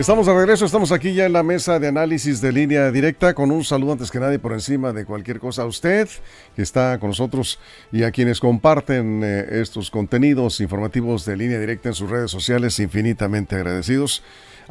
Estamos 0.00 0.24
de 0.24 0.32
regreso, 0.32 0.64
estamos 0.64 0.92
aquí 0.92 1.12
ya 1.12 1.26
en 1.26 1.34
la 1.34 1.42
mesa 1.42 1.78
de 1.78 1.86
análisis 1.86 2.40
de 2.40 2.52
línea 2.52 2.90
directa 2.90 3.34
con 3.34 3.50
un 3.50 3.62
saludo 3.64 3.92
antes 3.92 4.10
que 4.10 4.18
nadie 4.18 4.38
por 4.38 4.54
encima 4.54 4.94
de 4.94 5.04
cualquier 5.04 5.38
cosa 5.38 5.60
a 5.60 5.66
usted 5.66 6.08
que 6.56 6.62
está 6.62 6.98
con 6.98 7.10
nosotros 7.10 7.58
y 7.92 8.04
a 8.04 8.10
quienes 8.10 8.40
comparten 8.40 9.20
eh, 9.22 9.60
estos 9.60 9.90
contenidos 9.90 10.62
informativos 10.62 11.26
de 11.26 11.36
línea 11.36 11.58
directa 11.58 11.90
en 11.90 11.94
sus 11.94 12.08
redes 12.08 12.30
sociales, 12.30 12.80
infinitamente 12.80 13.56
agradecidos. 13.56 14.22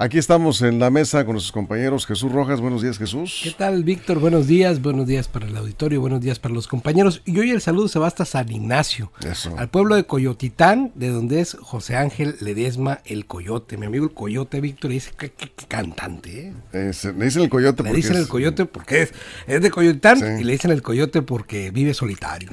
Aquí 0.02 0.18
estamos 0.18 0.62
en 0.62 0.80
la 0.80 0.90
mesa 0.90 1.26
con 1.26 1.34
nuestros 1.34 1.52
compañeros. 1.52 2.06
Jesús 2.06 2.32
Rojas, 2.32 2.62
buenos 2.62 2.82
días 2.82 2.98
Jesús. 2.98 3.42
¿Qué 3.44 3.52
tal 3.52 3.84
Víctor? 3.84 4.20
Buenos 4.20 4.48
días, 4.48 4.82
buenos 4.82 5.06
días 5.06 5.28
para 5.28 5.46
el 5.46 5.58
auditorio, 5.58 6.00
buenos 6.00 6.22
días 6.22 6.40
para 6.40 6.54
los 6.56 6.70
compañeros. 6.70 7.22
Y 7.26 7.38
hoy 7.38 7.52
el 7.52 7.60
saludo 7.60 7.90
se 7.90 8.00
va 8.00 8.08
hasta 8.08 8.24
San 8.24 8.50
Ignacio, 8.50 9.12
Eso. 9.30 9.54
al 9.58 9.68
pueblo 9.68 9.96
de 9.96 10.06
Coyotitán, 10.06 10.94
de 10.96 11.10
donde 11.10 11.42
es 11.42 11.58
José 11.60 11.98
Ángel 11.98 12.38
Ledesma 12.40 13.00
el 13.04 13.26
Coyote. 13.26 13.76
Mi 13.76 13.88
amigo 13.88 14.06
el 14.06 14.14
Coyote, 14.14 14.62
Víctor, 14.62 14.92
dice 14.92 15.12
que, 15.20 15.32
que- 15.34 15.52
que 15.52 15.66
cantante, 15.66 16.54
¿eh? 16.72 16.90
Es- 16.92 17.04
le 17.04 17.26
dicen 17.26 17.42
el 17.42 17.50
coyote 17.50 17.84
Le 17.84 17.90
porque 17.90 17.96
dicen 17.98 18.16
es- 18.16 18.22
el 18.22 18.28
Coyote 18.30 18.66
porque 18.66 19.02
es, 19.02 19.14
es 19.48 19.62
de 19.62 19.70
Coyotitán 19.70 20.18
Sí. 20.18 20.26
y 20.40 20.44
le 20.46 20.54
dicen 20.54 20.72
el 20.72 20.82
Coyote 20.82 21.24
porque 21.24 21.72
vive 21.72 21.94
solitario. 21.94 22.52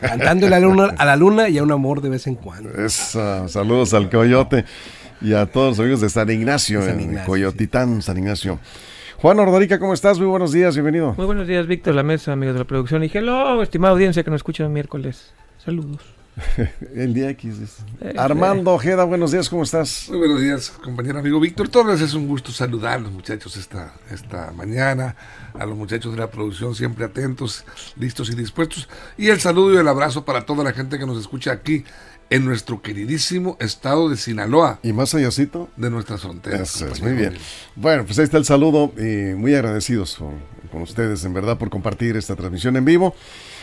Cantándole 0.00 0.56
a 0.56 0.58
la, 0.60 0.66
luna, 0.66 0.94
a 0.96 1.04
la 1.04 1.16
luna 1.16 1.50
y 1.50 1.58
a 1.58 1.62
un 1.62 1.72
amor 1.72 2.00
de 2.00 2.08
vez 2.08 2.26
en 2.26 2.36
cuando. 2.36 2.70
Es, 2.72 3.14
ah, 3.16 3.48
saludos 3.48 3.92
al 3.92 4.08
coyote 4.08 4.64
y 5.20 5.34
a 5.34 5.46
todos 5.46 5.70
los 5.70 5.80
amigos 5.80 6.00
de 6.00 6.08
San 6.08 6.30
Ignacio, 6.30 6.80
San 6.80 6.94
en 6.94 7.00
Ignacio, 7.00 7.26
Coyotitán, 7.26 8.02
San 8.02 8.18
Ignacio. 8.18 8.58
Juan 9.18 9.38
Ordorica, 9.38 9.78
¿cómo 9.78 9.92
estás? 9.92 10.18
Muy 10.18 10.28
buenos 10.28 10.52
días, 10.52 10.74
bienvenido. 10.74 11.14
Muy 11.16 11.26
buenos 11.26 11.46
días, 11.46 11.66
Víctor, 11.66 11.94
la 11.94 12.02
mesa, 12.02 12.32
amigos 12.32 12.54
de 12.54 12.60
la 12.60 12.64
producción. 12.64 13.04
Y 13.04 13.10
hello, 13.12 13.62
estimada 13.62 13.92
audiencia 13.92 14.24
que 14.24 14.30
nos 14.30 14.38
escucha 14.38 14.64
el 14.64 14.70
miércoles. 14.70 15.32
Saludos. 15.62 16.00
El 16.94 17.12
día 17.12 17.28
X. 17.30 17.60
dice. 17.60 17.82
Eh, 18.00 18.14
Armando 18.16 18.72
Ojeda, 18.72 19.04
buenos 19.04 19.32
días, 19.32 19.50
¿cómo 19.50 19.62
estás? 19.62 20.06
Muy 20.08 20.18
buenos 20.18 20.40
días, 20.40 20.70
compañero 20.70 21.18
amigo 21.18 21.38
Víctor 21.40 21.68
Torres. 21.68 22.00
Es 22.00 22.14
un 22.14 22.26
gusto 22.26 22.52
saludar 22.52 22.94
a 22.94 22.98
los 22.98 23.12
muchachos 23.12 23.56
esta, 23.56 23.94
esta 24.10 24.52
mañana, 24.52 25.16
a 25.52 25.66
los 25.66 25.76
muchachos 25.76 26.12
de 26.12 26.18
la 26.18 26.30
producción 26.30 26.74
siempre 26.74 27.04
atentos, 27.04 27.64
listos 27.96 28.30
y 28.30 28.34
dispuestos. 28.34 28.88
Y 29.18 29.28
el 29.28 29.40
saludo 29.40 29.74
y 29.74 29.76
el 29.78 29.88
abrazo 29.88 30.24
para 30.24 30.46
toda 30.46 30.64
la 30.64 30.72
gente 30.72 30.98
que 30.98 31.04
nos 31.06 31.18
escucha 31.18 31.52
aquí 31.52 31.84
en 32.30 32.44
nuestro 32.44 32.80
queridísimo 32.80 33.56
estado 33.60 34.08
de 34.08 34.16
Sinaloa, 34.16 34.78
Y 34.82 34.92
más 34.92 35.14
allácito. 35.14 35.68
de 35.76 35.90
nuestras 35.90 36.20
fronteras. 36.22 36.74
Eso 36.76 36.86
es, 36.86 36.92
compañero. 36.92 37.16
muy 37.16 37.28
bien. 37.28 37.42
Bueno, 37.76 38.04
pues 38.06 38.18
ahí 38.18 38.24
está 38.24 38.38
el 38.38 38.44
saludo 38.44 38.92
y 38.96 39.34
muy 39.34 39.54
agradecidos 39.54 40.14
con, 40.16 40.34
con 40.70 40.82
ustedes, 40.82 41.24
en 41.24 41.34
verdad, 41.34 41.58
por 41.58 41.70
compartir 41.70 42.16
esta 42.16 42.36
transmisión 42.36 42.76
en 42.76 42.84
vivo. 42.84 43.14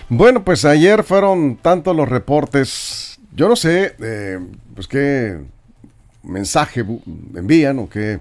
Bueno, 0.09 0.43
pues 0.43 0.65
ayer 0.65 1.03
fueron 1.03 1.57
tantos 1.57 1.95
los 1.95 2.07
reportes, 2.07 3.19
yo 3.33 3.47
no 3.49 3.55
sé, 3.55 3.95
eh, 3.99 4.39
pues 4.75 4.87
qué 4.87 5.39
mensaje 6.23 6.85
envían 7.35 7.79
o 7.79 7.89
qué 7.89 8.19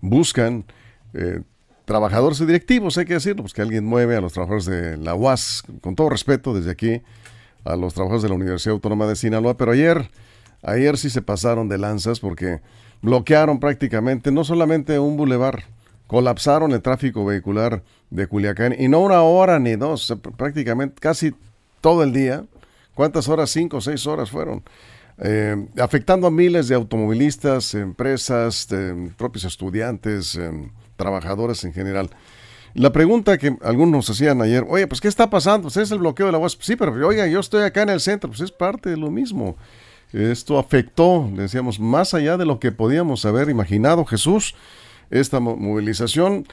buscan 0.00 0.64
eh, 1.12 1.40
trabajadores 1.84 2.40
y 2.40 2.46
directivos, 2.46 2.96
hay 2.98 3.04
que 3.04 3.14
decirlo, 3.14 3.42
pues 3.42 3.52
que 3.52 3.60
alguien 3.62 3.84
mueve 3.84 4.16
a 4.16 4.20
los 4.22 4.32
trabajadores 4.32 4.64
de 4.66 4.96
la 4.96 5.14
UAS, 5.14 5.62
con 5.82 5.94
todo 5.94 6.08
respeto 6.08 6.54
desde 6.54 6.70
aquí, 6.70 7.02
a 7.64 7.76
los 7.76 7.94
trabajadores 7.94 8.22
de 8.22 8.28
la 8.28 8.34
Universidad 8.34 8.74
Autónoma 8.74 9.06
de 9.06 9.16
Sinaloa, 9.16 9.56
pero 9.56 9.72
ayer, 9.72 10.10
ayer 10.62 10.96
sí 10.98 11.10
se 11.10 11.22
pasaron 11.22 11.68
de 11.68 11.78
lanzas 11.78 12.20
porque 12.20 12.60
bloquearon 13.02 13.60
prácticamente 13.60 14.30
no 14.30 14.44
solamente 14.44 14.98
un 14.98 15.16
bulevar, 15.16 15.64
colapsaron 16.06 16.72
el 16.72 16.82
tráfico 16.82 17.24
vehicular 17.24 17.82
de 18.10 18.26
Culiacán 18.26 18.74
y 18.78 18.88
no 18.88 19.00
una 19.00 19.22
hora 19.22 19.58
ni 19.58 19.76
dos, 19.76 20.10
pr- 20.10 20.36
prácticamente 20.36 20.96
casi 21.00 21.34
todo 21.80 22.02
el 22.02 22.12
día. 22.12 22.44
¿Cuántas 22.94 23.28
horas? 23.28 23.50
Cinco 23.50 23.78
o 23.78 23.80
seis 23.80 24.06
horas 24.06 24.30
fueron. 24.30 24.62
Eh, 25.18 25.56
afectando 25.80 26.26
a 26.26 26.30
miles 26.30 26.68
de 26.68 26.74
automovilistas, 26.74 27.74
empresas, 27.74 28.68
de- 28.68 29.10
propios 29.16 29.44
estudiantes, 29.44 30.38
trabajadores 30.96 31.64
en 31.64 31.72
general. 31.72 32.10
La 32.74 32.90
pregunta 32.90 33.38
que 33.38 33.56
algunos 33.62 34.10
hacían 34.10 34.42
ayer, 34.42 34.64
oye, 34.68 34.86
pues 34.88 35.00
¿qué 35.00 35.06
está 35.08 35.30
pasando? 35.30 35.64
Pues 35.64 35.76
es 35.76 35.92
el 35.92 35.98
bloqueo 36.00 36.26
de 36.26 36.32
la 36.32 36.38
UAS. 36.38 36.58
Sí, 36.60 36.74
pero 36.74 36.92
oiga, 37.06 37.26
yo 37.28 37.38
estoy 37.38 37.62
acá 37.62 37.82
en 37.82 37.90
el 37.90 38.00
centro, 38.00 38.30
pues 38.30 38.40
es 38.40 38.50
parte 38.50 38.90
de 38.90 38.96
lo 38.96 39.10
mismo. 39.12 39.56
Esto 40.12 40.58
afectó, 40.58 41.28
decíamos, 41.34 41.78
más 41.78 42.14
allá 42.14 42.36
de 42.36 42.46
lo 42.46 42.58
que 42.58 42.72
podíamos 42.72 43.24
haber 43.26 43.48
imaginado, 43.48 44.04
Jesús, 44.04 44.54
esta 45.10 45.38
mo- 45.40 45.56
movilización. 45.56 46.46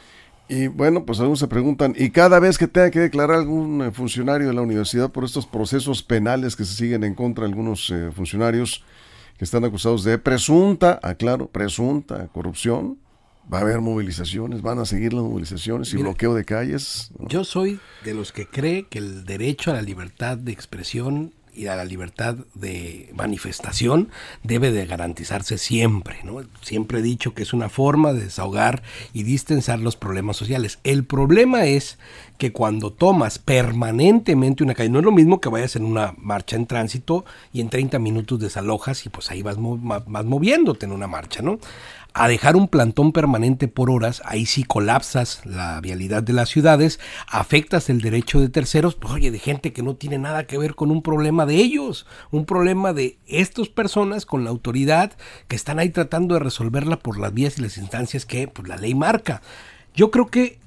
Y 0.47 0.67
bueno, 0.67 1.05
pues 1.05 1.19
algunos 1.19 1.39
se 1.39 1.47
preguntan, 1.47 1.95
¿y 1.97 2.09
cada 2.11 2.39
vez 2.39 2.57
que 2.57 2.67
tenga 2.67 2.91
que 2.91 2.99
declarar 2.99 3.37
algún 3.37 3.81
eh, 3.83 3.91
funcionario 3.91 4.47
de 4.47 4.53
la 4.53 4.61
universidad 4.61 5.11
por 5.11 5.23
estos 5.23 5.45
procesos 5.47 6.03
penales 6.03 6.55
que 6.55 6.65
se 6.65 6.75
siguen 6.75 7.03
en 7.03 7.15
contra 7.15 7.45
de 7.45 7.51
algunos 7.51 7.89
eh, 7.89 8.11
funcionarios 8.15 8.83
que 9.37 9.45
están 9.45 9.63
acusados 9.63 10.03
de 10.03 10.17
presunta, 10.19 10.99
aclaro, 11.01 11.47
presunta 11.47 12.27
corrupción? 12.33 12.97
Va 13.53 13.57
a 13.57 13.61
haber 13.61 13.81
movilizaciones, 13.81 14.61
van 14.61 14.79
a 14.79 14.85
seguir 14.85 15.13
las 15.13 15.23
movilizaciones 15.23 15.91
y 15.91 15.97
Mira, 15.97 16.09
bloqueo 16.09 16.33
de 16.33 16.45
calles. 16.45 17.11
¿no? 17.19 17.27
Yo 17.27 17.43
soy 17.43 17.79
de 18.05 18.13
los 18.13 18.31
que 18.31 18.47
cree 18.47 18.83
que 18.83 18.99
el 18.99 19.25
derecho 19.25 19.71
a 19.71 19.73
la 19.73 19.81
libertad 19.81 20.37
de 20.37 20.51
expresión 20.53 21.33
y 21.53 21.67
a 21.67 21.75
la 21.75 21.83
libertad 21.83 22.37
de 22.53 23.09
manifestación 23.13 24.07
debe 24.41 24.71
de 24.71 24.85
garantizarse 24.85 25.57
siempre, 25.57 26.19
¿no? 26.23 26.37
Siempre 26.61 26.99
he 26.99 27.01
dicho 27.01 27.33
que 27.33 27.43
es 27.43 27.51
una 27.51 27.67
forma 27.67 28.13
de 28.13 28.21
desahogar 28.23 28.83
y 29.11 29.23
distensar 29.23 29.79
los 29.79 29.97
problemas 29.97 30.37
sociales. 30.37 30.79
El 30.85 31.03
problema 31.03 31.65
es 31.65 31.97
que 32.37 32.53
cuando 32.53 32.93
tomas 32.93 33.37
permanentemente 33.37 34.63
una 34.63 34.75
calle, 34.75 34.89
no 34.89 34.99
es 34.99 35.05
lo 35.05 35.11
mismo 35.11 35.41
que 35.41 35.49
vayas 35.49 35.75
en 35.75 35.83
una 35.83 36.13
marcha 36.17 36.55
en 36.55 36.67
tránsito 36.67 37.25
y 37.51 37.59
en 37.59 37.69
30 37.69 37.99
minutos 37.99 38.39
desalojas 38.39 39.05
y 39.05 39.09
pues 39.09 39.29
ahí 39.29 39.41
vas, 39.41 39.57
mo- 39.57 39.77
vas 39.77 40.25
moviéndote 40.25 40.85
en 40.85 40.93
una 40.93 41.07
marcha, 41.07 41.41
¿no? 41.41 41.59
A 42.13 42.27
dejar 42.27 42.55
un 42.55 42.67
plantón 42.67 43.13
permanente 43.13 43.67
por 43.67 43.89
horas, 43.89 44.21
ahí 44.25 44.45
sí 44.45 44.63
colapsas 44.63 45.45
la 45.45 45.79
vialidad 45.79 46.23
de 46.23 46.33
las 46.33 46.49
ciudades, 46.49 46.99
afectas 47.27 47.89
el 47.89 48.01
derecho 48.01 48.39
de 48.39 48.49
terceros, 48.49 48.95
pues, 48.95 49.13
oye, 49.13 49.31
de 49.31 49.39
gente 49.39 49.71
que 49.71 49.83
no 49.83 49.95
tiene 49.95 50.17
nada 50.17 50.45
que 50.45 50.57
ver 50.57 50.75
con 50.75 50.91
un 50.91 51.01
problema 51.01 51.45
de 51.45 51.55
ellos, 51.55 52.05
un 52.29 52.45
problema 52.45 52.93
de 52.93 53.17
estas 53.27 53.69
personas 53.69 54.25
con 54.25 54.43
la 54.43 54.49
autoridad 54.49 55.13
que 55.47 55.55
están 55.55 55.79
ahí 55.79 55.89
tratando 55.89 56.33
de 56.33 56.41
resolverla 56.41 56.99
por 56.99 57.17
las 57.17 57.33
vías 57.33 57.57
y 57.57 57.61
las 57.61 57.77
instancias 57.77 58.25
que 58.25 58.47
pues, 58.47 58.67
la 58.67 58.77
ley 58.77 58.93
marca. 58.93 59.41
Yo 59.95 60.11
creo 60.11 60.27
que 60.27 60.59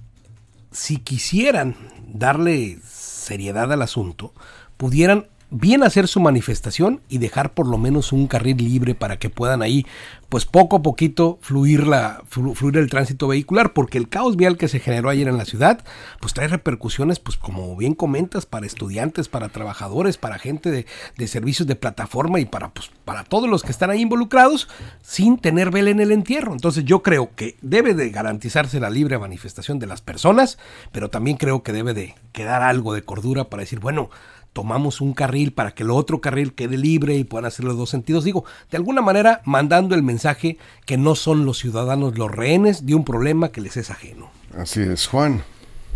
si 0.70 0.96
quisieran 0.96 1.76
darle 2.06 2.78
seriedad 2.84 3.72
al 3.72 3.82
asunto, 3.82 4.32
pudieran 4.76 5.28
bien 5.54 5.84
hacer 5.84 6.08
su 6.08 6.18
manifestación 6.18 7.00
y 7.08 7.18
dejar 7.18 7.54
por 7.54 7.68
lo 7.68 7.78
menos 7.78 8.12
un 8.12 8.26
carril 8.26 8.56
libre 8.56 8.96
para 8.96 9.20
que 9.20 9.30
puedan 9.30 9.62
ahí, 9.62 9.86
pues 10.28 10.46
poco 10.46 10.76
a 10.76 10.82
poquito 10.82 11.38
fluir, 11.42 11.86
fluir 12.28 12.76
el 12.76 12.90
tránsito 12.90 13.28
vehicular, 13.28 13.72
porque 13.72 13.96
el 13.96 14.08
caos 14.08 14.36
vial 14.36 14.56
que 14.56 14.66
se 14.66 14.80
generó 14.80 15.10
ayer 15.10 15.28
en 15.28 15.38
la 15.38 15.44
ciudad, 15.44 15.84
pues 16.20 16.34
trae 16.34 16.48
repercusiones, 16.48 17.20
pues 17.20 17.36
como 17.36 17.76
bien 17.76 17.94
comentas, 17.94 18.46
para 18.46 18.66
estudiantes, 18.66 19.28
para 19.28 19.48
trabajadores, 19.48 20.16
para 20.16 20.40
gente 20.40 20.72
de, 20.72 20.86
de 21.16 21.28
servicios 21.28 21.68
de 21.68 21.76
plataforma 21.76 22.40
y 22.40 22.46
para, 22.46 22.70
pues, 22.70 22.90
para 23.04 23.22
todos 23.22 23.48
los 23.48 23.62
que 23.62 23.70
están 23.70 23.90
ahí 23.90 24.00
involucrados, 24.00 24.68
sin 25.02 25.38
tener 25.38 25.70
vela 25.70 25.90
en 25.90 26.00
el 26.00 26.10
entierro. 26.10 26.52
Entonces 26.52 26.84
yo 26.84 27.04
creo 27.04 27.30
que 27.36 27.56
debe 27.62 27.94
de 27.94 28.10
garantizarse 28.10 28.80
la 28.80 28.90
libre 28.90 29.18
manifestación 29.18 29.78
de 29.78 29.86
las 29.86 30.02
personas, 30.02 30.58
pero 30.90 31.10
también 31.10 31.36
creo 31.36 31.62
que 31.62 31.72
debe 31.72 31.94
de 31.94 32.16
quedar 32.32 32.62
algo 32.62 32.92
de 32.92 33.02
cordura 33.02 33.44
para 33.44 33.60
decir, 33.60 33.78
bueno, 33.78 34.10
tomamos 34.54 35.02
un 35.02 35.12
carril 35.12 35.52
para 35.52 35.72
que 35.72 35.82
el 35.82 35.90
otro 35.90 36.22
carril 36.22 36.54
quede 36.54 36.78
libre 36.78 37.16
y 37.16 37.24
puedan 37.24 37.44
hacer 37.44 37.66
los 37.66 37.76
dos 37.76 37.90
sentidos. 37.90 38.24
Digo, 38.24 38.44
de 38.70 38.78
alguna 38.78 39.02
manera 39.02 39.42
mandando 39.44 39.94
el 39.94 40.02
mensaje 40.02 40.56
que 40.86 40.96
no 40.96 41.14
son 41.16 41.44
los 41.44 41.58
ciudadanos 41.58 42.16
los 42.16 42.30
rehenes 42.30 42.86
de 42.86 42.94
un 42.94 43.04
problema 43.04 43.50
que 43.50 43.60
les 43.60 43.76
es 43.76 43.90
ajeno. 43.90 44.30
Así 44.56 44.80
es, 44.80 45.06
Juan. 45.08 45.42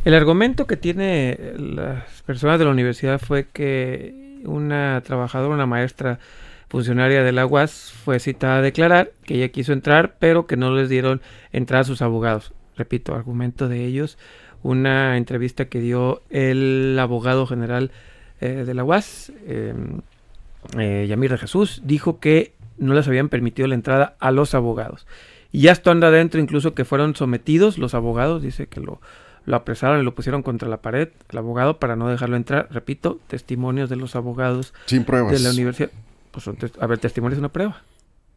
El 0.04 0.14
argumento 0.14 0.66
que 0.66 0.76
tiene 0.76 1.38
las 1.56 2.22
personas 2.22 2.58
de 2.58 2.64
la 2.66 2.72
universidad 2.72 3.20
fue 3.20 3.46
que 3.46 4.40
una 4.44 5.02
trabajadora, 5.04 5.54
una 5.54 5.66
maestra 5.66 6.18
funcionaria 6.68 7.22
de 7.22 7.32
la 7.32 7.46
UAS 7.46 7.92
fue 8.04 8.18
citada 8.18 8.58
a 8.58 8.62
declarar 8.62 9.12
que 9.24 9.36
ella 9.36 9.48
quiso 9.48 9.72
entrar, 9.72 10.16
pero 10.18 10.46
que 10.46 10.56
no 10.56 10.74
les 10.74 10.88
dieron 10.88 11.22
entrada 11.52 11.82
a 11.82 11.84
sus 11.84 12.02
abogados. 12.02 12.52
Repito, 12.76 13.14
argumento 13.14 13.68
de 13.68 13.84
ellos, 13.84 14.18
una 14.62 15.16
entrevista 15.16 15.66
que 15.66 15.80
dio 15.80 16.22
el 16.30 16.96
abogado 17.00 17.46
general 17.46 17.90
eh, 18.40 18.64
de 18.66 18.74
la 18.74 18.84
UAS, 18.84 19.32
eh, 19.46 19.74
eh, 20.78 21.06
Yamir 21.08 21.30
de 21.30 21.38
Jesús, 21.38 21.82
dijo 21.84 22.20
que 22.20 22.54
no 22.78 22.94
les 22.94 23.06
habían 23.08 23.28
permitido 23.28 23.68
la 23.68 23.74
entrada 23.74 24.16
a 24.20 24.30
los 24.30 24.54
abogados. 24.54 25.06
Y 25.50 25.62
ya 25.62 25.72
esto 25.72 25.90
anda 25.90 26.08
adentro, 26.08 26.40
incluso 26.40 26.74
que 26.74 26.84
fueron 26.84 27.16
sometidos 27.16 27.78
los 27.78 27.94
abogados, 27.94 28.42
dice 28.42 28.66
que 28.66 28.80
lo, 28.80 29.00
lo 29.46 29.56
apresaron 29.56 30.00
y 30.00 30.04
lo 30.04 30.14
pusieron 30.14 30.42
contra 30.42 30.68
la 30.68 30.82
pared, 30.82 31.08
el 31.30 31.38
abogado, 31.38 31.78
para 31.78 31.96
no 31.96 32.08
dejarlo 32.08 32.36
entrar. 32.36 32.68
Repito, 32.70 33.18
testimonios 33.28 33.88
de 33.88 33.96
los 33.96 34.14
abogados 34.14 34.74
Sin 34.86 35.04
pruebas. 35.04 35.32
de 35.32 35.40
la 35.40 35.50
universidad. 35.50 35.90
Pues 36.30 36.46
a 36.78 36.86
ver, 36.86 36.98
testimonio 36.98 37.34
es 37.34 37.38
una 37.38 37.48
prueba. 37.48 37.82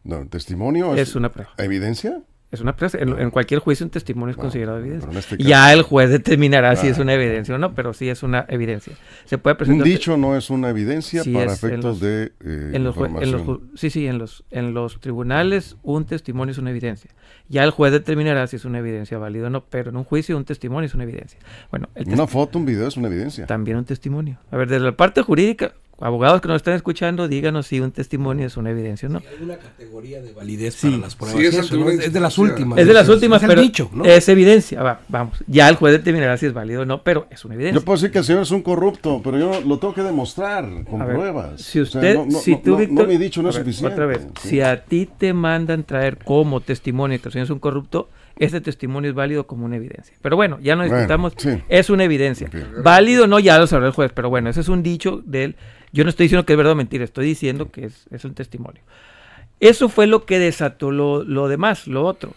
No, 0.03 0.25
testimonio 0.27 0.95
Es 0.95 1.15
una 1.15 1.31
prueba. 1.31 1.51
¿Evidencia? 1.57 2.21
Es 2.51 2.59
una 2.59 2.75
prueba. 2.75 2.99
En, 2.99 3.17
en 3.17 3.29
cualquier 3.31 3.61
juicio 3.61 3.85
un 3.85 3.91
testimonio 3.91 4.31
es 4.31 4.37
considerado 4.37 4.77
evidencia. 4.79 5.09
Ya 5.39 5.71
el 5.71 5.83
juez 5.83 6.09
determinará 6.09 6.75
si 6.75 6.87
es 6.87 6.97
una 6.97 7.13
evidencia 7.13 7.55
o 7.55 7.57
no, 7.57 7.73
pero 7.73 7.93
sí 7.93 8.09
es 8.09 8.23
una 8.23 8.45
evidencia. 8.49 8.93
Se 9.25 9.37
puede 9.37 9.53
Un 9.53 9.57
presentar... 9.57 9.87
dicho 9.87 10.17
no 10.17 10.35
es 10.35 10.49
una 10.49 10.69
evidencia 10.69 11.23
Sí, 11.23 11.31
para 11.33 11.53
es 11.53 11.63
en 11.63 11.69
efectos 11.69 11.85
los- 11.85 11.99
de 12.01 12.23
eh, 12.41 12.71
en 12.73 12.83
los, 12.83 12.97
en 12.97 13.59
sí, 13.75 13.89
sí, 13.89 14.05
en 14.05 14.17
los, 14.17 14.43
en 14.51 14.73
los 14.73 14.99
tribunales 14.99 15.77
un 15.81 16.05
testimonio 16.05 16.51
es 16.51 16.57
una 16.57 16.71
evidencia. 16.71 17.11
Ya 17.47 17.63
el 17.63 17.71
juez 17.71 17.91
determinará 17.93 18.45
si 18.47 18.57
es 18.57 18.65
una 18.65 18.79
evidencia 18.79 19.17
válida 19.17 19.47
o 19.47 19.49
no, 19.49 19.63
pero 19.65 19.89
en 19.89 19.95
un 19.97 20.03
juicio 20.03 20.35
un 20.35 20.43
testimonio 20.45 20.87
es 20.87 20.93
una 20.93 21.03
evidencia. 21.03 21.39
Bueno, 21.69 21.87
el 21.95 22.07
Una 22.09 22.27
foto, 22.27 22.59
un 22.59 22.65
video 22.65 22.87
es 22.87 22.97
una 22.97 23.07
evidencia. 23.07 23.45
también 23.45 23.77
un 23.77 23.85
testimonio. 23.85 24.37
A 24.51 24.57
ver, 24.57 24.67
desde 24.67 24.83
la 24.85 24.91
parte 24.97 25.21
jurídica, 25.21 25.73
abogados 26.01 26.41
que 26.41 26.47
nos 26.47 26.57
están 26.57 26.73
escuchando, 26.73 27.27
díganos 27.27 27.67
si 27.67 27.79
un 27.79 27.91
testimonio 27.91 28.47
es 28.47 28.57
una 28.57 28.71
evidencia 28.71 29.07
o 29.07 29.11
no. 29.11 29.19
Hay 29.19 29.43
una 29.43 29.57
categoría 29.57 30.21
de 30.21 30.33
validez 30.33 30.73
Sí. 30.75 30.89
para 30.89 31.01
las 31.01 31.15
pruebas. 31.15 31.39
Sí, 31.39 31.45
es 31.45 31.53
de 32.13 32.19
las 32.19 32.37
últimas. 32.37 32.79
Es 32.79 32.87
de 32.87 32.93
las 32.93 33.07
últimas, 33.09 33.37
es 33.37 33.43
el 33.43 33.49
pero 33.49 33.61
dicho, 33.61 33.89
¿no? 33.93 34.03
es 34.05 34.27
evidencia. 34.29 34.81
Va, 34.83 35.01
vamos. 35.07 35.43
Ya 35.47 35.69
el 35.69 35.75
juez 35.75 35.93
determinará 35.93 36.37
si 36.37 36.47
es 36.47 36.53
válido 36.53 36.81
o 36.81 36.85
no, 36.85 37.03
pero 37.03 37.27
es 37.29 37.45
una 37.45 37.55
evidencia. 37.55 37.79
Yo 37.79 37.85
puedo 37.85 37.97
decir 37.97 38.11
que 38.11 38.17
el 38.19 38.23
señor 38.25 38.41
es 38.43 38.51
un 38.51 38.61
corrupto, 38.61 39.21
pero 39.23 39.37
yo 39.37 39.61
lo 39.61 39.77
tengo 39.79 39.93
que 39.93 40.01
demostrar 40.03 40.67
con 40.89 41.01
A 41.01 41.05
ver, 41.05 41.15
pruebas. 41.15 41.61
Si 41.61 41.79
O 41.79 41.85
sea, 41.85 41.99
usted, 42.01 42.15
no, 42.15 42.25
no, 42.25 42.39
si 42.39 42.55
tú, 42.57 42.71
no- 42.71 42.77
Víctor, 42.77 43.05
no 43.05 43.07
mi 43.07 43.17
dicho 43.17 43.41
no 43.41 43.47
a 43.47 43.51
es 43.51 43.57
ver, 43.57 43.65
suficiente. 43.65 43.93
Otra 43.93 44.05
vez, 44.07 44.27
sí. 44.41 44.49
si 44.49 44.61
a 44.61 44.83
ti 44.83 45.07
te 45.17 45.33
mandan 45.33 45.83
traer 45.83 46.17
como 46.17 46.61
testimonio 46.61 47.19
que 47.21 47.27
el 47.27 47.31
señor 47.33 47.45
es 47.45 47.51
un 47.51 47.59
corrupto, 47.59 48.09
ese 48.37 48.59
testimonio 48.59 49.09
es 49.11 49.15
válido 49.15 49.45
como 49.45 49.65
una 49.65 49.75
evidencia. 49.75 50.15
Pero 50.21 50.35
bueno, 50.35 50.57
ya 50.61 50.75
no 50.75 50.81
Bueno, 50.81 50.95
discutamos, 50.95 51.33
sí. 51.37 51.61
es 51.69 51.89
una 51.91 52.05
evidencia. 52.05 52.49
Válido 52.83 53.25
o 53.25 53.27
no, 53.27 53.39
ya 53.39 53.59
lo 53.59 53.67
sabrá 53.67 53.85
el 53.87 53.93
juez, 53.93 54.11
pero 54.15 54.29
bueno, 54.31 54.49
ese 54.49 54.61
es 54.61 54.69
un 54.69 54.81
dicho 54.81 55.21
de 55.25 55.43
él. 55.43 55.55
Yo 55.91 56.03
no 56.03 56.09
estoy 56.09 56.25
diciendo 56.25 56.45
que 56.45 56.53
es 56.53 56.57
verdad 56.57 56.73
o 56.73 56.75
mentira, 56.75 57.03
estoy 57.03 57.25
diciendo 57.25 57.71
que 57.71 57.85
es, 57.85 58.07
es 58.11 58.25
un 58.25 58.33
testimonio. 58.33 58.81
Eso 59.59 59.89
fue 59.89 60.07
lo 60.07 60.25
que 60.25 60.39
desató 60.39 60.91
lo, 60.91 61.23
lo 61.23 61.47
demás, 61.47 61.87
lo 61.87 62.03
otro. 62.05 62.33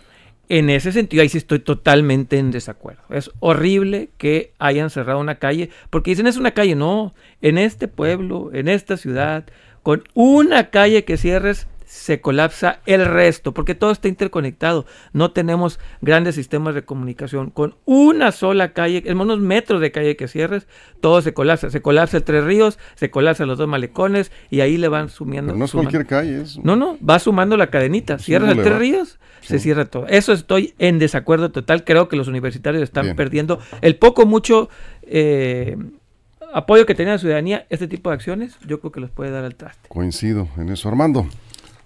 En 0.51 0.69
ese 0.69 0.93
sentido, 0.93 1.23
ahí 1.23 1.31
sí 1.31 1.39
estoy 1.39 1.59
totalmente 1.59 2.39
en 2.39 2.51
desacuerdo. 2.51 3.03
Es 3.09 3.31
horrible 3.41 4.11
que 4.19 4.53
hayan 4.59 4.91
cerrado 4.91 5.19
una 5.19 5.37
calle, 5.37 5.71
porque 5.89 6.11
dicen 6.11 6.27
es 6.27 6.37
una 6.37 6.51
calle, 6.51 6.75
no, 6.75 7.15
en 7.41 7.57
este 7.57 7.89
pueblo, 7.89 8.51
en 8.53 8.69
esta 8.69 8.99
ciudad, 8.99 9.47
con 9.83 10.05
una 10.13 10.69
calle 10.69 11.05
que 11.05 11.17
cierres, 11.17 11.67
se 11.95 12.21
colapsa 12.21 12.81
el 12.87 13.07
resto, 13.07 13.55
porque 13.55 13.77
todo 13.77 13.93
está 13.93 14.09
interconectado. 14.09 14.85
No 15.13 15.31
tenemos 15.31 15.79
grandes 16.03 16.35
sistemas 16.35 16.75
de 16.75 16.85
comunicación. 16.85 17.51
Con 17.51 17.77
una 17.85 18.33
sola 18.33 18.73
calle, 18.73 19.05
en 19.07 19.21
unos 19.21 19.39
metros 19.39 19.81
de 19.81 19.93
calle 19.93 20.17
que 20.17 20.27
cierres, 20.27 20.67
todo 21.01 21.23
se 21.23 21.33
colapsa. 21.33 21.71
Se 21.71 21.83
colapsa 21.83 22.17
el 22.17 22.25
Tres 22.25 22.43
Ríos, 22.45 22.81
se 22.97 23.11
colapsan 23.11 23.47
los 23.47 23.59
dos 23.59 23.69
malecones 23.69 24.33
y 24.51 24.61
ahí 24.61 24.77
le 24.77 24.89
van 24.89 25.09
sumiendo. 25.09 25.53
Pero 25.53 25.59
no 25.61 25.65
es 25.67 25.71
sumando. 25.71 25.91
cualquier 25.93 26.07
calle, 26.09 26.43
es 26.43 26.59
No, 26.59 26.75
no, 26.75 26.99
va 26.99 27.21
sumando 27.21 27.57
la 27.57 27.69
cadenita. 27.69 28.19
Cierras 28.19 28.51
el 28.51 28.63
Tres. 28.63 28.77
Ríos, 28.77 29.19
se 29.41 29.61
cierra 29.61 29.85
todo. 29.85 30.09
Eso 30.09 30.33
estoy 30.33 30.75
en 30.81 30.99
desacuerdo 30.99 31.53
total. 31.53 31.85
Creo 31.85 32.09
que 32.09 32.17
los 32.17 32.27
universitarios 32.27 32.83
están 32.83 33.05
Bien. 33.05 33.17
perdiendo 33.17 33.61
el 33.83 33.95
poco, 33.97 34.27
mucho 34.27 34.69
eh, 35.03 35.77
apoyo 36.53 36.87
que 36.87 36.97
tenía 36.97 37.13
la 37.13 37.19
ciudadanía. 37.19 37.67
Este 37.71 37.87
tipo 37.87 38.11
de 38.11 38.15
acciones, 38.17 38.57
yo 38.67 38.81
creo 38.81 38.91
que 38.91 38.99
los 39.01 39.11
puede 39.11 39.31
dar 39.31 39.45
al 39.45 39.55
traste. 39.55 39.89
coincido 39.89 40.49
en 40.59 40.71
eso. 40.71 40.89
Armando, 40.89 41.29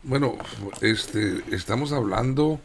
Bueno, 0.02 0.36
este, 0.80 1.42
estamos 1.50 1.92
hablando 1.92 2.60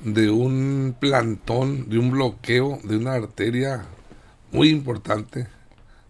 de 0.00 0.30
un 0.30 0.94
plantón, 0.98 1.88
de 1.88 1.98
un 1.98 2.10
bloqueo 2.10 2.78
de 2.84 2.96
una 2.96 3.14
arteria 3.14 3.84
muy 4.52 4.68
importante 4.68 5.48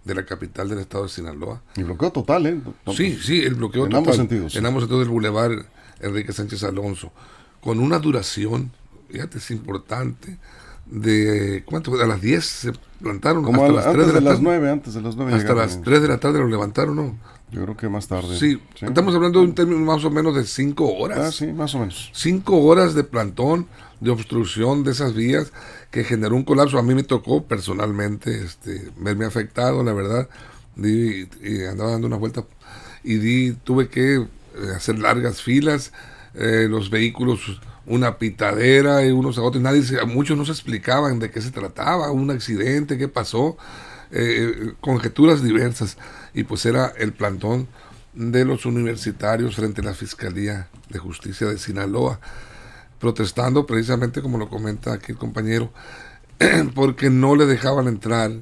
de 0.05 0.15
la 0.15 0.25
capital 0.25 0.69
del 0.69 0.79
estado 0.81 1.05
de 1.05 1.11
Sinaloa. 1.11 1.63
y 1.77 1.83
bloqueo 1.83 2.11
total, 2.11 2.47
¿eh? 2.47 2.61
Sí, 2.95 3.11
pues, 3.13 3.25
sí, 3.27 3.41
el 3.43 3.55
bloqueo 3.55 3.85
en 3.85 3.91
total. 3.91 3.99
ambos 4.05 4.17
sentidos. 4.17 4.57
En 4.57 4.67
ambos 4.67 4.83
sentidos 4.83 5.01
del 5.03 5.11
bulevar 5.11 5.67
Enrique 6.01 6.33
Sánchez 6.33 6.65
Alonso. 6.65 7.13
Con 7.61 7.79
una 7.81 7.99
duración, 7.99 8.71
fíjate, 9.11 9.39
es 9.39 9.51
importante, 9.51 10.39
de, 10.87 11.63
¿cuánto? 11.67 11.93
A 12.01 12.07
las 12.07 12.21
10 12.21 12.45
se 12.45 12.73
plantaron, 13.01 13.43
Como 13.45 13.63
hasta 13.63 13.69
la- 13.75 13.81
las 13.83 13.85
3 13.93 13.95
antes 13.95 14.07
de 14.07 14.13
de 14.15 14.21
la 14.21 14.31
las 14.31 14.39
tarde. 14.39 14.43
9, 14.59 14.71
antes 14.71 14.95
de 14.95 15.01
las 15.03 15.17
9. 15.17 15.33
Hasta 15.35 15.55
las 15.55 15.83
3 15.83 16.03
de 16.03 16.09
la 16.09 16.19
tarde 16.19 16.39
lo 16.39 16.49
levantaron, 16.49 16.97
¿no? 16.97 17.17
Yo 17.51 17.63
creo 17.63 17.77
que 17.77 17.89
más 17.89 18.09
tarde. 18.09 18.39
Sí, 18.39 18.61
estamos 18.81 19.15
hablando 19.15 19.41
de 19.41 19.47
un 19.47 19.55
término 19.55 19.81
más 19.81 20.05
o 20.05 20.11
menos 20.11 20.35
de 20.35 20.45
5 20.45 20.95
horas. 20.97 21.19
Ah, 21.19 21.33
sí, 21.33 21.47
más 21.53 21.75
o 21.75 21.79
menos. 21.79 22.11
cinco 22.13 22.59
horas 22.59 22.95
de 22.95 23.05
plantón, 23.05 23.67
de 24.01 24.11
obstrucción 24.11 24.85
de 24.85 24.91
esas 24.93 25.15
vías 25.15 25.53
que 25.91 26.05
generó 26.05 26.37
un 26.37 26.45
colapso. 26.45 26.79
A 26.79 26.83
mí 26.83 26.95
me 26.95 27.05
tocó 27.05 27.45
personalmente 27.45 28.45
este, 28.45 28.91
verme 28.99 29.25
afectado, 29.25 29.83
la 29.83 29.95
verdad. 29.95 30.29
Di- 30.77 31.27
y 31.43 31.65
andaba 31.65 31.93
dando 31.93 32.07
una 32.07 32.17
vuelta 32.17 32.45
y 33.03 33.15
di, 33.15 33.53
tuve 33.65 33.89
que 33.89 34.17
eh, 34.17 34.27
hacer 34.77 34.99
largas 34.99 35.41
filas, 35.41 35.93
eh, 36.35 36.67
los 36.69 36.91
vehículos, 36.91 37.61
una 37.87 38.19
pitadera 38.19 39.07
y 39.07 39.11
unos 39.11 39.39
a 39.39 39.43
otros. 39.43 39.63
Nadie, 39.63 39.83
muchos 40.07 40.37
no 40.37 40.45
se 40.45 40.53
explicaban 40.53 41.19
de 41.19 41.31
qué 41.31 41.41
se 41.41 41.51
trataba, 41.51 42.11
un 42.11 42.31
accidente, 42.31 42.99
qué 42.99 43.09
pasó, 43.09 43.57
eh, 44.11 44.73
conjeturas 44.81 45.43
diversas. 45.43 45.97
Y 46.35 46.45
pues 46.45 46.67
era 46.67 46.93
el 46.99 47.13
plantón 47.13 47.69
de 48.15 48.45
los 48.45 48.67
universitarios 48.67 49.57
frente 49.57 49.81
a 49.81 49.85
la 49.85 49.95
Fiscalía 49.95 50.69
de 50.89 50.99
Justicia 50.99 51.47
de 51.47 51.59
Sinaloa, 51.59 52.21
protestando 52.99 53.67
precisamente 53.67 54.23
como 54.23 54.39
lo 54.39 54.49
comenta 54.49 54.93
aquí 54.95 55.13
el 55.13 55.19
compañero, 55.19 55.73
porque 56.75 57.11
no 57.11 57.37
le 57.37 57.47
dejaban 57.47 57.87
entrar 57.89 58.33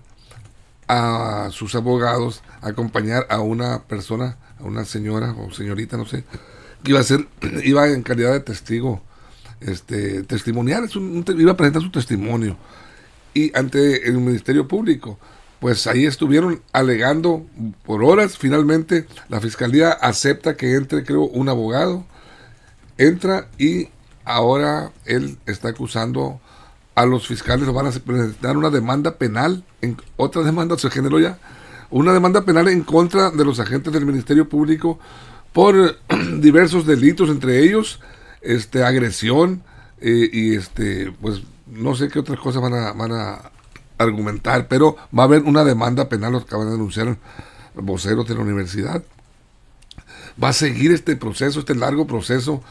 a 0.88 1.48
sus 1.50 1.74
abogados 1.74 2.42
a 2.62 2.68
acompañar 2.68 3.26
a 3.28 3.40
una 3.40 3.82
persona, 3.84 4.36
a 4.60 4.64
una 4.64 4.84
señora 4.84 5.32
o 5.32 5.50
señorita, 5.52 5.96
no 5.96 6.06
sé, 6.06 6.24
que 6.82 6.92
iba 6.92 7.00
a 7.00 7.04
ser, 7.04 7.26
iba 7.64 7.88
en 7.88 8.02
calidad 8.02 8.32
de 8.32 8.40
testigo, 8.40 9.02
este, 9.60 10.22
testimonial, 10.22 10.84
es 10.84 10.96
un- 10.96 11.24
iba 11.38 11.52
a 11.52 11.56
presentar 11.56 11.82
su 11.82 11.90
testimonio 11.90 12.56
y 13.34 13.56
ante 13.56 14.08
el 14.08 14.18
Ministerio 14.18 14.66
Público. 14.68 15.18
Pues 15.60 15.86
ahí 15.86 16.04
estuvieron 16.04 16.62
alegando 16.72 17.46
por 17.84 18.04
horas. 18.04 18.36
Finalmente 18.38 19.06
la 19.28 19.40
fiscalía 19.40 19.90
acepta 19.90 20.56
que 20.56 20.74
entre, 20.74 21.04
creo, 21.04 21.22
un 21.22 21.48
abogado. 21.48 22.04
Entra 22.98 23.48
y 23.58 23.88
ahora 24.24 24.92
él 25.04 25.38
está 25.46 25.68
acusando 25.68 26.40
a 26.96 27.04
los 27.04 27.28
fiscales, 27.28 27.70
van 27.72 27.86
a 27.86 27.90
presentar 27.90 28.56
una 28.56 28.70
demanda 28.70 29.18
penal, 29.18 29.62
en, 29.82 29.98
otra 30.16 30.42
demanda 30.42 30.78
se 30.78 30.90
generó 30.90 31.20
ya, 31.20 31.38
una 31.90 32.12
demanda 32.12 32.44
penal 32.44 32.68
en 32.68 32.82
contra 32.82 33.30
de 33.30 33.44
los 33.44 33.60
agentes 33.60 33.92
del 33.92 34.06
Ministerio 34.06 34.48
Público 34.48 34.98
por 35.52 35.98
diversos 36.40 36.86
delitos, 36.86 37.28
entre 37.28 37.62
ellos 37.62 38.00
este 38.40 38.82
agresión 38.82 39.62
eh, 40.00 40.30
y 40.32 40.54
este 40.54 41.12
pues 41.20 41.42
no 41.66 41.94
sé 41.94 42.08
qué 42.08 42.18
otras 42.18 42.38
cosas 42.40 42.62
van 42.62 42.74
a, 42.74 42.92
van 42.92 43.12
a 43.12 43.50
argumentar, 43.98 44.68
pero 44.68 44.96
va 45.16 45.22
a 45.22 45.26
haber 45.26 45.42
una 45.42 45.64
demanda 45.64 46.08
penal, 46.08 46.32
lo 46.32 46.38
acaban 46.38 46.68
de 46.68 46.74
anunciar 46.74 47.16
voceros 47.74 48.28
de 48.28 48.34
la 48.34 48.40
universidad. 48.40 49.02
Va 50.42 50.50
a 50.50 50.52
seguir 50.52 50.92
este 50.92 51.16
proceso, 51.16 51.60
este 51.60 51.74
largo 51.74 52.06
proceso 52.06 52.62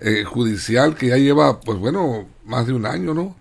eh, 0.00 0.24
judicial 0.24 0.94
que 0.94 1.08
ya 1.08 1.16
lleva, 1.16 1.60
pues 1.60 1.78
bueno, 1.78 2.26
más 2.44 2.66
de 2.66 2.74
un 2.74 2.86
año, 2.86 3.14
¿no? 3.14 3.36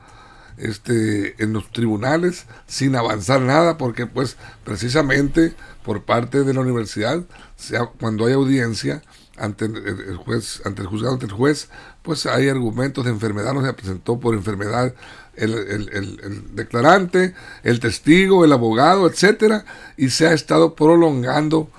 Este, 0.57 1.41
en 1.43 1.51
los 1.51 1.71
tribunales 1.71 2.45
sin 2.67 2.95
avanzar 2.95 3.41
nada, 3.41 3.77
porque 3.77 4.05
pues 4.05 4.37
precisamente 4.63 5.55
por 5.83 6.03
parte 6.03 6.43
de 6.43 6.53
la 6.53 6.61
universidad, 6.61 7.23
sea, 7.55 7.87
cuando 7.87 8.25
hay 8.25 8.33
audiencia 8.33 9.01
ante 9.37 9.65
el, 9.65 10.15
juez, 10.17 10.61
ante 10.65 10.83
el 10.83 10.87
juzgado, 10.87 11.13
ante 11.13 11.25
el 11.25 11.31
juez, 11.31 11.69
pues 12.03 12.25
hay 12.25 12.49
argumentos 12.49 13.05
de 13.05 13.11
enfermedad, 13.11 13.53
no 13.53 13.65
se 13.65 13.73
presentó 13.73 14.19
por 14.19 14.35
enfermedad 14.35 14.93
el, 15.35 15.53
el- 15.53 15.89
el- 15.93 16.55
declarante, 16.55 17.33
el 17.63 17.79
testigo, 17.79 18.45
el 18.45 18.53
abogado, 18.53 19.07
etcétera, 19.07 19.65
y 19.97 20.09
se 20.09 20.27
ha 20.27 20.33
estado 20.33 20.75
prolongando 20.75 21.69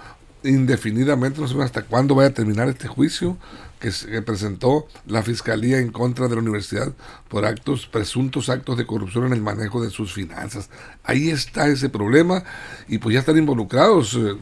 indefinidamente, 0.43 1.41
no 1.41 1.49
sé 1.49 1.61
hasta 1.63 1.83
cuándo 1.83 2.15
vaya 2.15 2.29
a 2.31 2.35
terminar 2.35 2.69
este 2.69 2.87
juicio 2.89 3.39
que, 3.81 3.91
se- 3.93 4.21
presentó 4.23 4.87
la 5.07 5.23
fiscalía 5.23 5.79
en 5.79 5.91
contra 5.91 6.29
de 6.29 6.35
la 6.35 6.41
universidad 6.43 6.93
por 7.29 7.45
actos, 7.47 7.87
presuntos 7.87 8.49
actos 8.49 8.77
de 8.77 8.87
corrupción 8.87 9.27
en 9.27 9.33
el 9.33 9.41
manejo 9.41 9.83
de 9.83 9.91
sus 9.91 10.13
finanzas. 10.13 10.69
Ahí 11.03 11.31
está 11.31 11.67
ese 11.69 11.89
problema 11.89 12.45
y 12.89 12.99
pues 12.99 13.15
ya 13.15 13.21
están 13.21 13.39
involucrados 13.39 14.15
eh, 14.15 14.37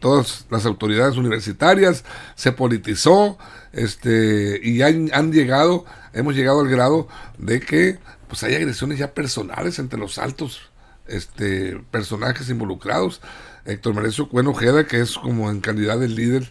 todas 0.00 0.46
las 0.50 0.66
autoridades 0.66 1.16
universitarias, 1.16 2.04
se 2.34 2.52
politizó, 2.52 3.38
este, 3.72 4.60
y 4.62 4.82
han 4.82 5.32
llegado, 5.32 5.84
hemos 6.12 6.34
llegado 6.34 6.60
al 6.60 6.68
grado 6.68 7.08
de 7.38 7.60
que 7.60 7.98
pues 8.28 8.42
hay 8.42 8.54
agresiones 8.54 8.98
ya 8.98 9.14
personales 9.14 9.78
entre 9.78 9.98
los 9.98 10.18
altos 10.18 10.70
este, 11.06 11.78
personajes 11.90 12.48
involucrados. 12.50 13.20
Héctor 13.64 13.94
Merecio 13.94 14.28
Cuen 14.28 14.46
Ojeda, 14.46 14.86
que 14.86 15.00
es 15.00 15.16
como 15.16 15.50
en 15.50 15.60
calidad 15.60 15.98
de 15.98 16.08
líder 16.08 16.50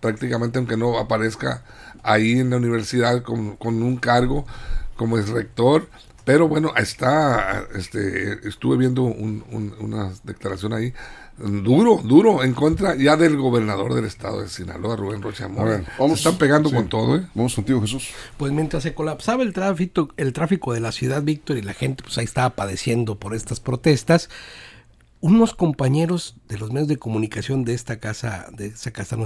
prácticamente 0.00 0.58
aunque 0.58 0.76
no 0.76 0.98
aparezca 0.98 1.62
ahí 2.02 2.38
en 2.38 2.50
la 2.50 2.58
universidad 2.58 3.22
con, 3.22 3.56
un 3.60 3.96
cargo 3.96 4.46
como 4.96 5.18
es 5.18 5.28
rector, 5.28 5.88
pero 6.26 6.48
bueno, 6.48 6.72
está, 6.76 7.68
este, 7.76 8.48
estuve 8.48 8.76
viendo 8.76 9.04
una 9.04 10.12
declaración 10.24 10.72
ahí 10.72 10.92
duro, 11.38 12.00
duro, 12.02 12.42
en 12.42 12.52
contra 12.52 12.96
ya 12.96 13.16
del 13.16 13.36
gobernador 13.36 13.94
del 13.94 14.06
estado 14.06 14.40
de 14.40 14.48
Sinaloa, 14.48 14.96
Rubén 14.96 15.22
Rocha 15.22 15.48
Se 15.48 16.12
están 16.14 16.36
pegando 16.36 16.72
con 16.72 16.88
todo, 16.88 17.18
¿eh? 17.18 17.26
Vamos 17.32 17.54
contigo, 17.54 17.80
Jesús. 17.80 18.08
Pues 18.38 18.50
mientras 18.50 18.82
se 18.82 18.92
colapsaba 18.92 19.44
el 19.44 19.52
tráfico, 19.52 20.08
el 20.16 20.32
tráfico 20.32 20.74
de 20.74 20.80
la 20.80 20.90
ciudad, 20.90 21.22
Víctor, 21.22 21.58
y 21.58 21.62
la 21.62 21.74
gente 21.74 22.02
pues 22.02 22.18
ahí 22.18 22.24
estaba 22.24 22.50
padeciendo 22.50 23.20
por 23.20 23.32
estas 23.32 23.60
protestas, 23.60 24.28
unos 25.20 25.54
compañeros 25.54 26.36
de 26.48 26.58
los 26.58 26.70
medios 26.70 26.88
de 26.88 26.98
comunicación 26.98 27.64
de 27.64 27.74
esta 27.74 27.98
casa, 27.98 28.46
de 28.52 28.66
esa 28.66 28.90
casa 28.90 29.16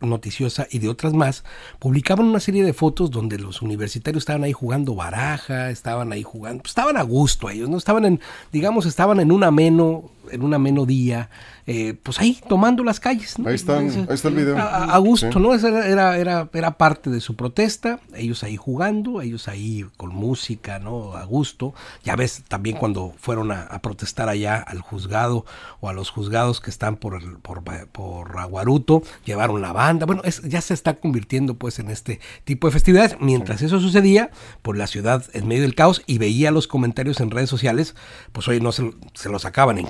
noticiosa 0.00 0.66
y 0.70 0.78
de 0.78 0.88
otras 0.88 1.14
más, 1.14 1.44
publicaban 1.78 2.26
una 2.26 2.40
serie 2.40 2.64
de 2.64 2.72
fotos 2.72 3.10
donde 3.10 3.38
los 3.38 3.62
universitarios 3.62 4.22
estaban 4.22 4.44
ahí 4.44 4.52
jugando 4.52 4.94
baraja, 4.94 5.70
estaban 5.70 6.12
ahí 6.12 6.22
jugando, 6.22 6.62
pues, 6.62 6.70
estaban 6.70 6.96
a 6.96 7.02
gusto 7.02 7.48
ellos, 7.50 7.68
no 7.68 7.78
estaban 7.78 8.04
en, 8.04 8.20
digamos, 8.52 8.86
estaban 8.86 9.20
en 9.20 9.32
un 9.32 9.42
ameno, 9.42 10.10
en 10.30 10.42
un 10.42 10.54
ameno 10.54 10.86
día, 10.86 11.30
eh, 11.66 11.94
pues 12.02 12.18
ahí 12.20 12.40
tomando 12.48 12.82
las 12.82 12.98
calles. 13.00 13.36
Ahí, 13.44 13.54
están, 13.54 13.90
ahí 13.90 14.06
está 14.08 14.28
el 14.28 14.34
video. 14.34 14.56
A, 14.56 14.96
gusto, 14.98 15.38
¿no? 15.38 15.54
Esa 15.54 15.68
era, 15.86 16.16
era, 16.16 16.48
era 16.52 16.78
parte 16.78 17.10
de 17.10 17.20
su 17.20 17.36
protesta, 17.36 18.00
ellos 18.14 18.42
ahí 18.42 18.56
jugando, 18.56 19.20
ellos 19.20 19.48
ahí 19.48 19.84
con 19.96 20.14
música, 20.14 20.78
¿no? 20.78 21.14
A 21.14 21.24
gusto. 21.24 21.74
Ya 22.04 22.16
ves 22.16 22.42
también 22.48 22.76
cuando 22.76 23.12
fueron 23.18 23.52
a, 23.52 23.78
protestar 23.82 24.28
allá 24.28 24.56
al 24.56 24.80
juzgado 24.80 25.44
o 25.80 25.88
a 25.88 25.92
los 25.92 26.10
juzgados 26.10 26.60
que 26.60 26.70
están 26.70 26.96
por, 26.96 27.14
el, 27.14 27.36
por, 27.36 27.62
por 27.92 28.38
Aguaruto, 28.38 29.02
llevaron 29.24 29.60
la 29.60 29.72
banda. 29.72 30.06
Bueno, 30.06 30.22
es, 30.24 30.42
ya 30.42 30.60
se 30.60 30.74
está 30.74 30.94
convirtiendo 30.94 31.54
pues 31.54 31.78
en 31.78 31.90
este 31.90 32.20
tipo 32.44 32.66
de 32.66 32.72
festividades. 32.72 33.16
Mientras 33.20 33.62
eso 33.62 33.78
sucedía, 33.78 34.30
por 34.62 34.76
la 34.76 34.86
ciudad 34.86 35.24
en 35.32 35.46
medio 35.46 35.62
del 35.62 35.74
caos 35.74 36.02
y 36.06 36.18
veía 36.18 36.50
los 36.50 36.66
comentarios 36.66 37.20
en 37.20 37.30
redes 37.30 37.50
sociales, 37.50 37.94
pues 38.32 38.48
hoy 38.48 38.60
no 38.60 38.72
se, 38.72 38.92
se 39.14 39.28
los 39.28 39.42
sacaban 39.42 39.78
en 39.78 39.86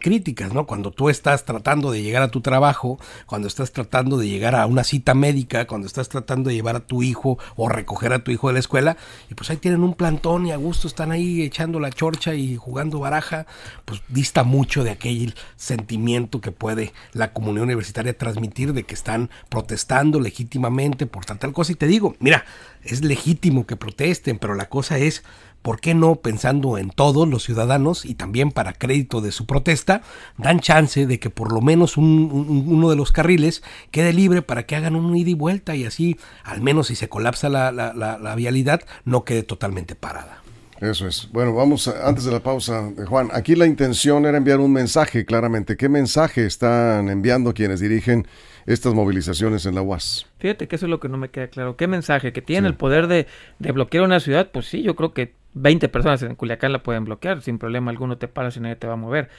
¿no? 0.53 0.67
Cuando 0.67 0.91
tú 0.91 1.09
estás 1.09 1.45
tratando 1.45 1.59
tratando 1.59 1.91
de 1.91 2.03
llegar 2.03 2.23
a 2.23 2.31
tu 2.31 2.41
trabajo, 2.41 2.99
cuando 3.27 3.49
estás 3.49 3.73
tratando 3.73 4.17
de 4.17 4.29
llegar 4.29 4.55
a 4.55 4.65
una 4.67 4.85
cita 4.85 5.13
médica, 5.15 5.67
cuando 5.67 5.87
estás 5.89 6.09
tratando 6.09 6.49
de 6.49 6.55
llevar 6.55 6.77
a 6.77 6.87
tu 6.87 7.03
hijo 7.03 7.37
o 7.57 7.69
recoger 7.69 8.13
a 8.13 8.23
tu 8.23 8.31
hijo 8.31 8.47
de 8.47 8.55
la 8.55 8.61
escuela, 8.61 8.97
y 9.29 9.35
pues 9.35 9.51
ahí 9.51 9.57
tienen 9.57 9.83
un 9.83 9.95
plantón 9.95 10.47
y 10.47 10.53
a 10.53 10.57
gusto 10.57 10.87
están 10.87 11.11
ahí 11.11 11.43
echando 11.43 11.81
la 11.81 11.91
chorcha 11.91 12.35
y 12.35 12.57
jugando 12.57 13.01
baraja, 13.01 13.47
pues 13.85 14.03
dista 14.09 14.45
mucho 14.45 14.85
de 14.85 14.93
aquel 14.93 15.35
sentimiento 15.57 16.41
que 16.41 16.53
puede 16.53 16.93
la 17.13 17.33
comunidad 17.33 17.65
universitaria 17.65 18.17
transmitir 18.17 18.73
de 18.73 18.85
que 18.85 18.95
están 18.95 19.29
protestando 19.49 20.21
legítimamente 20.21 21.07
por 21.07 21.25
tal 21.25 21.39
tal 21.39 21.53
cosa. 21.53 21.73
Y 21.73 21.75
te 21.75 21.87
digo, 21.87 22.15
mira, 22.21 22.45
es 22.83 23.05
legítimo 23.05 23.67
que 23.67 23.77
protesten, 23.77 24.39
pero 24.39 24.55
la 24.55 24.69
cosa 24.69 24.97
es 24.99 25.25
¿por 25.69 25.83
qué 25.83 25.93
no, 25.95 26.15
pensando 26.15 26.79
en 26.79 26.89
todos 26.89 27.29
los 27.29 27.43
ciudadanos 27.45 28.07
y 28.07 28.15
también 28.15 28.53
para 28.53 28.73
crédito 28.73 29.21
de 29.21 29.33
su 29.33 29.45
protesta, 29.45 30.01
dan 30.39 30.61
chance 30.61 31.07
de 31.07 31.21
que 31.21 31.29
por 31.29 31.53
lo 31.53 31.61
menos 31.61 31.99
uno 31.99 32.89
de 32.89 32.97
los 32.97 33.13
carriles 33.13 33.63
quede 33.91 34.15
libre 34.15 34.41
para 34.41 34.65
que 34.65 34.77
hagan 34.77 34.97
un 34.97 35.15
ida 35.15 35.29
y 35.29 35.35
vuelta 35.35 35.77
y 35.77 35.85
así, 35.85 36.17
al 36.43 36.63
menos 36.63 36.87
si 36.87 36.95
se 36.95 37.11
colapsa 37.11 37.51
la, 37.51 38.35
vialidad, 38.35 38.81
no 39.05 39.27
quede 39.27 39.43
totalmente 39.43 39.95
parada? 39.95 40.43
Eso 40.81 41.07
es. 41.07 41.29
Bueno, 41.33 41.53
vamos 41.53 41.87
antes 41.87 42.25
de 42.25 42.33
la 42.33 42.41
pausa, 42.41 42.91
eh, 42.97 43.05
Juan. 43.07 43.29
Aquí 43.35 43.55
la 43.55 43.67
intención 43.67 44.25
era 44.25 44.39
enviar 44.39 44.61
un 44.61 44.73
mensaje, 44.73 45.27
claramente. 45.27 45.77
¿Qué 45.77 45.91
mensaje 45.91 46.47
están 46.47 47.11
enviando 47.11 47.53
quienes 47.53 47.81
dirigen 47.81 48.27
estas 48.69 48.95
movilizaciones 48.95 49.67
en 49.67 49.75
la 49.75 49.83
UAS? 49.83 50.27
Fíjate 50.39 50.69
que 50.69 50.77
eso 50.77 50.87
es 50.87 50.91
lo 50.91 51.01
que 51.01 51.09
no 51.09 51.17
me 51.17 51.31
queda 51.31 51.49
claro. 51.49 51.77
¿Qué 51.77 51.87
mensaje? 51.87 52.33
¿Que 52.33 52.43
tienen 52.43 52.67
el 52.67 52.75
poder 52.75 53.07
de, 53.07 53.27
de, 53.59 53.73
bloquear 53.73 54.05
una 54.05 54.21
ciudad? 54.21 54.51
Pues 54.53 54.67
sí, 54.67 54.83
yo 54.83 54.95
creo 54.95 55.13
que 55.13 55.35
20 55.55 55.89
personas 55.89 56.23
en 56.23 56.35
Culiacán 56.35 56.73
la 56.73 56.83
pueden 56.83 57.05
bloquear, 57.05 57.43
sin 57.43 57.59
problema 57.59 57.91
alguno 57.91 58.19
te 58.19 58.29
paras 58.29 58.57
y 58.57 58.61
nadie 58.61 58.77
te 58.77 58.87
va 58.87 58.95
a 58.95 58.97
mover. 58.97 59.31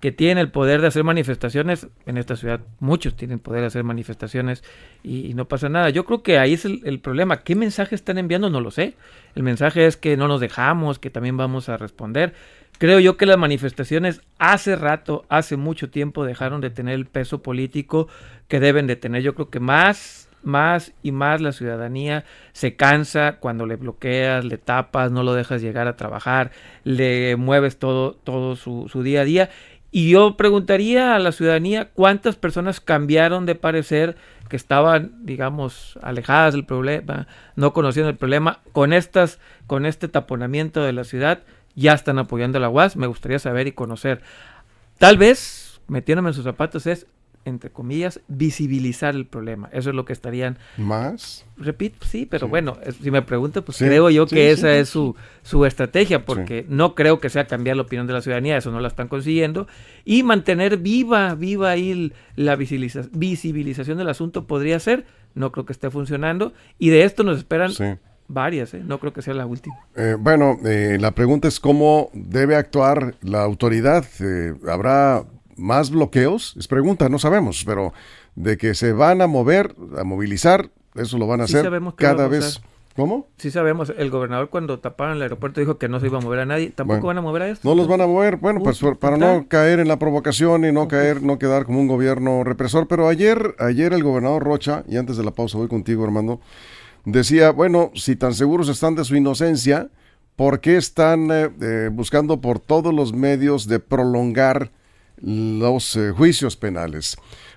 Que 0.00 0.12
tienen 0.12 0.38
el 0.38 0.50
poder 0.50 0.80
de 0.80 0.86
hacer 0.86 1.04
manifestaciones, 1.04 1.86
en 2.06 2.16
esta 2.16 2.34
ciudad 2.34 2.60
muchos 2.78 3.16
tienen 3.16 3.38
poder 3.38 3.60
de 3.60 3.66
hacer 3.66 3.84
manifestaciones 3.84 4.64
y, 5.02 5.34
no 5.34 5.46
pasa 5.46 5.68
nada. 5.68 5.90
Yo 5.90 6.06
creo 6.06 6.22
que 6.22 6.38
ahí 6.38 6.54
es 6.54 6.64
el, 6.64 7.00
problema. 7.00 7.42
¿Qué 7.42 7.54
mensaje 7.54 7.94
están 7.94 8.16
enviando? 8.16 8.48
No 8.48 8.60
lo 8.60 8.70
sé. 8.70 8.94
El 9.34 9.42
mensaje 9.42 9.86
es 9.86 9.96
que 9.96 10.16
no 10.16 10.26
nos 10.26 10.40
dejamos, 10.40 10.98
que 10.98 11.10
también 11.10 11.36
vamos 11.36 11.68
a 11.68 11.76
responder. 11.76 12.34
Creo 12.78 12.98
yo 12.98 13.18
que 13.18 13.26
las 13.26 13.36
manifestaciones 13.36 14.22
hace 14.38 14.74
rato, 14.74 15.26
hace 15.28 15.58
mucho 15.58 15.90
tiempo 15.90 16.24
dejaron 16.24 16.62
de 16.62 16.70
tener 16.70 16.94
el 16.94 17.04
peso 17.04 17.42
político 17.42 18.08
que 18.48 18.58
deben 18.58 18.86
de 18.86 18.96
tener. 18.96 19.22
Yo 19.22 19.34
creo 19.34 19.50
que 19.50 19.60
más 19.60 20.30
más 20.42 20.92
y 21.02 21.12
más 21.12 21.40
la 21.40 21.52
ciudadanía 21.52 22.24
se 22.52 22.76
cansa 22.76 23.36
cuando 23.40 23.66
le 23.66 23.76
bloqueas, 23.76 24.44
le 24.44 24.58
tapas, 24.58 25.10
no 25.10 25.22
lo 25.22 25.34
dejas 25.34 25.62
llegar 25.62 25.86
a 25.86 25.96
trabajar, 25.96 26.50
le 26.84 27.36
mueves 27.36 27.78
todo, 27.78 28.14
todo 28.14 28.56
su, 28.56 28.88
día 29.02 29.22
a 29.22 29.24
día. 29.24 29.50
Y 29.90 30.10
yo 30.10 30.36
preguntaría 30.36 31.14
a 31.14 31.18
la 31.18 31.32
ciudadanía 31.32 31.90
cuántas 31.92 32.36
personas 32.36 32.80
cambiaron 32.80 33.44
de 33.44 33.56
parecer 33.56 34.16
que 34.48 34.56
estaban, 34.56 35.12
digamos, 35.24 35.98
alejadas 36.02 36.54
del 36.54 36.64
problema, 36.64 37.26
no 37.56 37.72
conociendo 37.72 38.10
el 38.10 38.16
problema, 38.16 38.60
con 38.72 38.92
estas, 38.92 39.38
con 39.66 39.86
este 39.86 40.08
taponamiento 40.08 40.82
de 40.82 40.92
la 40.92 41.04
ciudad, 41.04 41.40
ya 41.74 41.92
están 41.92 42.18
apoyando 42.18 42.58
a 42.58 42.60
la 42.60 42.68
UAS. 42.68 42.96
Me 42.96 43.06
gustaría 43.06 43.38
saber 43.38 43.66
y 43.66 43.72
conocer. 43.72 44.22
Tal 44.98 45.16
vez, 45.16 45.80
metiéndome 45.88 46.30
en 46.30 46.34
sus 46.34 46.44
zapatos, 46.44 46.86
es 46.86 47.06
entre 47.44 47.70
comillas, 47.70 48.20
visibilizar 48.28 49.14
el 49.14 49.26
problema. 49.26 49.68
Eso 49.72 49.90
es 49.90 49.96
lo 49.96 50.04
que 50.04 50.12
estarían... 50.12 50.58
¿Más? 50.76 51.46
Repito, 51.56 52.06
sí, 52.06 52.26
pero 52.26 52.48
bueno, 52.48 52.76
si 53.02 53.10
me 53.10 53.22
pregunta, 53.22 53.62
pues 53.62 53.78
creo 53.78 54.10
yo 54.10 54.26
que 54.26 54.50
esa 54.50 54.74
es 54.76 54.88
su, 54.88 55.16
su 55.42 55.64
estrategia, 55.64 56.24
porque 56.24 56.66
no 56.68 56.94
creo 56.94 57.18
que 57.18 57.30
sea 57.30 57.46
cambiar 57.46 57.76
la 57.76 57.82
opinión 57.82 58.06
de 58.06 58.12
la 58.12 58.20
ciudadanía, 58.20 58.56
eso 58.56 58.70
no 58.70 58.80
la 58.80 58.88
están 58.88 59.08
consiguiendo, 59.08 59.66
y 60.04 60.22
mantener 60.22 60.76
viva, 60.76 61.34
viva 61.34 61.70
ahí 61.70 62.12
la 62.36 62.56
visibilización 62.56 63.98
del 63.98 64.08
asunto 64.08 64.46
podría 64.46 64.78
ser, 64.78 65.06
no 65.34 65.50
creo 65.52 65.66
que 65.66 65.72
esté 65.72 65.90
funcionando, 65.90 66.52
y 66.78 66.90
de 66.90 67.04
esto 67.04 67.24
nos 67.24 67.38
esperan... 67.38 67.72
Varias, 68.32 68.74
¿eh? 68.74 68.82
no 68.86 69.00
creo 69.00 69.12
que 69.12 69.22
sea 69.22 69.34
la 69.34 69.44
última. 69.44 69.74
Eh, 69.96 70.14
bueno, 70.16 70.56
eh, 70.64 70.98
la 71.00 71.10
pregunta 71.16 71.48
es 71.48 71.58
cómo 71.58 72.10
debe 72.12 72.54
actuar 72.54 73.16
la 73.22 73.42
autoridad. 73.42 74.04
¿Habrá 74.68 75.24
más 75.60 75.90
bloqueos? 75.90 76.54
Es 76.58 76.66
pregunta, 76.66 77.08
no 77.08 77.18
sabemos, 77.18 77.62
pero 77.64 77.92
de 78.34 78.56
que 78.56 78.74
se 78.74 78.92
van 78.92 79.22
a 79.22 79.26
mover, 79.26 79.74
a 79.96 80.04
movilizar, 80.04 80.70
eso 80.94 81.18
lo 81.18 81.26
van 81.26 81.40
a 81.40 81.44
hacer 81.44 81.70
cada 81.96 82.26
vez. 82.26 82.60
¿Cómo? 82.96 83.28
Sí 83.38 83.52
sabemos, 83.52 83.92
el 83.96 84.10
gobernador 84.10 84.50
cuando 84.50 84.80
taparon 84.80 85.16
el 85.16 85.22
aeropuerto 85.22 85.60
dijo 85.60 85.78
que 85.78 85.88
no 85.88 86.00
se 86.00 86.06
iba 86.06 86.18
a 86.18 86.20
mover 86.20 86.40
a 86.40 86.44
nadie, 86.44 86.70
tampoco 86.70 87.06
van 87.06 87.18
a 87.18 87.20
mover 87.20 87.42
a 87.42 87.48
esto. 87.48 87.68
No 87.68 87.76
los 87.76 87.86
van 87.86 88.00
a 88.00 88.06
mover, 88.06 88.36
bueno, 88.36 88.60
pues 88.62 88.80
para 88.98 89.16
no 89.16 89.46
caer 89.48 89.78
en 89.78 89.86
la 89.86 89.98
provocación 89.98 90.64
y 90.64 90.72
no 90.72 90.88
caer, 90.88 91.22
no 91.22 91.38
quedar 91.38 91.66
como 91.66 91.78
un 91.78 91.86
gobierno 91.86 92.42
represor, 92.42 92.88
pero 92.88 93.08
ayer, 93.08 93.54
ayer 93.60 93.92
el 93.92 94.02
gobernador 94.02 94.42
Rocha, 94.42 94.82
y 94.88 94.96
antes 94.96 95.16
de 95.16 95.24
la 95.24 95.30
pausa 95.30 95.56
voy 95.56 95.68
contigo 95.68 96.02
Armando, 96.04 96.40
decía, 97.04 97.52
bueno, 97.52 97.92
si 97.94 98.16
tan 98.16 98.34
seguros 98.34 98.68
están 98.68 98.96
de 98.96 99.04
su 99.04 99.14
inocencia, 99.14 99.88
¿por 100.34 100.60
qué 100.60 100.76
están 100.76 101.30
eh, 101.30 101.48
eh, 101.60 101.90
buscando 101.92 102.40
por 102.40 102.58
todos 102.58 102.92
los 102.92 103.12
medios 103.12 103.68
de 103.68 103.78
prolongar 103.78 104.72
los 105.22 105.96
eh, 105.96 106.12
juicios 106.12 106.56
penales. 106.56 107.16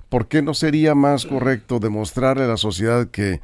¿Por 0.09 0.27
qué 0.27 0.41
no 0.41 0.53
sería 0.53 0.93
más 0.93 1.25
correcto 1.25 1.79
demostrarle 1.79 2.43
a 2.43 2.47
la 2.47 2.57
sociedad 2.57 3.09
que 3.09 3.41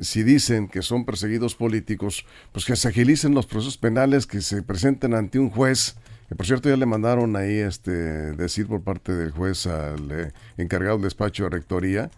si 0.00 0.22
dicen 0.22 0.68
que 0.68 0.82
son 0.82 1.04
perseguidos 1.04 1.54
políticos, 1.56 2.24
pues 2.52 2.64
que 2.64 2.76
se 2.76 2.88
agilicen 2.88 3.34
los 3.34 3.46
procesos 3.46 3.76
penales, 3.76 4.26
que 4.26 4.40
se 4.40 4.62
presenten 4.62 5.14
ante 5.14 5.38
un 5.38 5.50
juez? 5.50 5.96
Que 6.28 6.36
por 6.36 6.46
cierto 6.46 6.68
ya 6.68 6.76
le 6.76 6.86
mandaron 6.86 7.34
ahí 7.34 7.56
este 7.56 7.90
decir 7.90 8.68
por 8.68 8.82
parte 8.82 9.12
del 9.12 9.32
juez 9.32 9.66
al 9.66 10.10
eh, 10.12 10.32
encargado 10.56 10.96
del 10.96 11.04
despacho 11.04 11.44
de 11.44 11.50
rectoría 11.50 12.10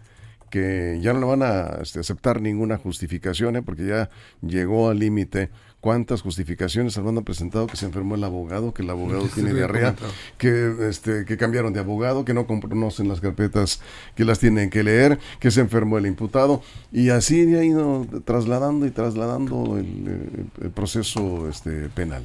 que 0.55 0.99
ya 1.01 1.11
no 1.11 1.19
le 1.19 1.25
van 1.25 1.43
a 1.43 1.79
este, 1.81 1.99
aceptar 1.99 2.39
ninguna 2.39 2.77
justificación, 2.77 3.57
¿eh? 3.57 3.61
porque 3.61 3.87
ya 3.87 4.09
llegó 4.41 4.89
al 4.89 4.99
límite 4.99 5.49
cuántas 5.85 6.23
justificaciones 6.23 6.97
han 6.97 7.23
presentado 7.23 7.67
que 7.67 7.77
se 7.77 7.85
enfermó 7.85 8.15
el 8.15 8.23
abogado, 8.23 8.73
que 8.73 8.81
el 8.81 8.89
abogado 8.89 9.27
tiene 9.35 9.53
diarrea, 9.53 9.95
que, 10.39 10.73
este, 10.89 11.25
que 11.25 11.37
cambiaron 11.37 11.73
de 11.73 11.79
abogado, 11.79 12.25
que 12.25 12.33
no 12.33 12.47
conocen 12.47 13.07
las 13.07 13.21
carpetas 13.21 13.81
que 14.15 14.25
las 14.25 14.39
tienen 14.39 14.71
que 14.71 14.81
leer, 14.81 15.19
que 15.39 15.51
se 15.51 15.61
enfermó 15.61 15.99
el 15.99 16.07
imputado, 16.07 16.63
y 16.91 17.09
así 17.09 17.53
ha 17.53 17.63
ido 17.63 18.07
trasladando 18.25 18.87
y 18.87 18.89
trasladando 18.89 19.77
el, 19.77 20.71
proceso 20.73 21.47
este, 21.49 21.87
penal. 21.89 22.23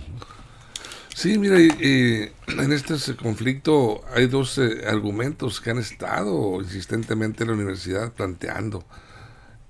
Sí, 1.14 1.36
mira, 1.36 1.58
en 1.58 2.72
este 2.72 3.14
conflicto 3.14 4.00
hay 4.14 4.26
dos 4.26 4.56
eh, 4.56 4.86
argumentos 4.88 5.60
que 5.60 5.68
han 5.68 5.78
estado 5.78 6.62
insistentemente 6.62 7.44
en 7.44 7.50
la 7.50 7.56
universidad 7.56 8.10
planteando. 8.14 8.86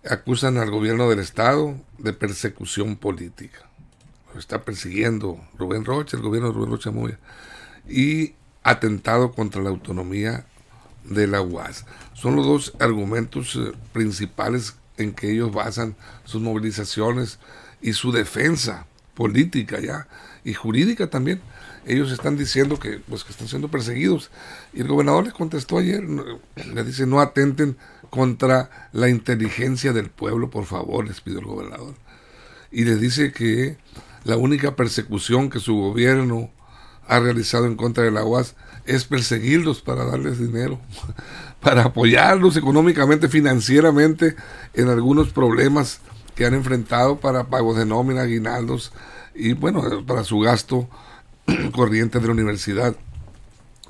Acusan 0.08 0.58
al 0.58 0.70
gobierno 0.70 1.10
del 1.10 1.18
Estado 1.18 1.74
de 1.98 2.12
persecución 2.12 2.94
política 2.96 3.69
está 4.38 4.64
persiguiendo 4.64 5.40
Rubén 5.58 5.84
Rocha, 5.84 6.16
el 6.16 6.22
gobierno 6.22 6.48
de 6.48 6.54
Rubén 6.54 6.70
Rocha 6.70 6.90
Moya, 6.90 7.18
y 7.88 8.34
atentado 8.62 9.32
contra 9.32 9.62
la 9.62 9.70
autonomía 9.70 10.46
de 11.04 11.26
la 11.26 11.40
UAS. 11.40 11.86
Son 12.14 12.36
los 12.36 12.46
dos 12.46 12.74
argumentos 12.78 13.56
eh, 13.56 13.72
principales 13.92 14.76
en 14.96 15.12
que 15.12 15.32
ellos 15.32 15.52
basan 15.52 15.96
sus 16.24 16.42
movilizaciones 16.42 17.38
y 17.80 17.94
su 17.94 18.12
defensa 18.12 18.86
política 19.14 19.80
ya 19.80 20.08
y 20.44 20.54
jurídica 20.54 21.08
también. 21.08 21.40
Ellos 21.86 22.12
están 22.12 22.36
diciendo 22.36 22.78
que, 22.78 22.98
pues, 23.08 23.24
que 23.24 23.32
están 23.32 23.48
siendo 23.48 23.68
perseguidos. 23.68 24.30
Y 24.72 24.82
el 24.82 24.88
gobernador 24.88 25.24
les 25.24 25.32
contestó 25.32 25.78
ayer, 25.78 26.04
le 26.04 26.84
dice, 26.84 27.06
no 27.06 27.20
atenten 27.20 27.76
contra 28.10 28.88
la 28.92 29.08
inteligencia 29.08 29.92
del 29.92 30.10
pueblo, 30.10 30.50
por 30.50 30.66
favor, 30.66 31.06
les 31.06 31.20
pido 31.20 31.40
el 31.40 31.46
gobernador. 31.46 31.94
Y 32.70 32.84
les 32.84 33.00
dice 33.00 33.32
que 33.32 33.78
la 34.24 34.36
única 34.36 34.76
persecución 34.76 35.50
que 35.50 35.60
su 35.60 35.74
gobierno 35.74 36.50
ha 37.06 37.18
realizado 37.18 37.66
en 37.66 37.76
contra 37.76 38.04
de 38.04 38.10
la 38.10 38.24
UAS 38.24 38.54
es 38.86 39.04
perseguirlos 39.04 39.80
para 39.80 40.04
darles 40.04 40.38
dinero, 40.38 40.78
para 41.60 41.84
apoyarlos 41.84 42.56
económicamente, 42.56 43.28
financieramente 43.28 44.36
en 44.74 44.88
algunos 44.88 45.30
problemas 45.30 46.00
que 46.34 46.46
han 46.46 46.54
enfrentado 46.54 47.20
para 47.20 47.48
pagos 47.48 47.76
de 47.76 47.86
nómina, 47.86 48.22
aguinaldos 48.22 48.92
y 49.34 49.52
bueno, 49.52 49.82
para 50.06 50.24
su 50.24 50.38
gasto 50.40 50.88
corriente 51.72 52.18
de 52.20 52.26
la 52.26 52.32
universidad. 52.32 52.96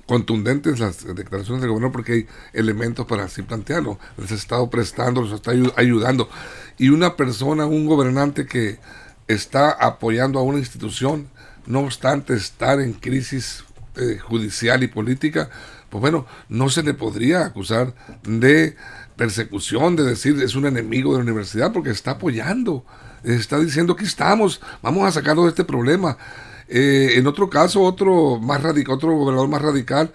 Contundentes 0.07 0.81
las 0.81 1.05
declaraciones 1.15 1.61
del 1.63 1.71
gobierno 1.71 1.93
porque 1.93 2.13
hay 2.13 2.27
elementos 2.53 3.07
para 3.07 3.25
así 3.25 3.43
plantearlo. 3.43 3.99
Les 4.17 4.33
ha 4.33 4.35
estado 4.35 4.69
prestando, 4.69 5.23
les 5.23 5.33
está 5.33 5.53
ayudando. 5.77 6.29
Y 6.79 6.89
una 6.89 7.17
persona, 7.17 7.67
un 7.67 7.87
gobernante 7.87 8.45
que 8.45 8.81
está 9.33 9.71
apoyando 9.71 10.39
a 10.39 10.43
una 10.43 10.59
institución, 10.59 11.29
no 11.67 11.81
obstante 11.81 12.35
estar 12.35 12.81
en 12.81 12.93
crisis 12.95 13.65
eh, 13.97 14.19
judicial 14.19 14.83
y 14.83 14.89
política, 14.89 15.51
pues 15.89 16.01
bueno, 16.01 16.27
no 16.49 16.69
se 16.69 16.83
le 16.83 16.95
podría 16.95 17.45
acusar 17.45 17.95
de 18.23 18.77
persecución, 19.17 19.97
de 19.97 20.05
decir 20.05 20.41
es 20.43 20.55
un 20.55 20.67
enemigo 20.67 21.13
de 21.13 21.19
la 21.19 21.25
universidad, 21.25 21.73
porque 21.73 21.91
está 21.91 22.13
apoyando, 22.13 22.85
está 23.25 23.59
diciendo 23.59 23.97
que 23.97 24.05
estamos, 24.05 24.61
vamos 24.83 25.07
a 25.07 25.13
sacarlo 25.13 25.43
de 25.43 25.51
este 25.51 25.65
problema. 25.65 26.17
Eh, 26.69 27.15
en 27.17 27.27
otro 27.27 27.51
caso, 27.51 27.83
otro 27.83 28.39
más 28.39 28.63
radical, 28.63 28.95
otro 28.95 29.13
gobernador 29.17 29.49
más 29.49 29.63
radical, 29.63 30.13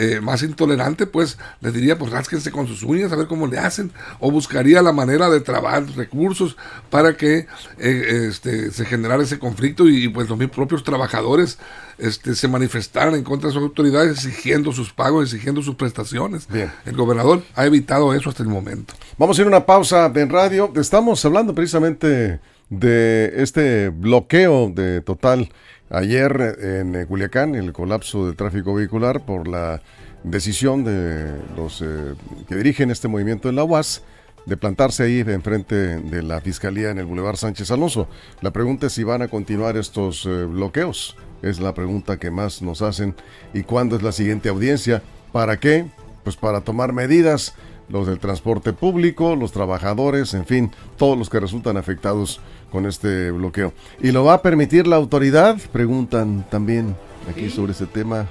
eh, 0.00 0.20
más 0.20 0.44
intolerante, 0.44 1.06
pues 1.06 1.38
les 1.60 1.74
diría, 1.74 1.98
pues 1.98 2.12
rásquense 2.12 2.52
con 2.52 2.68
sus 2.68 2.84
uñas 2.84 3.10
a 3.10 3.16
ver 3.16 3.26
cómo 3.26 3.48
le 3.48 3.58
hacen, 3.58 3.90
o 4.20 4.30
buscaría 4.30 4.80
la 4.80 4.92
manera 4.92 5.28
de 5.28 5.40
trabar 5.40 5.84
recursos 5.96 6.56
para 6.88 7.16
que 7.16 7.48
eh, 7.78 8.26
este, 8.28 8.70
se 8.70 8.84
generara 8.84 9.24
ese 9.24 9.40
conflicto 9.40 9.88
y, 9.88 10.08
pues 10.08 10.28
los 10.28 10.38
propios 10.50 10.84
trabajadores 10.84 11.58
este, 11.98 12.36
se 12.36 12.46
manifestaran 12.46 13.16
en 13.16 13.24
contra 13.24 13.48
de 13.48 13.54
sus 13.54 13.62
autoridades 13.64 14.24
exigiendo 14.24 14.70
sus 14.70 14.92
pagos, 14.92 15.24
exigiendo 15.24 15.62
sus 15.62 15.74
prestaciones. 15.74 16.46
Bien. 16.46 16.70
El 16.86 16.94
gobernador 16.94 17.42
ha 17.56 17.66
evitado 17.66 18.14
eso 18.14 18.30
hasta 18.30 18.44
el 18.44 18.48
momento. 18.48 18.94
Vamos 19.16 19.36
a 19.36 19.40
ir 19.42 19.46
a 19.46 19.48
una 19.48 19.66
pausa 19.66 20.12
en 20.14 20.30
radio. 20.30 20.72
Estamos 20.76 21.24
hablando 21.24 21.56
precisamente 21.56 22.38
de 22.70 23.32
este 23.42 23.88
bloqueo 23.88 24.70
de 24.72 25.00
total 25.00 25.50
ayer 25.90 26.56
en 26.60 27.06
Culiacán, 27.06 27.54
el 27.54 27.72
colapso 27.72 28.26
del 28.26 28.36
tráfico 28.36 28.74
vehicular 28.74 29.24
por 29.24 29.48
la 29.48 29.80
decisión 30.24 30.84
de 30.84 31.36
los 31.56 31.80
eh, 31.82 32.14
que 32.48 32.56
dirigen 32.56 32.90
este 32.90 33.08
movimiento 33.08 33.48
en 33.48 33.56
la 33.56 33.64
UAS 33.64 34.02
de 34.46 34.56
plantarse 34.56 35.02
ahí 35.02 35.20
enfrente 35.20 35.74
de 35.74 36.22
la 36.22 36.40
Fiscalía 36.40 36.90
en 36.90 36.98
el 36.98 37.06
Boulevard 37.06 37.36
Sánchez 37.36 37.70
Alonso. 37.70 38.08
La 38.40 38.50
pregunta 38.50 38.86
es 38.86 38.94
si 38.94 39.04
van 39.04 39.22
a 39.22 39.28
continuar 39.28 39.76
estos 39.76 40.24
eh, 40.24 40.44
bloqueos. 40.44 41.16
Es 41.42 41.60
la 41.60 41.74
pregunta 41.74 42.18
que 42.18 42.30
más 42.30 42.62
nos 42.62 42.82
hacen. 42.82 43.14
¿Y 43.52 43.62
cuándo 43.62 43.96
es 43.96 44.02
la 44.02 44.12
siguiente 44.12 44.48
audiencia? 44.48 45.02
¿Para 45.32 45.60
qué? 45.60 45.86
Pues 46.24 46.36
para 46.36 46.62
tomar 46.62 46.92
medidas 46.92 47.54
los 47.88 48.06
del 48.06 48.18
transporte 48.18 48.72
público, 48.72 49.36
los 49.36 49.52
trabajadores, 49.52 50.34
en 50.34 50.46
fin, 50.46 50.70
todos 50.96 51.16
los 51.16 51.30
que 51.30 51.40
resultan 51.40 51.76
afectados 51.76 52.40
con 52.70 52.86
este 52.86 53.30
bloqueo. 53.30 53.72
¿Y 54.00 54.12
lo 54.12 54.24
va 54.24 54.34
a 54.34 54.42
permitir 54.42 54.86
la 54.86 54.96
autoridad? 54.96 55.56
Preguntan 55.72 56.46
también 56.50 56.96
aquí 57.30 57.50
sobre 57.50 57.72
este 57.72 57.86
tema. 57.86 58.26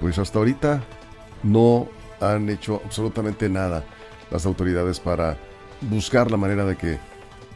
Pues 0.00 0.18
hasta 0.18 0.38
ahorita 0.38 0.82
no 1.42 1.88
han 2.20 2.48
hecho 2.48 2.80
absolutamente 2.84 3.48
nada 3.48 3.84
las 4.30 4.46
autoridades 4.46 5.00
para 5.00 5.36
buscar 5.82 6.30
la 6.30 6.36
manera 6.36 6.64
de 6.64 6.76
que 6.76 6.98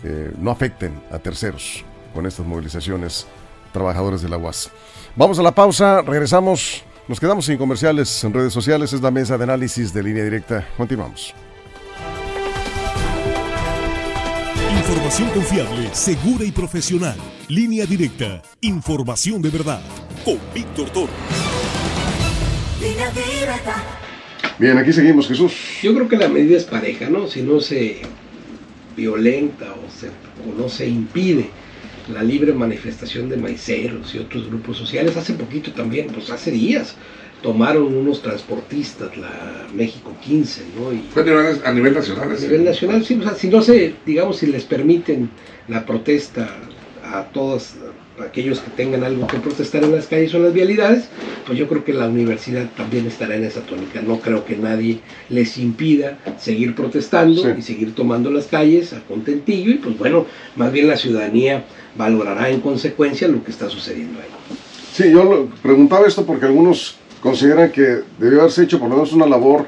eh, 0.04 0.32
no 0.38 0.50
afecten 0.50 1.00
a 1.10 1.18
terceros 1.18 1.84
con 2.14 2.26
estas 2.26 2.46
movilizaciones 2.46 3.26
trabajadores 3.72 4.22
de 4.22 4.28
la 4.28 4.36
UAS. 4.36 4.70
Vamos 5.16 5.38
a 5.38 5.42
la 5.42 5.52
pausa, 5.52 6.02
regresamos, 6.02 6.84
nos 7.08 7.20
quedamos 7.20 7.46
sin 7.46 7.58
comerciales 7.58 8.22
en 8.24 8.32
redes 8.32 8.52
sociales, 8.52 8.92
es 8.92 9.00
la 9.00 9.10
mesa 9.10 9.36
de 9.36 9.44
análisis 9.44 9.92
de 9.92 10.02
línea 10.02 10.24
directa. 10.24 10.66
Continuamos. 10.76 11.34
Información 14.92 15.30
confiable, 15.30 15.88
segura 15.94 16.44
y 16.44 16.52
profesional. 16.52 17.16
Línea 17.48 17.86
directa. 17.86 18.42
Información 18.60 19.40
de 19.40 19.48
verdad. 19.48 19.80
Con 20.22 20.36
Víctor 20.54 20.90
Toro. 20.90 21.12
Bien, 24.58 24.76
aquí 24.76 24.92
seguimos, 24.92 25.28
Jesús. 25.28 25.54
Yo 25.82 25.94
creo 25.94 26.08
que 26.08 26.18
la 26.18 26.28
medida 26.28 26.58
es 26.58 26.64
pareja, 26.64 27.08
¿no? 27.08 27.26
Si 27.26 27.40
no 27.40 27.60
se 27.60 28.02
violenta 28.94 29.72
o, 29.72 29.90
se, 29.90 30.08
o 30.08 30.60
no 30.60 30.68
se 30.68 30.86
impide 30.86 31.48
la 32.12 32.22
libre 32.22 32.52
manifestación 32.52 33.30
de 33.30 33.38
maiceros 33.38 34.14
y 34.14 34.18
otros 34.18 34.48
grupos 34.48 34.76
sociales. 34.76 35.16
Hace 35.16 35.32
poquito 35.32 35.72
también, 35.72 36.08
pues 36.08 36.28
hace 36.28 36.50
días, 36.50 36.96
tomaron 37.42 37.94
unos 37.94 38.22
transportistas, 38.22 39.16
la 39.16 39.66
México 39.74 40.12
15, 40.22 40.62
¿no? 40.78 40.92
Y 40.92 40.98
Fue 41.12 41.22
a 41.22 41.72
nivel 41.72 41.94
nacional. 41.94 42.30
A 42.30 42.40
nivel 42.40 42.64
nacional, 42.64 43.04
sí, 43.04 43.18
o 43.20 43.22
sea, 43.22 43.34
si 43.34 43.48
no 43.48 43.62
se, 43.62 43.94
digamos, 44.06 44.38
si 44.38 44.46
les 44.46 44.64
permiten 44.64 45.28
la 45.68 45.84
protesta 45.84 46.48
a 47.04 47.24
todos 47.24 47.74
aquellos 48.24 48.60
que 48.60 48.70
tengan 48.70 49.04
algo 49.04 49.26
que 49.26 49.38
protestar 49.38 49.84
en 49.84 49.92
las 49.92 50.06
calles 50.06 50.32
o 50.34 50.36
en 50.36 50.44
las 50.44 50.52
vialidades, 50.52 51.08
pues 51.46 51.58
yo 51.58 51.68
creo 51.68 51.84
que 51.84 51.92
la 51.92 52.08
universidad 52.08 52.68
también 52.76 53.06
estará 53.06 53.36
en 53.36 53.44
esa 53.44 53.60
tónica. 53.62 54.00
No 54.02 54.20
creo 54.20 54.44
que 54.44 54.56
nadie 54.56 55.00
les 55.28 55.58
impida 55.58 56.18
seguir 56.38 56.74
protestando 56.74 57.54
y 57.56 57.62
seguir 57.62 57.94
tomando 57.94 58.30
las 58.30 58.46
calles 58.46 58.92
a 58.92 59.00
contentillo 59.00 59.72
y 59.72 59.74
pues 59.74 59.98
bueno, 59.98 60.26
más 60.56 60.72
bien 60.72 60.88
la 60.88 60.96
ciudadanía 60.96 61.64
valorará 61.96 62.50
en 62.50 62.60
consecuencia 62.60 63.28
lo 63.28 63.42
que 63.42 63.50
está 63.50 63.68
sucediendo 63.68 64.20
ahí. 64.20 64.28
Sí, 64.92 65.10
yo 65.10 65.48
preguntaba 65.62 66.06
esto 66.06 66.26
porque 66.26 66.44
algunos 66.44 66.96
consideran 67.22 67.70
que 67.70 68.00
debió 68.18 68.40
haberse 68.40 68.64
hecho 68.64 68.78
por 68.78 68.88
lo 68.88 68.96
menos 68.96 69.12
una 69.12 69.26
labor 69.26 69.66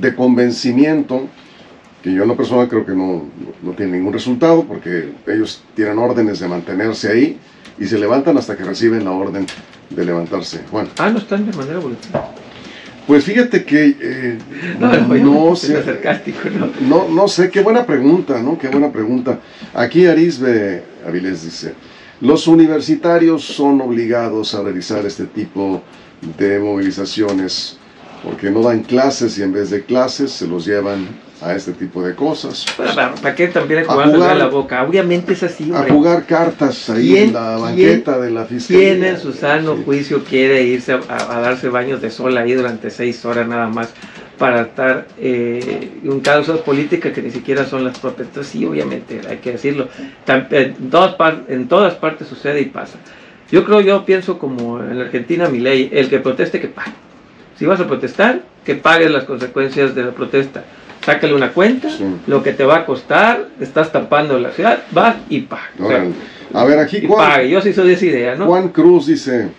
de 0.00 0.14
convencimiento, 0.14 1.28
que 2.02 2.12
yo 2.12 2.22
en 2.22 2.28
lo 2.28 2.36
personal 2.36 2.68
creo 2.68 2.84
que 2.84 2.92
no, 2.92 3.24
no, 3.62 3.72
tiene 3.72 3.98
ningún 3.98 4.12
resultado, 4.12 4.64
porque 4.64 5.10
ellos 5.26 5.62
tienen 5.74 5.98
órdenes 5.98 6.40
de 6.40 6.48
mantenerse 6.48 7.10
ahí 7.10 7.38
y 7.78 7.84
se 7.86 7.98
levantan 7.98 8.36
hasta 8.38 8.56
que 8.56 8.64
reciben 8.64 9.04
la 9.04 9.12
orden 9.12 9.46
de 9.90 10.04
levantarse. 10.04 10.62
Juan. 10.70 10.88
Ah, 10.98 11.10
no 11.10 11.18
están 11.18 11.48
de 11.48 11.56
manera 11.56 11.78
voluntaria. 11.78 12.22
Pues 13.06 13.24
fíjate 13.24 13.64
que 13.64 13.96
eh, 14.00 14.38
no, 14.80 15.56
sé, 15.56 15.82
¿no? 16.88 17.08
¿no? 17.08 17.28
sé, 17.28 17.50
qué 17.50 17.60
buena 17.60 17.84
pregunta, 17.84 18.42
¿no? 18.42 18.58
Qué 18.58 18.68
buena 18.68 18.90
pregunta. 18.90 19.40
Aquí 19.74 20.06
Arisbe 20.06 20.82
Avilés 21.06 21.44
dice, 21.44 21.74
los 22.20 22.46
universitarios 22.46 23.44
son 23.44 23.80
obligados 23.80 24.54
a 24.54 24.62
realizar 24.62 25.04
este 25.04 25.24
tipo 25.24 25.72
de 25.72 25.80
movilizaciones 26.60 27.78
porque 28.24 28.50
no 28.50 28.62
dan 28.62 28.82
clases 28.82 29.38
y 29.38 29.42
en 29.42 29.52
vez 29.52 29.70
de 29.70 29.84
clases 29.84 30.32
se 30.32 30.46
los 30.46 30.64
llevan 30.64 31.06
a 31.42 31.54
este 31.54 31.72
tipo 31.72 32.02
de 32.02 32.14
cosas. 32.14 32.64
¿Para 32.76 33.34
qué 33.34 33.48
también 33.48 33.84
jugar 33.84 34.36
la 34.36 34.46
boca? 34.46 34.82
Obviamente 34.82 35.34
es 35.34 35.42
así. 35.42 35.70
A 35.72 35.82
jugar 35.82 36.24
cartas 36.24 36.88
ahí 36.88 37.18
en 37.18 37.32
la 37.34 37.58
banqueta 37.58 38.18
de 38.18 38.30
la 38.30 38.46
fiscalía. 38.46 38.92
¿Quién 38.92 39.04
en 39.04 39.20
su 39.20 39.32
sano 39.32 39.76
juicio 39.84 40.24
quiere 40.24 40.62
irse 40.62 40.92
a, 40.92 41.40
darse 41.40 41.68
baños 41.68 42.00
de 42.00 42.10
sol 42.10 42.36
ahí 42.38 42.54
durante 42.54 42.90
seis 42.90 43.24
horas 43.24 43.46
nada 43.46 43.68
más 43.68 43.90
para 44.38 44.62
estar 44.62 45.06
eh, 45.18 45.90
en 46.02 46.20
causas 46.20 46.60
políticas 46.60 47.12
que 47.12 47.22
ni 47.22 47.30
siquiera 47.30 47.66
son 47.66 47.84
las 47.84 47.98
propias? 47.98 48.28
Entonces 48.28 48.52
sí, 48.52 48.64
obviamente, 48.64 49.20
hay 49.28 49.38
que 49.38 49.52
decirlo. 49.52 49.88
En 50.26 50.90
todas, 50.90 51.14
en 51.48 51.68
todas 51.68 51.94
partes 51.94 52.26
sucede 52.26 52.62
y 52.62 52.66
pasa. 52.66 52.98
Yo 53.54 53.64
creo, 53.64 53.80
yo 53.80 54.04
pienso 54.04 54.40
como 54.40 54.80
en 54.80 54.98
la 54.98 55.04
Argentina, 55.04 55.48
mi 55.48 55.60
ley, 55.60 55.88
el 55.92 56.10
que 56.10 56.18
proteste 56.18 56.60
que 56.60 56.66
pague. 56.66 56.90
Si 57.56 57.64
vas 57.64 57.78
a 57.78 57.86
protestar, 57.86 58.42
que 58.64 58.74
pagues 58.74 59.12
las 59.12 59.22
consecuencias 59.22 59.94
de 59.94 60.02
la 60.02 60.10
protesta. 60.10 60.64
Sácale 61.06 61.34
una 61.34 61.52
cuenta, 61.52 61.88
lo 62.26 62.42
que 62.42 62.52
te 62.52 62.64
va 62.64 62.78
a 62.78 62.84
costar, 62.84 63.50
estás 63.60 63.92
tapando 63.92 64.40
la 64.40 64.50
ciudad, 64.50 64.82
vas 64.90 65.18
y 65.28 65.42
paga. 65.42 65.70
a 66.52 66.64
ver, 66.64 66.80
aquí 66.80 67.06
Juan, 67.06 67.46
Yo 67.46 67.60
sí 67.60 67.72
soy 67.72 67.86
de 67.86 67.92
esa 67.92 68.06
idea, 68.06 68.34
¿no? 68.34 68.46
Juan 68.46 68.70
Cruz 68.70 69.06
dice, 69.06 69.50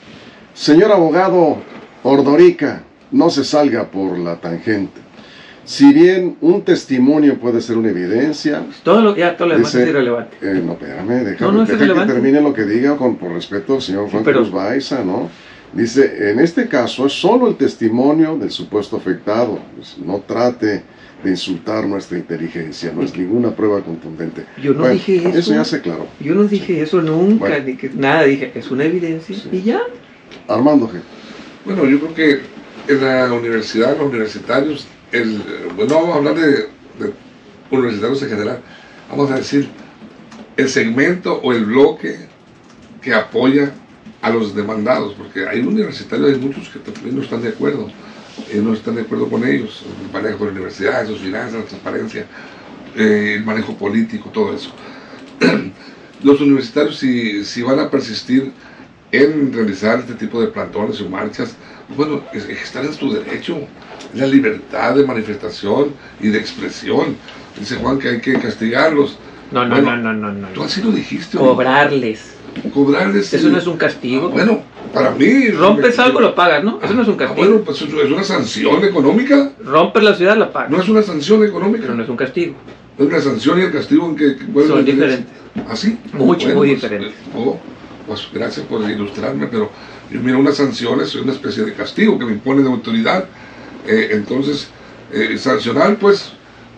señor 0.54 0.92
abogado 0.92 1.60
Ordorica, 2.04 2.84
no 3.12 3.30
se 3.30 3.46
salga 3.46 3.86
por 3.86 4.20
la 4.20 4.36
tangente. 4.36 5.05
Si 5.66 5.92
bien 5.94 6.38
un 6.42 6.62
testimonio 6.62 7.40
puede 7.40 7.60
ser 7.60 7.78
una 7.78 7.90
evidencia. 7.90 8.64
Todo 8.84 9.02
lo, 9.02 9.16
ya 9.16 9.36
todo 9.36 9.50
lo 9.50 9.56
demás 9.56 9.74
es 9.74 9.88
irrelevante. 9.88 10.38
Eh, 10.42 10.62
no, 10.64 10.74
espérame, 10.74 11.24
déjame, 11.24 11.66
que 11.66 12.14
termine 12.14 12.42
lo 12.42 12.54
que 12.54 12.66
diga 12.66 12.96
con, 12.96 13.16
por 13.16 13.32
respeto 13.32 13.76
al 13.76 13.82
señor 13.82 14.10
Juan 14.10 14.24
Cruz 14.24 14.52
Baiza, 14.52 15.04
¿no? 15.04 15.30
Dice, 15.74 16.32
en 16.32 16.40
este 16.40 16.68
caso 16.68 17.08
es 17.08 17.14
solo 17.14 17.50
el 17.50 17.56
testimonio 17.56 18.38
del 18.38 18.52
supuesto 18.52 18.96
afectado. 18.96 19.60
no 20.06 20.20
trate 20.26 20.84
de 21.24 21.30
insultar 21.30 21.86
nuestra 21.88 22.18
inteligencia, 22.18 22.94
no 22.96 23.02
es 23.02 23.18
ninguna 23.18 23.50
prueba 23.50 23.82
contundente. 23.82 24.46
Yo 24.62 24.74
no 24.74 24.88
dije 24.88 25.18
eso. 25.18 25.30
Eso 25.30 25.54
ya 25.54 25.66
se 25.66 25.82
claro. 25.82 26.08
Yo 26.20 26.36
no 26.36 26.44
dije 26.44 26.82
eso 26.82 27.02
nunca, 27.02 27.60
ni 27.60 27.76
que 27.76 27.90
nada, 27.90 28.24
dije, 28.24 28.52
es 28.54 28.70
una 28.70 28.86
evidencia 28.86 29.36
y 29.52 29.64
ya. 29.64 29.82
Armando, 30.48 30.88
G. 30.88 31.02
Bueno, 31.66 31.86
yo 31.86 32.00
creo 32.00 32.14
que 32.14 32.42
en 32.88 33.02
la 33.02 33.34
universidad, 33.34 33.98
los 33.98 34.08
universitarios, 34.08 34.88
bueno, 35.76 35.96
vamos 35.96 36.10
a 36.10 36.16
hablar 36.16 36.36
de, 36.36 36.52
de 36.52 37.14
universitarios 37.72 38.22
en 38.24 38.30
general, 38.30 38.62
vamos 39.10 39.32
a 39.32 39.36
decir, 39.36 39.70
el 40.58 40.70
segmento 40.70 41.40
o 41.42 41.54
el 41.54 41.66
bloque 41.66 42.18
que 43.02 43.14
apoya 43.14 43.72
a 44.22 44.30
los 44.30 44.56
demandados, 44.56 45.14
porque 45.14 45.48
hay 45.48 45.60
universitarios, 45.60 46.34
hay 46.34 46.40
muchos 46.40 46.70
que 46.70 46.80
también 46.80 47.16
no 47.16 47.22
están 47.22 47.44
de 47.44 47.50
acuerdo, 47.50 47.92
eh, 48.50 48.60
no 48.64 48.74
están 48.74 48.96
de 48.96 49.02
acuerdo 49.02 49.30
con 49.30 49.48
ellos, 49.48 49.84
el 50.04 50.12
manejo 50.12 50.40
de 50.40 50.46
la 50.46 50.52
universidad, 50.52 51.06
sus 51.06 51.20
finanzas, 51.20 51.54
la 51.54 51.66
transparencia, 51.66 52.26
eh, 52.96 53.36
el 53.38 53.46
manejo 53.46 53.78
político, 53.78 54.30
todo 54.30 54.56
eso. 54.56 54.72
los 56.24 56.42
universitarios, 56.42 56.98
si, 56.98 57.46
si 57.46 57.62
van 57.62 57.80
a 57.80 57.92
persistir 57.92 58.52
en 59.12 59.54
realizar 59.54 60.00
este 60.00 60.16
tipo 60.16 60.42
de 60.42 60.48
plantones 60.48 61.00
o 61.02 61.10
marchas, 61.10 61.56
bueno, 61.96 62.24
es, 62.34 62.46
están 62.46 62.86
en 62.86 62.94
su 62.94 63.14
derecho, 63.14 63.60
la 64.16 64.28
libertad 64.28 64.96
de 64.96 65.06
manifestación 65.06 65.90
y 66.20 66.30
de 66.30 66.40
expresión. 66.40 67.16
Dice 67.60 67.76
Juan 67.76 68.00
que 68.00 68.10
hay 68.10 68.22
que 68.22 68.34
castigarlos. 68.40 69.18
No, 69.52 69.66
no, 69.66 69.82
no, 69.82 69.96
no, 69.96 70.14
no, 70.14 70.32
no. 70.32 70.48
Tú 70.50 70.64
así 70.64 70.82
lo 70.82 70.92
dijiste. 70.92 71.38
Cobrarles. 71.38 72.36
Cobrarles. 72.74 73.34
Eso 73.34 73.50
no 73.50 73.58
es 73.58 73.68
un 73.68 73.78
castigo. 73.78 74.30
Bueno, 74.30 74.64
para 74.94 75.12
mí. 75.12 75.50
Rompes 75.50 76.00
algo, 76.00 76.20
lo 76.20 76.34
pagas, 76.34 76.64
¿no? 76.64 76.80
Eso 76.82 76.94
no 76.94 77.02
es 77.04 77.08
un 77.08 77.16
castigo. 77.16 77.46
bueno, 77.48 77.64
pues 77.64 77.82
es 77.82 78.12
una 78.12 78.24
sanción 78.24 78.84
económica. 78.84 79.52
Rompes 79.64 80.04
la 80.04 80.16
ciudad, 80.16 80.38
la 80.38 80.52
pagas. 80.52 80.72
No 80.72 80.82
es 80.82 80.90
una 80.90 81.02
sanción 81.02 81.46
económica. 81.46 81.82
Pero 81.84 81.96
no 81.96 82.04
es 82.04 82.10
un 82.10 82.18
castigo. 82.18 82.56
Es 82.98 83.06
una 83.06 83.20
sanción 83.20 83.60
y 83.60 83.64
el 83.64 83.72
castigo 83.72 84.08
en 84.08 84.16
que. 84.16 84.38
Son 84.68 84.86
diferentes. 84.86 85.34
¿Ah, 85.70 85.76
sí? 85.76 85.98
Mucho, 86.14 86.50
muy 86.50 86.70
diferentes. 86.70 87.14
Oh, 87.36 87.58
pues 88.08 88.28
gracias 88.34 88.66
por 88.66 88.90
ilustrarme, 88.90 89.48
pero 89.48 89.72
yo 90.12 90.20
miro 90.20 90.40
una 90.40 90.52
sanción 90.52 91.02
es 91.02 91.16
una 91.16 91.32
especie 91.32 91.64
de 91.64 91.74
castigo 91.74 92.20
que 92.20 92.26
me 92.26 92.34
impone 92.34 92.62
de 92.62 92.70
autoridad. 92.70 93.26
Eh, 93.88 94.10
entonces, 94.12 94.70
eh, 95.12 95.38
sancionar, 95.38 95.96
pues, 95.98 96.34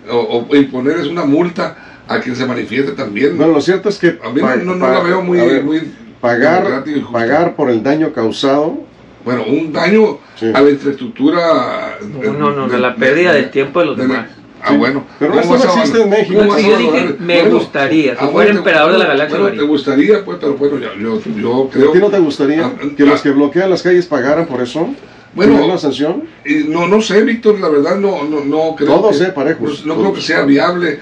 o, 0.09 0.45
o, 0.49 0.55
imponer 0.55 0.97
es 0.97 1.07
una 1.07 1.25
multa 1.25 2.03
a 2.07 2.19
quien 2.19 2.35
se 2.35 2.45
manifieste 2.45 2.93
también. 2.93 3.37
Bueno, 3.37 3.53
lo 3.53 3.61
cierto 3.61 3.89
es 3.89 3.97
que 3.97 4.19
a 4.23 4.29
mí 4.29 4.41
no, 4.41 4.75
no, 4.75 4.87
la 4.87 4.99
veo 5.01 5.21
muy, 5.21 5.37
ver, 5.37 5.63
muy 5.63 5.91
pagar, 6.21 6.83
pagar 7.11 7.55
por 7.55 7.69
el 7.69 7.83
daño 7.83 8.13
causado. 8.13 8.85
Bueno, 9.25 9.43
un 9.45 9.73
daño 9.73 10.19
sí. 10.35 10.51
a 10.53 10.61
la 10.61 10.69
infraestructura. 10.69 11.97
No, 12.01 12.33
no, 12.33 12.51
no, 12.51 12.69
de 12.69 12.79
la 12.79 12.95
pérdida 12.95 13.33
de, 13.33 13.41
de 13.43 13.47
tiempo 13.47 13.81
de 13.81 13.85
los 13.87 13.97
de 13.97 14.03
demás. 14.03 14.27
Ah, 14.61 14.73
bueno. 14.73 15.03
Pero 15.19 15.39
esto 15.39 15.57
no 15.57 15.63
existe 15.63 16.01
en 16.01 16.09
México. 16.09 16.43
No, 16.43 16.59
yo 16.59 16.77
dije, 16.77 17.15
me 17.19 17.41
bueno, 17.41 17.57
gustaría, 17.57 18.11
si 18.13 18.17
ah, 18.17 18.27
fuera 18.27 18.31
bueno, 18.31 18.57
emperador 18.59 18.91
de 18.93 18.97
la 18.97 19.05
galaxia. 19.05 19.39
Bueno, 19.39 19.57
te 19.57 19.63
gustaría, 19.63 20.25
pues, 20.25 20.37
pero 20.39 20.55
bueno, 20.55 20.77
yo, 20.79 20.93
yo, 20.95 21.21
yo 21.35 21.69
creo... 21.71 21.89
¿A 21.89 21.93
ti 21.93 21.99
no 21.99 22.09
te 22.09 22.19
gustaría 22.19 22.65
ah, 22.65 22.71
que 22.95 23.05
los 23.05 23.21
que 23.21 23.31
bloquean 23.31 23.69
las 23.69 23.83
calles 23.83 24.05
pagaran 24.05 24.45
por 24.45 24.61
eso? 24.61 24.89
Bueno, 25.33 25.65
una 25.65 25.77
sanción? 25.77 26.23
No, 26.67 26.87
no 26.87 27.01
sé, 27.01 27.21
Víctor, 27.23 27.59
la 27.59 27.69
verdad 27.69 27.97
no, 27.97 28.23
no, 28.23 28.43
no 28.43 28.75
creo 28.75 28.95
Todo 28.95 29.09
que, 29.09 29.15
sé, 29.15 29.25
parejos. 29.27 29.85
No, 29.85 29.95
no 29.95 30.01
creo 30.01 30.13
que 30.13 30.21
sea 30.21 30.43
viable. 30.43 30.99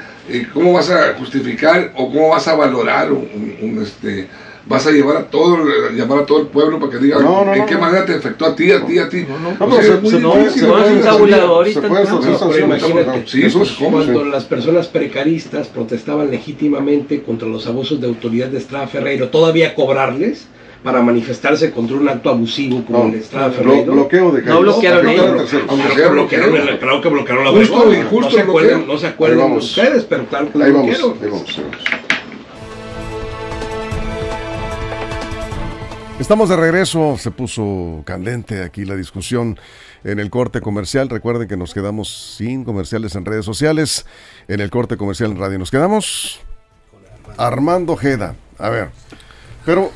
¿Cómo 0.53 0.73
vas 0.73 0.89
a 0.89 1.13
justificar 1.13 1.91
o 1.95 2.11
cómo 2.11 2.29
vas 2.29 2.47
a 2.47 2.55
valorar 2.55 3.11
un, 3.11 3.57
un 3.61 3.81
este 3.81 4.27
vas 4.65 4.87
a 4.87 4.91
llevar 4.91 5.17
a 5.17 5.23
todo 5.25 5.57
llamar 5.95 6.19
a 6.19 6.25
todo 6.25 6.41
el 6.41 6.47
pueblo 6.47 6.79
para 6.79 6.91
que 6.91 6.97
diga 6.97 7.19
no, 7.19 7.45
no, 7.45 7.53
en 7.53 7.59
no, 7.59 7.65
qué 7.65 7.77
manera 7.77 8.05
te 8.05 8.15
afectó 8.15 8.45
a 8.45 8.55
ti, 8.55 8.71
a 8.71 8.83
ti, 8.83 8.97
a 8.97 9.07
ti. 9.07 9.25
No, 9.27 9.37
no, 9.37 9.67
no, 9.67 9.75
se, 9.75 9.83
se, 9.83 9.97
puede, 9.97 10.49
se 10.49 10.65
puede, 10.65 10.93
un 10.95 11.01
tabulador 11.01 11.69
se 11.69 11.81
puede 11.81 12.59
imagínate, 12.61 13.23
sí, 13.27 13.43
pues, 13.53 13.71
cuando 13.73 14.25
las 14.25 14.45
personas 14.45 14.87
precaristas 14.87 15.67
protestaban 15.67 16.31
legítimamente 16.31 17.21
contra 17.21 17.47
los 17.47 17.67
abusos 17.67 18.01
de 18.01 18.07
autoridad 18.07 18.47
de 18.47 18.57
Estrada 18.57 18.87
Ferreiro, 18.87 19.29
todavía 19.29 19.75
cobrarles 19.75 20.47
para 20.85 21.01
manifestarse 21.01 21.71
contra 21.71 21.97
un 21.97 22.07
acto 22.07 22.29
abusivo 22.29 22.85
como 22.85 23.05
no, 23.05 23.09
el 23.09 23.15
Estrada 23.15 23.49
Ferreiro. 23.49 23.91
bloqueo 23.91 24.31
de 24.31 24.43
No 24.43 24.59
bloquearon 24.59 25.09
ellos. 25.09 25.49
Claro 25.49 27.01
que 27.01 27.09
bloquearon 27.09 27.43
la 27.43 27.49
justo, 27.49 27.91
justo 28.11 28.29
no, 28.29 28.29
se 28.29 28.39
acuerdan, 28.39 28.87
no 28.87 28.97
se 28.99 29.07
acuerdan 29.07 29.51
ustedes, 29.53 30.03
pero 30.03 30.27
claro 30.27 30.51
que 30.51 30.63
ahí 30.63 30.71
la 30.71 30.77
vamos, 30.77 30.95
bloquearon. 30.95 31.23
ahí 31.23 31.29
vamos, 31.31 31.57
ahí 31.57 31.63
vamos. 31.65 31.85
Estamos 36.19 36.49
de 36.49 36.55
regreso, 36.55 37.17
se 37.17 37.31
puso 37.31 38.03
candente 38.05 38.61
aquí 38.61 38.85
la 38.85 38.95
discusión 38.95 39.59
en 40.03 40.19
el 40.19 40.29
corte 40.29 40.61
comercial. 40.61 41.09
Recuerden 41.09 41.47
que 41.47 41.57
nos 41.57 41.73
quedamos 41.73 42.35
sin 42.37 42.63
comerciales 42.63 43.15
en 43.15 43.25
redes 43.25 43.43
sociales. 43.43 44.05
En 44.47 44.59
el 44.61 44.69
corte 44.69 44.97
comercial 44.97 45.31
en 45.31 45.39
radio 45.39 45.57
nos 45.57 45.71
quedamos. 45.71 46.41
Armando 47.37 47.97
Jeda. 47.97 48.35
A 48.59 48.69
ver. 48.69 48.89
Pero 49.65 49.91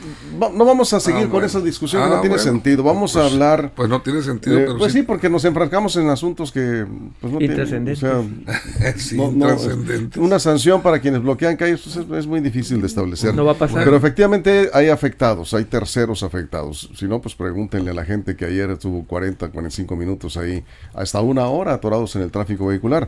no 0.54 0.66
vamos 0.66 0.92
a 0.94 1.00
seguir 1.00 1.20
Ah, 1.20 1.24
con 1.24 1.32
bueno. 1.34 1.48
esa 1.48 1.60
discusión, 1.60 2.02
que 2.02 2.08
Ah, 2.08 2.16
no 2.16 2.22
tiene 2.22 2.36
bueno. 2.38 2.52
sentido. 2.52 2.84
Vamos 2.84 3.16
a 3.16 3.22
Pues- 3.22 3.34
hablar. 3.34 3.72
Pues 3.76 3.88
no 3.90 4.02
tiene 4.02 4.22
sentido, 4.24 4.58
eh, 4.58 4.64
pero 4.66 4.78
pues 4.80 4.92
sí, 4.94 5.00
sí, 5.00 5.06
porque 5.06 5.30
nos 5.30 5.46
enfrascamos 5.46 5.96
en 5.98 6.10
asuntos 6.10 6.52
que 6.52 6.86
pues, 7.22 7.32
no 7.32 7.38
tienen. 7.40 7.60
O 7.60 7.62
Intrascendentes. 7.64 8.00
sea, 8.00 8.94
sí, 8.98 9.16
no- 9.18 9.32
no, 9.32 9.46
trascendentes. 9.48 10.18
una 10.22 10.40
sanción 10.40 10.82
para 10.82 11.00
quienes 11.00 11.22
bloquean 11.22 11.56
calles 11.56 11.82
pues, 11.84 11.96
es, 11.98 12.10
es 12.12 12.28
muy 12.28 12.40
difícil 12.40 12.82
de 12.82 12.88
establecer. 12.88 13.36
No 13.36 13.46
va 13.46 13.52
a 13.52 13.56
pasar. 13.58 13.84
Pero 13.84 13.96
efectivamente 13.96 14.70
hay 14.74 14.90
afectados, 14.90 15.54
hay 15.54 15.66
terceros 15.66 16.24
afectados. 16.24 16.90
Si 16.96 17.06
no, 17.06 17.22
pues 17.22 17.36
pregúntenle 17.36 17.92
a 17.92 17.94
la 17.94 18.06
gente 18.06 18.36
que 18.36 18.46
ayer 18.46 18.70
estuvo 18.72 19.04
40, 19.06 19.50
45 19.50 19.96
minutos 19.96 20.36
ahí, 20.38 20.64
hasta 20.94 21.22
una 21.22 21.46
hora 21.48 21.74
atorados 21.76 22.16
en 22.16 22.24
el 22.24 22.32
tráfico 22.32 22.68
vehicular. 22.68 23.08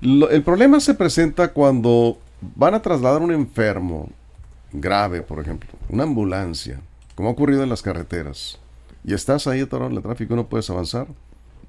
Lo- 0.00 0.30
el 0.30 0.42
problema 0.42 0.78
se 0.78 0.94
presenta 0.94 1.48
cuando 1.48 2.18
van 2.54 2.74
a 2.74 2.82
trasladar 2.82 3.22
a 3.22 3.24
un 3.24 3.32
enfermo 3.32 4.10
grave, 4.72 5.22
por 5.22 5.40
ejemplo, 5.40 5.70
una 5.88 6.04
ambulancia, 6.04 6.80
como 7.14 7.28
ha 7.28 7.32
ocurrido 7.32 7.62
en 7.62 7.68
las 7.68 7.82
carreteras, 7.82 8.58
y 9.04 9.14
estás 9.14 9.46
ahí 9.46 9.60
atorado 9.60 9.90
en 9.90 9.96
el 9.96 10.02
tráfico 10.02 10.34
y 10.34 10.36
no 10.36 10.48
puedes 10.48 10.68
avanzar, 10.68 11.06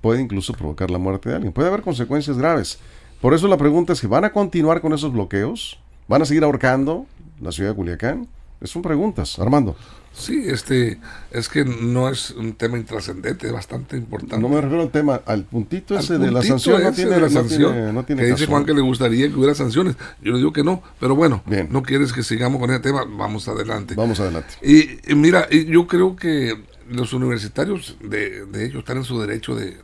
puede 0.02 0.22
incluso 0.22 0.54
provocar 0.54 0.90
la 0.90 0.98
muerte 0.98 1.30
de 1.30 1.36
alguien. 1.36 1.54
Puede 1.54 1.68
haber 1.68 1.82
consecuencias 1.82 2.38
graves. 2.38 2.80
Por 3.22 3.34
eso 3.34 3.48
la 3.48 3.58
pregunta 3.58 3.94
es 3.94 4.08
¿van 4.08 4.26
a 4.26 4.32
continuar 4.32 4.82
con 4.82 4.94
esos 4.94 5.12
bloqueos? 5.12 5.80
¿Van 6.08 6.22
a 6.22 6.26
seguir 6.26 6.44
ahorcando 6.44 7.06
la 7.42 7.52
ciudad 7.52 7.72
de 7.72 7.76
Culiacán? 7.76 8.28
Son 8.64 8.82
preguntas, 8.82 9.38
Armando. 9.40 9.76
Sí, 10.18 10.44
este, 10.48 11.00
es 11.32 11.48
que 11.48 11.64
no 11.64 12.10
es 12.10 12.32
un 12.32 12.54
tema 12.54 12.78
intrascendente, 12.78 13.46
es 13.48 13.54
bastante 13.54 13.96
importante. 13.98 14.40
No 14.40 14.50
me 14.50 14.60
refiero 14.60 14.82
al 14.82 14.90
tema, 14.90 15.22
al 15.26 15.44
puntito 15.44 15.96
Al 15.96 16.04
ese 16.04 16.18
de 16.18 16.32
la 16.32 16.42
sanción. 16.42 16.82
No 16.82 16.92
tiene, 16.92 17.12
de 17.12 17.22
la 17.22 17.28
no 17.28 17.34
sanción, 17.34 17.74
tiene- 17.74 17.94
no 17.94 18.04
tiene 18.04 18.22
que 18.24 18.32
dice. 18.32 18.46
Juan 18.48 18.66
que 18.66 18.74
le 18.74 18.82
gustaría 18.82 19.28
que 19.30 19.36
hubiera 19.36 19.54
sanciones. 19.54 19.96
Yo 20.24 20.32
le 20.32 20.40
digo 20.40 20.52
que 20.52 20.64
no, 20.64 20.82
pero 21.00 21.16
bueno, 21.16 21.44
Bien. 21.46 21.68
no 21.72 21.84
quieres 21.84 22.14
que 22.14 22.24
sigamos 22.24 22.60
con 22.60 22.72
ese 22.72 22.80
tema, 22.80 23.06
vamos 23.08 23.48
adelante. 23.48 23.94
Vamos 23.96 24.20
adelante. 24.20 24.56
Y, 24.64 25.12
y 25.12 25.16
mira, 25.16 25.48
y 25.52 25.66
yo 25.66 25.86
creo 25.86 26.16
que 26.16 26.58
los 26.90 27.14
universitarios, 27.14 27.98
de, 28.02 28.46
de 28.46 28.66
ellos, 28.66 28.80
están 28.80 28.98
en 28.98 29.04
su 29.04 29.20
derecho 29.22 29.56
de, 29.56 29.78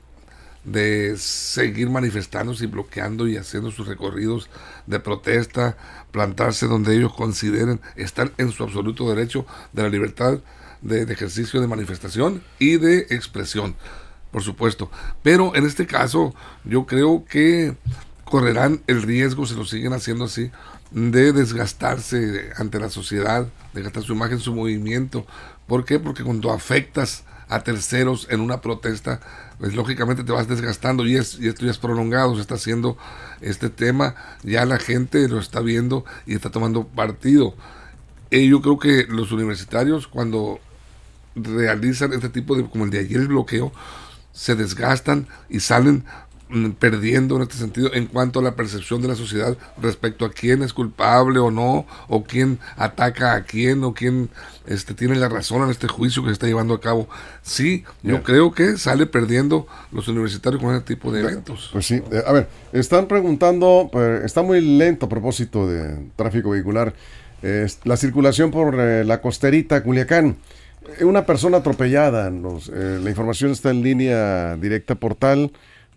de 0.64 1.18
seguir 1.18 1.90
manifestándose 1.90 2.66
y 2.66 2.68
bloqueando 2.68 3.28
y 3.28 3.38
haciendo 3.38 3.72
sus 3.72 3.88
recorridos 3.88 4.50
de 4.88 5.00
protesta, 5.00 5.78
plantarse 6.12 6.68
donde 6.68 6.96
ellos 6.96 7.14
consideren 7.14 7.82
estar 7.96 8.32
en 8.38 8.52
su 8.52 8.64
absoluto 8.64 9.10
derecho 9.10 9.46
de 9.74 9.84
la 9.84 9.90
libertad 9.90 10.40
de, 10.82 11.04
ejercicio 11.04 11.62
de 11.62 11.68
manifestación 11.68 12.44
y 12.60 12.78
de 12.78 13.00
expresión, 13.10 13.76
por 14.32 14.44
supuesto. 14.44 14.90
Pero 15.22 15.56
en 15.56 15.66
este 15.66 15.86
caso, 15.86 16.34
yo 16.64 16.86
creo 16.86 17.26
que 17.26 17.76
correrán 18.24 18.82
el 18.88 19.02
riesgo, 19.02 19.46
si 19.46 19.56
lo 19.56 19.66
siguen 19.66 19.94
haciendo 19.94 20.26
así, 20.26 20.52
de 20.92 21.34
desgastarse 21.34 22.52
ante 22.58 22.80
la 22.80 22.90
sociedad, 22.90 23.48
de 23.74 23.82
gastar 23.82 24.04
su 24.04 24.14
imagen, 24.14 24.40
su 24.40 24.54
movimiento. 24.54 25.26
¿Por 25.68 25.86
qué? 25.86 26.00
Porque 26.00 26.24
cuando 26.24 26.52
afectas 26.52 27.24
a 27.54 27.64
terceros 27.64 28.28
en 28.32 28.42
una 28.42 28.62
protesta, 28.62 29.20
pues 29.60 29.76
lógicamente 29.76 30.24
te 30.24 30.32
vas 30.32 30.48
desgastando 30.48 31.06
y, 31.06 31.18
es, 31.18 31.38
y 31.40 31.48
esto 31.48 31.66
ya 31.66 31.72
es 31.72 31.78
prolongado, 31.78 32.34
se 32.36 32.42
está 32.42 32.56
haciendo 32.56 32.98
este 33.42 33.70
tema, 33.70 34.16
ya 34.42 34.66
la 34.66 34.80
gente 34.80 35.28
lo 35.28 35.40
está 35.40 35.60
viendo 35.60 36.04
y 36.26 36.34
está 36.34 36.50
tomando 36.50 36.88
partido. 36.88 37.54
Eh, 38.32 38.48
yo 38.48 38.62
creo 38.62 38.80
que 38.80 39.06
los 39.08 39.32
universitarios 39.32 40.08
cuando 40.08 40.60
realizan 41.36 42.14
este 42.14 42.30
tipo 42.30 42.56
de, 42.56 42.68
como 42.68 42.86
el 42.86 42.90
de 42.90 43.00
ayer 43.00 43.22
el 43.22 43.28
bloqueo, 43.28 43.72
se 44.32 44.56
desgastan 44.56 45.28
y 45.48 45.60
salen 45.60 46.06
perdiendo 46.80 47.36
en 47.36 47.44
este 47.44 47.56
sentido 47.56 47.94
en 47.94 48.08
cuanto 48.08 48.40
a 48.40 48.44
la 48.44 48.56
percepción 48.56 49.02
de 49.02 49.08
la 49.08 49.16
sociedad 49.16 49.58
respecto 49.82 50.26
a 50.26 50.32
quién 50.32 50.62
es 50.62 50.74
culpable 50.74 51.40
o 51.40 51.52
no, 51.52 51.86
o 52.08 52.24
quién 52.24 52.60
ataca 52.78 53.36
a 53.36 53.44
quién, 53.44 53.84
o 53.84 53.94
quién 53.94 54.30
este, 54.68 54.94
tiene 54.94 55.16
la 55.16 55.30
razón 55.30 55.64
en 55.64 55.70
este 55.70 55.88
juicio 55.88 56.22
que 56.22 56.30
se 56.30 56.34
está 56.34 56.48
llevando 56.48 56.74
a 56.74 56.82
cabo. 56.82 57.08
Sí, 57.42 57.84
yo 58.02 58.24
creo 58.24 58.54
que 58.54 58.78
sale 58.78 59.06
perdiendo 59.06 59.68
los 59.92 60.08
universitarios 60.08 60.62
con 60.62 60.76
este 60.76 60.96
tipo 60.96 61.12
de 61.12 61.22
eventos. 61.22 61.70
Pues 61.72 61.86
sí, 61.86 62.02
eh, 62.12 62.24
a 62.26 62.32
ver, 62.32 62.50
están 62.72 63.08
preguntando, 63.08 63.90
eh, 63.94 64.22
está 64.24 64.42
muy 64.42 64.62
lento 64.62 65.08
a 65.08 65.10
propósito 65.10 65.68
de 65.68 66.08
tráfico 66.16 66.52
vehicular, 66.52 66.94
eh, 67.44 67.68
la 67.84 67.98
circulación 67.98 68.52
por 68.52 68.80
eh, 68.80 69.04
la 69.04 69.20
costerita 69.20 69.84
Culiacán. 69.84 70.38
Una 71.02 71.26
persona 71.26 71.58
atropellada, 71.58 72.28
eh, 72.28 73.00
la 73.02 73.10
información 73.10 73.52
está 73.52 73.70
en 73.70 73.84
línea 73.84 74.56
directa 74.58 74.96
portal, 74.96 75.52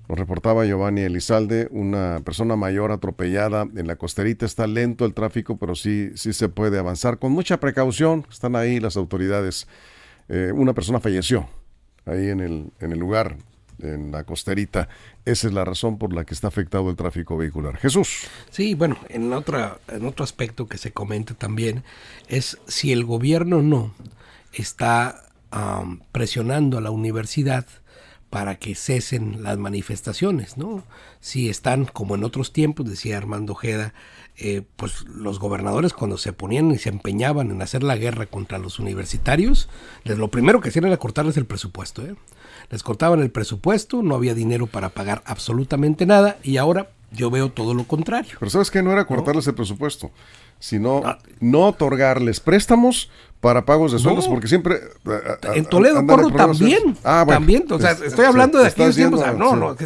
Nos 0.08 0.18
reportaba 0.18 0.64
Giovanni 0.64 1.02
Elizalde, 1.02 1.68
una 1.70 2.20
persona 2.24 2.54
mayor 2.54 2.92
atropellada 2.92 3.66
en 3.74 3.86
la 3.86 3.96
costerita. 3.96 4.46
Está 4.46 4.66
lento 4.66 5.04
el 5.04 5.14
tráfico, 5.14 5.56
pero 5.56 5.74
sí, 5.74 6.10
sí 6.14 6.32
se 6.32 6.48
puede 6.48 6.78
avanzar 6.78 7.18
con 7.18 7.32
mucha 7.32 7.58
precaución. 7.58 8.26
Están 8.30 8.54
ahí 8.54 8.78
las 8.78 8.96
autoridades. 8.96 9.66
Eh, 10.28 10.52
una 10.54 10.74
persona 10.74 11.00
falleció 11.00 11.48
ahí 12.04 12.28
en 12.28 12.40
el, 12.40 12.72
en 12.80 12.92
el 12.92 12.98
lugar, 12.98 13.36
en 13.80 14.12
la 14.12 14.22
costerita. 14.22 14.88
Esa 15.24 15.48
es 15.48 15.52
la 15.52 15.64
razón 15.64 15.98
por 15.98 16.12
la 16.12 16.24
que 16.24 16.34
está 16.34 16.48
afectado 16.48 16.88
el 16.88 16.96
tráfico 16.96 17.36
vehicular. 17.36 17.76
Jesús. 17.76 18.28
Sí, 18.50 18.74
bueno, 18.74 18.96
en, 19.08 19.32
otra, 19.32 19.78
en 19.88 20.06
otro 20.06 20.22
aspecto 20.24 20.66
que 20.66 20.78
se 20.78 20.92
comenta 20.92 21.34
también 21.34 21.82
es 22.28 22.58
si 22.68 22.92
el 22.92 23.04
gobierno 23.04 23.60
no 23.60 23.92
está 24.52 25.22
presionando 26.12 26.78
a 26.78 26.80
la 26.80 26.90
universidad 26.90 27.66
para 28.30 28.56
que 28.56 28.74
cesen 28.74 29.42
las 29.42 29.56
manifestaciones, 29.56 30.56
¿no? 30.56 30.82
Si 31.20 31.48
están, 31.48 31.84
como 31.84 32.14
en 32.14 32.24
otros 32.24 32.52
tiempos, 32.52 32.88
decía 32.88 33.16
Armando 33.16 33.52
Ojeda, 33.52 33.94
eh, 34.36 34.62
pues 34.76 35.04
los 35.04 35.38
gobernadores 35.38 35.92
cuando 35.92 36.18
se 36.18 36.32
ponían 36.32 36.70
y 36.70 36.78
se 36.78 36.88
empeñaban 36.88 37.50
en 37.50 37.62
hacer 37.62 37.82
la 37.82 37.96
guerra 37.96 38.26
contra 38.26 38.58
los 38.58 38.78
universitarios, 38.78 39.68
les, 40.04 40.18
lo 40.18 40.28
primero 40.28 40.60
que 40.60 40.68
hacían 40.68 40.86
era 40.86 40.96
cortarles 40.96 41.36
el 41.36 41.46
presupuesto, 41.46 42.02
¿eh? 42.02 42.16
Les 42.70 42.82
cortaban 42.82 43.20
el 43.20 43.30
presupuesto, 43.30 44.02
no 44.02 44.14
había 44.16 44.34
dinero 44.34 44.66
para 44.66 44.90
pagar 44.90 45.22
absolutamente 45.24 46.04
nada 46.04 46.36
y 46.42 46.56
ahora 46.56 46.90
yo 47.12 47.30
veo 47.30 47.50
todo 47.50 47.74
lo 47.74 47.84
contrario. 47.84 48.36
Pero 48.38 48.50
sabes 48.50 48.70
que 48.70 48.82
no 48.82 48.92
era 48.92 49.06
cortarles 49.06 49.46
el 49.46 49.54
presupuesto, 49.54 50.10
sino 50.58 51.02
ah. 51.04 51.18
no 51.40 51.66
otorgarles 51.66 52.40
préstamos 52.40 53.10
para 53.40 53.64
pagos 53.64 53.92
de 53.92 53.98
sueldos, 53.98 54.26
porque 54.28 54.48
siempre... 54.48 54.80
en 55.54 55.64
Toledo 55.66 56.04
corro 56.06 56.30
también. 56.30 56.96
Ah, 57.04 57.24
también, 57.28 57.64
o 57.70 57.78
sea, 57.78 57.92
estoy 57.92 58.24
hablando 58.24 58.58
de 58.58 58.68
aquellos 58.68 58.96
tiempos. 58.96 59.20
no, 59.36 59.56
no, 59.56 59.76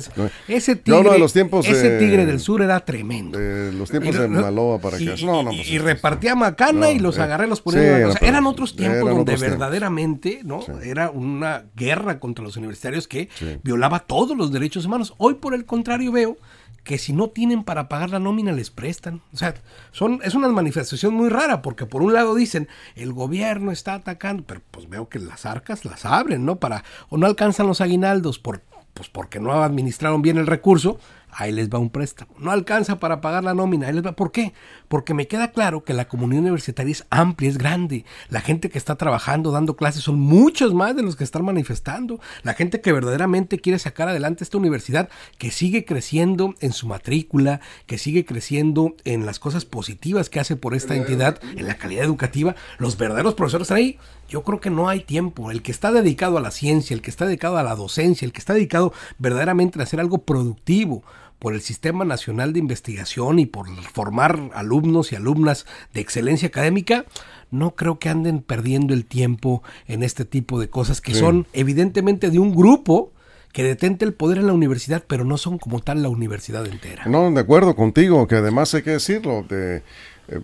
ese 0.49 0.77
tigre, 0.77 1.11
de 1.11 1.19
los 1.19 1.33
tiempos, 1.33 1.67
ese 1.67 1.99
tigre 1.99 2.27
del 2.27 2.41
sur 2.41 2.63
era 2.63 2.81
tremendo. 2.81 3.39
los 3.39 3.91
tiempos 3.91 4.17
de 4.17 4.29
Maloa 4.29 4.79
para 4.79 4.99
que... 4.99 5.17
No, 5.25 5.43
no, 5.43 5.51
pues, 5.51 5.69
y, 5.69 5.79
repartía 5.79 6.35
macana 6.35 6.91
y 6.91 6.99
los 6.99 7.19
eh, 7.19 7.23
agarré, 7.23 7.47
los 7.47 7.61
ponía... 7.61 8.09
o 8.09 8.13
sea, 8.13 8.29
eran 8.29 8.47
otros 8.47 8.77
tiempos 8.77 9.11
donde 9.11 9.37
verdaderamente, 9.37 10.41
¿no? 10.45 10.61
Era 10.83 11.11
una 11.11 11.65
guerra 11.75 12.19
contra 12.19 12.45
los 12.45 12.57
universitarios 12.57 13.09
que 13.09 13.29
violaba 13.63 14.01
todos 14.01 14.37
los 14.37 14.53
derechos 14.53 14.87
humanos. 14.87 15.15
Hoy, 15.19 15.35
por 15.35 15.55
el 15.55 15.65
contrario, 15.65 16.13
veo 16.13 16.37
que 16.85 16.99
si 16.99 17.13
no 17.13 17.29
tienen 17.29 17.65
para 17.65 17.89
pagar 17.89 18.11
la 18.11 18.19
nómina 18.19 18.53
les 18.53 18.71
prestan. 18.71 19.23
O 19.33 19.37
sea, 19.37 19.55
son, 19.93 20.21
es 20.25 20.35
una 20.35 20.49
manifestación 20.49 21.15
muy 21.15 21.29
rara 21.29 21.63
porque 21.63 21.87
por 21.87 22.03
un 22.03 22.13
lado 22.13 22.35
dicen 22.35 22.69
el 22.95 23.13
gobierno 23.13 23.71
está 23.71 23.95
atacando, 23.95 24.45
pero 24.47 24.61
pues 24.71 24.89
veo 24.89 25.09
que 25.09 25.19
las 25.19 25.47
arcas 25.47 25.85
las 25.85 26.05
abren, 26.05 26.45
¿no? 26.45 26.57
Para, 26.57 26.85
o 27.09 27.17
no 27.17 27.27
alcanzan 27.27 27.67
los 27.67 27.81
aguinaldos 27.81 28.39
por, 28.39 28.63
pues 28.95 29.09
porque 29.09 29.41
no 29.41 29.63
administraron 29.63 30.23
bien 30.23 30.39
el 30.39 30.47
recurso, 30.47 30.99
ahí 31.33 31.53
les 31.53 31.69
va 31.69 31.79
un 31.79 31.91
préstamo. 31.91 32.35
No 32.39 32.51
alcanza 32.51 32.99
para 32.99 33.21
pagar 33.21 33.45
la 33.45 33.55
nómina, 33.55 33.87
ahí 33.87 33.95
les 33.95 34.05
va. 34.05 34.13
¿Por 34.13 34.33
qué? 34.33 34.53
Porque 34.91 35.15
me 35.15 35.29
queda 35.29 35.53
claro 35.53 35.85
que 35.85 35.95
la 35.95 36.09
comunidad 36.09 36.43
universitaria 36.43 36.91
es 36.91 37.07
amplia, 37.11 37.49
es 37.49 37.59
grande. 37.59 38.05
La 38.29 38.41
gente 38.41 38.71
que 38.71 38.77
está 38.77 38.97
trabajando, 38.97 39.53
dando 39.53 39.77
clases, 39.77 40.03
son 40.03 40.19
muchos 40.19 40.75
más 40.75 40.97
de 40.97 41.05
los 41.05 41.15
que 41.15 41.23
están 41.23 41.45
manifestando. 41.45 42.19
La 42.43 42.55
gente 42.55 42.81
que 42.81 42.91
verdaderamente 42.91 43.61
quiere 43.61 43.79
sacar 43.79 44.09
adelante 44.09 44.43
esta 44.43 44.59
universidad, 44.59 45.09
que 45.39 45.53
sigue 45.53 45.85
creciendo 45.85 46.57
en 46.59 46.73
su 46.73 46.89
matrícula, 46.89 47.61
que 47.87 47.99
sigue 47.99 48.25
creciendo 48.25 48.97
en 49.05 49.27
las 49.27 49.39
cosas 49.39 49.65
positivas 49.65 50.29
que 50.29 50.41
hace 50.41 50.57
por 50.57 50.75
esta 50.75 50.97
entidad, 50.97 51.39
en 51.55 51.69
la 51.69 51.77
calidad 51.77 52.05
educativa. 52.05 52.57
Los 52.79 52.99
verdaderos 52.99 53.35
profesores 53.35 53.67
están 53.67 53.77
ahí. 53.77 53.97
Yo 54.29 54.43
creo 54.43 54.59
que 54.59 54.71
no 54.71 54.89
hay 54.89 55.05
tiempo. 55.05 55.53
El 55.53 55.63
que 55.63 55.71
está 55.71 55.93
dedicado 55.93 56.37
a 56.37 56.41
la 56.41 56.51
ciencia, 56.51 56.95
el 56.95 57.01
que 57.01 57.11
está 57.11 57.27
dedicado 57.27 57.59
a 57.59 57.63
la 57.63 57.77
docencia, 57.77 58.27
el 58.27 58.33
que 58.33 58.41
está 58.41 58.55
dedicado 58.55 58.93
verdaderamente 59.19 59.79
a 59.79 59.85
hacer 59.85 60.01
algo 60.01 60.19
productivo, 60.19 61.05
por 61.41 61.55
el 61.55 61.63
Sistema 61.63 62.05
Nacional 62.05 62.53
de 62.53 62.61
Investigación 62.61 63.41
y 63.41 63.47
por 63.47 63.67
formar 63.83 64.51
alumnos 64.55 65.11
y 65.11 65.17
alumnas 65.17 65.67
de 65.93 66.01
excelencia 66.01 66.49
académica, 66.49 67.07
no 67.51 67.75
creo 67.75 67.99
que 67.99 68.09
anden 68.09 68.43
perdiendo 68.43 68.95
el 68.95 69.07
tiempo 69.07 69.65
en 69.89 70.05
este 70.05 70.25
tipo 70.25 70.61
de 70.61 70.69
cosas 70.69 71.01
que 71.01 71.15
son 71.15 71.49
evidentemente 71.53 72.31
de 72.31 72.39
un 72.39 72.55
grupo 72.55 73.11
que 73.53 73.65
detente 73.65 74.05
el 74.05 74.13
poder 74.13 74.39
en 74.39 74.47
la 74.47 74.53
universidad, 74.53 75.03
pero 75.09 75.25
no 75.25 75.37
son 75.37 75.59
como 75.59 75.81
tal 75.81 76.03
la 76.03 76.09
universidad 76.09 76.65
entera. 76.67 77.07
No, 77.07 77.31
de 77.33 77.41
acuerdo 77.41 77.75
contigo, 77.75 78.29
que 78.29 78.37
además 78.37 78.73
hay 78.75 78.83
que 78.83 78.91
decirlo, 78.91 79.45
de, 79.49 79.79
eh, 79.79 79.83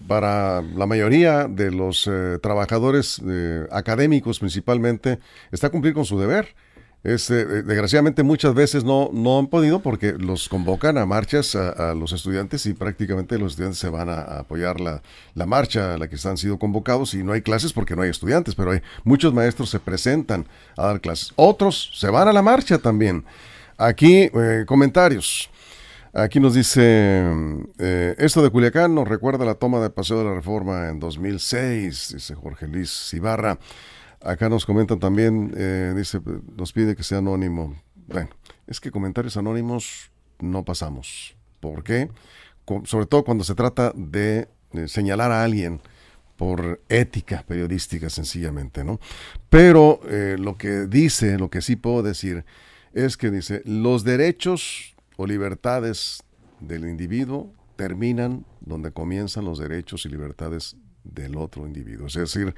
para 0.09 0.62
la 0.62 0.87
mayoría 0.87 1.46
de 1.46 1.70
los 1.70 2.09
eh, 2.11 2.38
trabajadores 2.42 3.22
eh, 3.24 3.66
académicos 3.70 4.40
principalmente, 4.40 5.20
está 5.52 5.70
cumplir 5.70 5.94
con 5.94 6.04
su 6.04 6.18
deber 6.18 6.56
este, 7.07 7.45
desgraciadamente 7.62 8.25
muchas 8.25 8.53
veces 8.53 8.83
no, 8.83 9.11
no 9.12 9.38
han 9.38 9.47
podido 9.47 9.79
porque 9.79 10.14
los 10.19 10.49
convocan 10.49 10.99
a 10.99 11.07
marchas 11.07 11.55
a, 11.55 11.95
los 11.95 12.11
estudiantes 12.11 12.66
y 12.66 12.75
prácticamente 12.75 13.38
los 13.38 13.53
estudiantes 13.53 13.79
se 13.79 13.88
van 13.88 14.09
a, 14.09 14.23
apoyar 14.40 14.81
la, 14.81 15.03
la, 15.35 15.47
marcha 15.47 15.95
a 15.95 15.99
la 15.99 16.09
que 16.09 16.16
están 16.16 16.37
sido 16.37 16.59
convocados 16.59 17.14
y 17.14 17.23
no 17.23 17.33
hay 17.33 17.42
clases 17.42 17.73
porque 17.73 17.95
no 17.95 18.03
hay 18.03 18.11
estudiantes, 18.11 18.57
pero 18.57 18.73
hay 18.73 18.81
muchos 19.05 19.33
maestros 19.33 19.71
se 19.71 19.79
presentan 19.79 20.47
a 20.77 20.87
dar 20.87 21.01
clases. 21.01 21.33
Otros 21.37 21.92
se 21.95 22.11
van 22.11 22.27
a 22.27 22.33
la 22.33 22.42
marcha 22.42 22.79
también. 22.79 23.25
Aquí 23.79 24.29
eh, 24.35 24.64
comentarios. 24.66 25.49
Aquí 26.12 26.40
nos 26.40 26.55
dice, 26.55 26.83
eh, 27.79 28.14
esto 28.19 28.42
de 28.42 28.51
Culiacán 28.51 28.95
nos 28.95 29.07
recuerda 29.07 29.45
la 29.45 29.55
toma 29.55 29.79
de 29.81 29.90
Paseo 29.90 30.19
de 30.19 30.25
la 30.25 30.35
Reforma 30.35 30.88
en 30.88 30.99
2006, 30.99 32.14
dice 32.14 32.35
Jorge 32.35 32.66
Luis 32.66 33.14
Ibarra. 33.14 33.59
Acá 34.22 34.48
nos 34.48 34.66
comentan 34.66 34.98
también, 34.98 35.52
eh, 35.57 35.94
dice, 35.96 36.20
nos 36.57 36.72
pide 36.72 36.96
que 36.96 37.02
sea 37.02 37.18
anónimo. 37.18 37.76
Bueno, 38.07 38.31
es 38.66 38.81
que 38.81 38.90
comentarios 38.90 39.37
anónimos 39.37 40.11
no 40.40 40.64
pasamos. 40.64 41.37
¿Por 41.61 41.83
qué? 41.83 42.11
sobre 42.85 43.07
todo 43.07 43.24
cuando 43.24 43.44
se 43.44 43.55
trata 43.55 43.92
de, 43.94 44.48
señalar 44.87 45.31
a 45.31 45.44
alguien 45.44 45.81
por 46.37 46.83
ética 46.88 47.44
periodística 47.46 48.11
sencillamente, 48.11 48.85
¿no? 48.85 49.00
Pero 49.48 50.00
eh, 50.09 50.37
lo 50.38 50.57
que 50.57 50.87
dice, 50.87 51.38
lo 51.38 51.48
que 51.48 51.62
sí 51.62 51.76
puedo 51.76 52.02
decir, 52.02 52.44
es 52.92 53.16
que 53.16 53.31
dice, 53.31 53.62
los 53.64 54.05
derechos 54.05 54.96
o 55.16 55.26
libertades 55.26 56.22
del 56.61 56.88
individuo 56.88 57.52
terminan 57.76 58.44
donde 58.61 58.90
comienzan 58.90 59.44
los 59.44 59.59
derechos 59.59 60.05
y 60.05 60.09
libertades 60.09 60.76
del 61.05 61.37
otro 61.37 61.66
individuo. 61.66 62.09
Es 62.09 62.14
decir, 62.14 62.55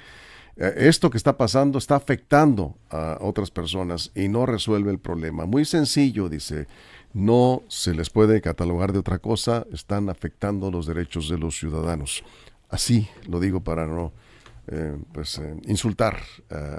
esto 0.59 1.11
que 1.11 1.17
está 1.17 1.37
pasando 1.37 1.79
está 1.79 1.97
afectando 1.97 2.77
a 2.91 3.19
otras 3.21 3.51
personas 3.51 4.11
y 4.15 4.29
no 4.29 4.45
resuelve 4.45 4.91
el 4.91 4.99
problema. 4.99 5.47
Muy 5.47 5.65
sencillo, 5.65 6.29
dice, 6.29 6.67
no 7.15 7.63
se 7.69 7.95
les 7.95 8.11
puede 8.11 8.41
catalogar 8.41 8.93
de 8.93 8.99
otra 8.99 9.19
cosa, 9.19 9.67
están 9.73 10.09
afectando 10.09 10.71
los 10.71 10.87
derechos 10.87 11.29
de 11.29 11.39
los 11.39 11.59
ciudadanos. 11.59 12.25
Así 12.69 13.09
lo 13.29 13.41
digo 13.41 13.61
para 13.61 13.87
no 13.87 14.13
eh, 14.67 14.97
pues, 15.13 15.39
eh, 15.39 15.57
insultar 15.67 16.19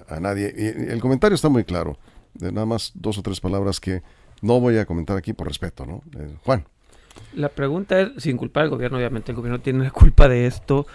a 0.09 0.19
nadie. 0.19 0.53
Y 0.55 0.91
el 0.91 0.99
comentario 0.99 1.35
está 1.35 1.49
muy 1.49 1.63
claro, 1.63 1.97
de 2.33 2.51
nada 2.51 2.65
más 2.65 2.91
dos 2.95 3.17
o 3.17 3.23
tres 3.23 3.39
palabras 3.39 3.79
que 3.79 4.03
no 4.41 4.59
voy 4.59 4.77
a 4.77 4.85
comentar 4.85 5.17
aquí 5.17 5.33
por 5.33 5.47
respeto, 5.47 5.85
¿no? 5.85 6.03
Juan. 6.43 6.65
La 7.33 7.49
pregunta 7.49 7.99
es, 7.99 8.23
sin 8.23 8.37
culpar 8.37 8.63
al 8.63 8.69
gobierno, 8.69 8.97
obviamente 8.97 9.31
el 9.31 9.35
gobierno 9.35 9.59
tiene 9.59 9.83
la 9.83 9.91
culpa 9.91 10.27
de 10.27 10.47
esto. 10.47 10.85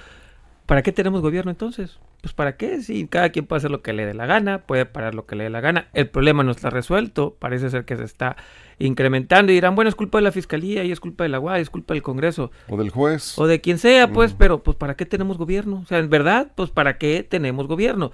¿Para 0.67 0.83
qué 0.83 0.93
tenemos 0.93 1.21
gobierno 1.21 1.51
entonces? 1.51 1.99
Pues 2.25 2.33
¿para 2.33 2.57
qué? 2.57 2.81
Si 2.81 3.07
cada 3.07 3.29
quien 3.29 3.45
puede 3.45 3.59
hacer 3.59 3.71
lo 3.71 3.83
que 3.83 3.93
le 3.93 4.07
dé 4.07 4.15
la 4.15 4.25
gana, 4.25 4.63
puede 4.63 4.87
parar 4.87 5.15
lo 5.15 5.27
que 5.27 5.37
le 5.37 5.45
dé 5.45 5.51
la 5.51 5.61
gana, 5.61 5.89
el 5.93 6.09
problema 6.09 6.43
no 6.43 6.53
está 6.53 6.71
resuelto, 6.71 7.37
parece 7.39 7.69
ser 7.69 7.85
que 7.85 7.99
se 7.99 8.05
está 8.05 8.39
incrementando 8.79 9.53
y 9.53 9.57
dirán, 9.57 9.75
bueno, 9.75 9.91
es 9.91 9.95
culpa 9.95 10.17
de 10.17 10.23
la 10.23 10.33
fiscalía 10.33 10.85
y 10.85 10.91
es 10.91 11.01
culpa 11.01 11.25
de 11.25 11.29
la 11.29 11.39
UAI, 11.39 11.61
es 11.61 11.69
culpa 11.69 11.93
del 11.93 12.03
Congreso. 12.03 12.51
O 12.71 12.79
del 12.79 12.89
juez. 12.89 13.39
O 13.39 13.47
de 13.47 13.61
quien 13.61 13.77
sea, 13.77 14.11
pues, 14.11 14.33
pero 14.33 14.63
pues 14.63 14.75
¿para 14.79 14.97
qué 14.97 15.05
tenemos 15.05 15.37
gobierno? 15.37 15.81
O 15.83 15.85
sea, 15.85 15.99
en 15.99 16.09
verdad, 16.09 16.51
pues 16.55 16.71
¿para 16.71 16.97
qué 16.97 17.23
tenemos 17.23 17.69
gobierno? 17.69 18.11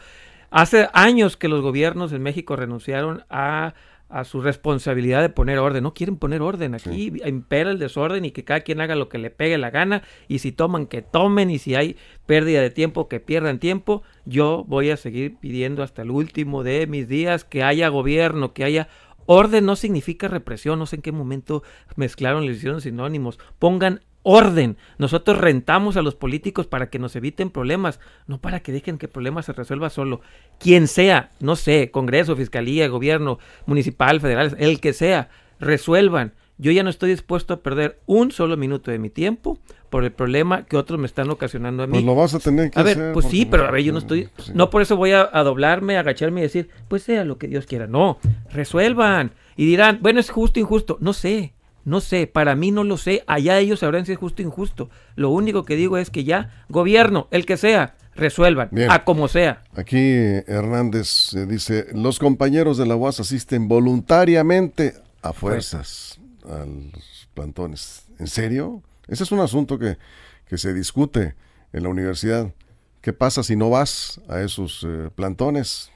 Hace 0.51 0.89
años 0.93 1.37
que 1.37 1.47
los 1.47 1.63
gobiernos 1.63 2.13
en 2.13 2.25
México 2.25 2.57
renunciaron 2.57 3.23
a 3.31 3.75
a 4.11 4.25
su 4.25 4.41
responsabilidad 4.41 5.23
de 5.23 5.29
poner 5.29 5.59
orden. 5.59 5.85
No 5.85 5.95
quieren 5.95 6.17
poner 6.17 6.43
orden. 6.43 6.75
Aquí 6.75 7.13
impera 7.25 7.71
el 7.71 7.79
desorden 7.79 8.25
y 8.25 8.33
que 8.33 8.45
cada 8.45 8.61
quien 8.61 8.81
haga 8.81 8.97
lo 8.97 9.09
que 9.09 9.19
le 9.19 9.31
pegue 9.31 9.57
la 9.57 9.71
gana. 9.71 10.03
Y 10.29 10.41
si 10.41 10.53
toman, 10.53 10.87
que 10.87 11.01
tomen. 11.01 11.51
Y 11.51 11.59
si 11.59 11.77
hay 11.77 11.97
pérdida 12.27 12.61
de 12.61 12.71
tiempo, 12.71 13.09
que 13.09 13.21
pierdan 13.21 13.59
tiempo. 13.59 14.03
Yo 14.25 14.65
voy 14.67 14.91
a 14.91 14.97
seguir 14.97 15.37
pidiendo 15.37 15.83
hasta 15.83 16.03
el 16.03 16.11
último 16.11 16.65
de 16.65 16.87
mis 16.87 17.09
días 17.09 17.45
que 17.45 17.63
haya 17.63 17.89
gobierno, 17.89 18.53
que 18.53 18.65
haya 18.65 18.89
orden. 19.27 19.65
No 19.65 19.77
significa 19.77 20.29
represión. 20.29 20.79
No 20.79 20.87
sé 20.87 20.97
en 20.97 21.03
qué 21.03 21.13
momento 21.13 21.63
mezclaron, 21.97 22.47
le 22.47 22.53
hicieron 22.53 22.81
sinónimos. 22.81 23.39
Pongan 23.59 24.01
orden. 24.23 24.77
Nosotros 24.99 25.39
rentamos 25.39 25.97
a 25.97 26.03
los 26.03 26.15
políticos 26.15 26.67
para 26.67 26.91
que 26.91 26.99
nos 26.99 27.17
eviten 27.17 27.51
problemas, 27.51 28.01
no 28.27 28.39
para 28.41 28.61
que 28.61 28.73
dejen 28.73 28.99
que 28.99 29.07
el 29.07 29.13
problema 29.13 29.43
se 29.43 29.53
resuelva 29.53 29.91
solo. 29.91 30.21
Quien 30.59 30.89
sea, 30.89 31.31
no 31.41 31.57
sé, 31.57 31.91
Congreso, 31.91 32.37
Fiscalía, 32.37 32.89
Gobierno, 32.89 33.39
Municipal, 33.67 34.21
Federal, 34.21 34.57
el 34.59 34.81
que 34.81 34.93
sea, 34.93 35.31
resuelvan. 35.59 36.33
Yo 36.59 36.71
ya 36.73 36.83
no 36.83 36.91
estoy 36.91 37.09
dispuesto 37.09 37.55
a 37.55 37.61
perder 37.63 38.01
un 38.05 38.33
solo 38.33 38.59
minuto 38.59 38.91
de 38.91 38.99
mi 38.99 39.09
tiempo 39.09 39.59
por 39.89 40.05
el 40.05 40.13
problema 40.13 40.67
que 40.67 40.77
otros 40.77 41.01
me 41.01 41.07
están 41.07 41.31
ocasionando 41.31 41.83
a 41.83 41.87
mí. 41.87 41.93
Pues 41.95 42.05
lo 42.05 42.15
vas 42.15 42.35
a 42.35 42.39
tener 42.39 42.71
que 42.71 42.79
a 42.79 42.83
ver, 42.83 42.99
hacer, 42.99 43.13
pues 43.15 43.25
sí, 43.27 43.47
pero 43.47 43.65
a 43.65 43.71
ver, 43.71 43.83
yo 43.83 43.93
no 43.93 43.99
estoy, 43.99 44.29
Sí. 44.37 44.53
no 44.55 44.69
por 44.69 44.83
eso 44.83 44.95
voy 44.97 45.13
a, 45.13 45.27
a 45.33 45.43
doblarme, 45.43 45.97
a 45.97 46.01
agacharme 46.01 46.41
y 46.41 46.43
decir, 46.43 46.69
pues 46.89 47.03
sea 47.03 47.25
lo 47.25 47.39
que 47.39 47.49
Dios 47.49 47.65
quiera. 47.65 47.87
No, 47.87 48.19
resuelvan. 48.53 49.33
Y 49.57 49.65
dirán, 49.65 50.01
bueno, 50.03 50.21
es 50.21 50.29
justo, 50.29 50.61
injusto. 50.61 50.99
No 51.01 51.15
sé, 51.15 51.55
no 51.91 52.01
sé, 52.01 52.29
para 52.29 52.55
mí 52.55 52.71
no 52.71 52.85
lo 52.85 52.97
sé. 52.97 53.25
Allá 53.27 53.59
ellos 53.59 53.81
sabrán 53.81 54.07
si 54.07 54.13
es 54.13 54.19
justo 54.19 54.43
o 54.43 54.47
injusto. 54.47 54.91
Lo 55.17 55.31
único 55.31 55.65
que 55.65 55.75
digo 55.75 55.99
es 55.99 56.09
que 56.09 56.23
ya, 56.23 56.65
gobierno, 56.69 57.27
el 57.33 57.45
que 57.45 57.57
sea, 57.57 57.97
resuelvan, 58.15 58.69
Bien. 58.71 58.91
a 58.91 59.05
como 59.05 59.27
sea. 59.27 59.65
Aquí 59.75 59.99
Hernández 59.99 61.35
eh, 61.35 61.47
dice, 61.47 61.89
los 61.93 62.21
compañeros 62.21 62.79
de 62.79 62.87
la 62.87 62.95
UAS 62.95 63.19
asisten 63.19 63.67
voluntariamente 63.67 64.95
a 65.21 65.33
fuerzas 65.33 66.21
a 66.45 66.65
los 66.65 67.29
plantones. 67.35 68.05
¿En 68.21 68.29
serio? 68.29 68.83
Ese 69.09 69.25
es 69.25 69.33
un 69.33 69.41
asunto 69.41 69.77
que, 69.77 69.99
que 70.47 70.59
se 70.59 70.73
discute 70.73 71.35
en 71.73 71.83
la 71.83 71.89
universidad. 71.89 72.55
¿Qué 73.01 73.13
pasa 73.13 73.43
si 73.43 73.57
no 73.57 73.69
vas 73.69 74.21
a 74.29 74.41
esos 74.41 74.87
eh, 74.87 75.11
plantones? 75.13 75.91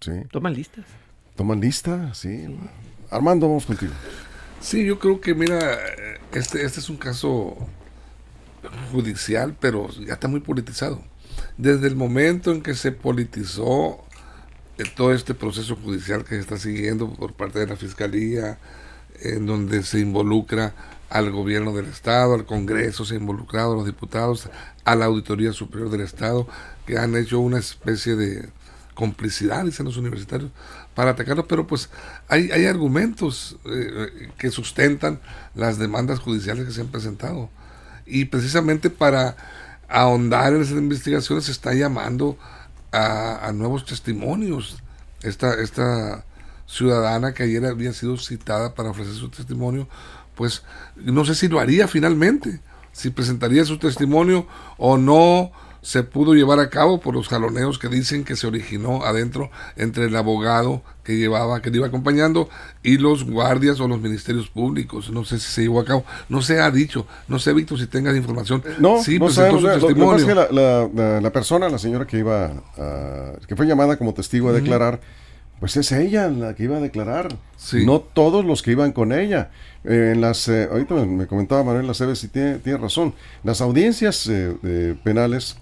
¿Sí? 0.00 0.12
Toman 0.30 0.52
listas. 0.52 0.84
¿Toman 1.36 1.58
lista? 1.58 2.12
Sí. 2.12 2.46
Armando, 3.10 3.48
vamos 3.48 3.64
contigo. 3.64 3.92
Sí, 4.60 4.84
yo 4.84 4.98
creo 4.98 5.20
que, 5.20 5.34
mira, 5.34 5.78
este, 6.32 6.64
este 6.64 6.80
es 6.80 6.88
un 6.88 6.96
caso 6.96 7.56
judicial, 8.92 9.56
pero 9.58 9.88
ya 10.04 10.14
está 10.14 10.28
muy 10.28 10.40
politizado. 10.40 11.02
Desde 11.56 11.86
el 11.86 11.96
momento 11.96 12.50
en 12.50 12.62
que 12.62 12.74
se 12.74 12.92
politizó 12.92 14.04
eh, 14.78 14.84
todo 14.96 15.12
este 15.12 15.34
proceso 15.34 15.76
judicial 15.76 16.24
que 16.24 16.34
se 16.34 16.40
está 16.40 16.58
siguiendo 16.58 17.12
por 17.12 17.34
parte 17.34 17.60
de 17.60 17.66
la 17.66 17.76
Fiscalía, 17.76 18.58
en 19.20 19.46
donde 19.46 19.82
se 19.82 20.00
involucra 20.00 20.74
al 21.10 21.30
gobierno 21.30 21.72
del 21.72 21.86
Estado, 21.86 22.34
al 22.34 22.44
Congreso, 22.44 23.04
se 23.04 23.14
ha 23.14 23.18
involucrado 23.18 23.72
a 23.72 23.76
los 23.76 23.86
diputados, 23.86 24.50
a 24.84 24.94
la 24.94 25.06
Auditoría 25.06 25.52
Superior 25.52 25.90
del 25.90 26.02
Estado, 26.02 26.46
que 26.86 26.98
han 26.98 27.16
hecho 27.16 27.40
una 27.40 27.58
especie 27.58 28.16
de 28.16 28.48
complicidad, 28.98 29.64
dicen 29.64 29.86
los 29.86 29.96
universitarios, 29.96 30.50
para 30.96 31.12
atacarlos, 31.12 31.46
pero 31.48 31.68
pues 31.68 31.88
hay, 32.26 32.50
hay 32.50 32.66
argumentos 32.66 33.56
eh, 33.64 34.28
que 34.36 34.50
sustentan 34.50 35.20
las 35.54 35.78
demandas 35.78 36.18
judiciales 36.18 36.66
que 36.66 36.72
se 36.72 36.80
han 36.80 36.88
presentado. 36.88 37.48
Y 38.06 38.24
precisamente 38.24 38.90
para 38.90 39.36
ahondar 39.88 40.52
en 40.52 40.62
esas 40.62 40.78
investigaciones 40.78 41.44
se 41.44 41.52
está 41.52 41.74
llamando 41.74 42.36
a, 42.90 43.46
a 43.46 43.52
nuevos 43.52 43.84
testimonios. 43.84 44.82
Esta, 45.22 45.54
esta 45.54 46.24
ciudadana 46.66 47.34
que 47.34 47.44
ayer 47.44 47.64
había 47.66 47.92
sido 47.92 48.16
citada 48.16 48.74
para 48.74 48.90
ofrecer 48.90 49.14
su 49.14 49.28
testimonio, 49.28 49.86
pues 50.34 50.64
no 50.96 51.24
sé 51.24 51.36
si 51.36 51.46
lo 51.46 51.60
haría 51.60 51.86
finalmente, 51.86 52.60
si 52.90 53.10
presentaría 53.10 53.64
su 53.64 53.78
testimonio 53.78 54.48
o 54.76 54.98
no 54.98 55.52
se 55.80 56.02
pudo 56.02 56.34
llevar 56.34 56.58
a 56.60 56.70
cabo 56.70 57.00
por 57.00 57.14
los 57.14 57.28
jaloneos 57.28 57.78
que 57.78 57.88
dicen 57.88 58.24
que 58.24 58.36
se 58.36 58.46
originó 58.46 59.04
adentro 59.04 59.50
entre 59.76 60.04
el 60.06 60.16
abogado 60.16 60.82
que 61.04 61.16
llevaba, 61.16 61.62
que 61.62 61.70
le 61.70 61.78
iba 61.78 61.86
acompañando 61.86 62.48
y 62.82 62.98
los 62.98 63.24
guardias 63.24 63.80
o 63.80 63.88
los 63.88 64.00
ministerios 64.00 64.48
públicos. 64.48 65.10
No 65.10 65.24
sé 65.24 65.38
si 65.38 65.50
se 65.50 65.62
llevó 65.62 65.80
a 65.80 65.84
cabo, 65.84 66.04
no 66.28 66.42
se 66.42 66.60
ha 66.60 66.70
dicho, 66.70 67.06
no 67.28 67.38
sé 67.38 67.52
Víctor 67.54 67.78
si 67.78 67.86
tengas 67.86 68.16
información. 68.16 68.62
No, 68.78 69.02
sí 69.02 69.18
no 69.18 69.26
presentó 69.26 69.60
sabemos. 69.60 69.60
su 69.60 69.66
Lo- 69.66 69.72
Lo, 69.72 69.80
que 69.80 69.86
testimonio. 69.94 70.26
que 70.26 70.34
la, 70.34 70.48
la- 70.50 70.90
la- 70.94 71.20
la 71.20 71.30
persona, 71.32 71.68
la 71.68 71.78
señora 71.78 72.06
que 72.06 72.18
iba 72.18 72.46
a- 72.76 73.32
que 73.46 73.56
fue 73.56 73.66
llamada 73.66 73.96
como 73.96 74.12
testigo 74.14 74.48
a 74.50 74.52
declarar, 74.52 75.00
pues 75.60 75.76
es 75.76 75.90
ella 75.92 76.28
la 76.28 76.54
que 76.54 76.64
iba 76.64 76.76
a 76.76 76.80
declarar. 76.80 77.34
Sí. 77.56 77.84
No 77.86 78.00
todos 78.00 78.44
los 78.44 78.62
que 78.62 78.72
iban 78.72 78.92
con 78.92 79.12
ella. 79.12 79.50
Eh, 79.84 80.10
en 80.14 80.20
las, 80.20 80.46
eh, 80.48 80.68
ahorita 80.70 80.94
me- 80.94 81.06
me 81.06 81.26
comentaba 81.26 81.64
Manuel 81.64 81.88
Aceves 81.88 82.22
y 82.24 82.28
tiene, 82.28 82.58
tiene 82.58 82.78
razón. 82.78 83.14
Las 83.44 83.60
audiencias 83.60 84.26
eh, 84.28 84.54
eh, 84.62 84.94
penales 85.02 85.56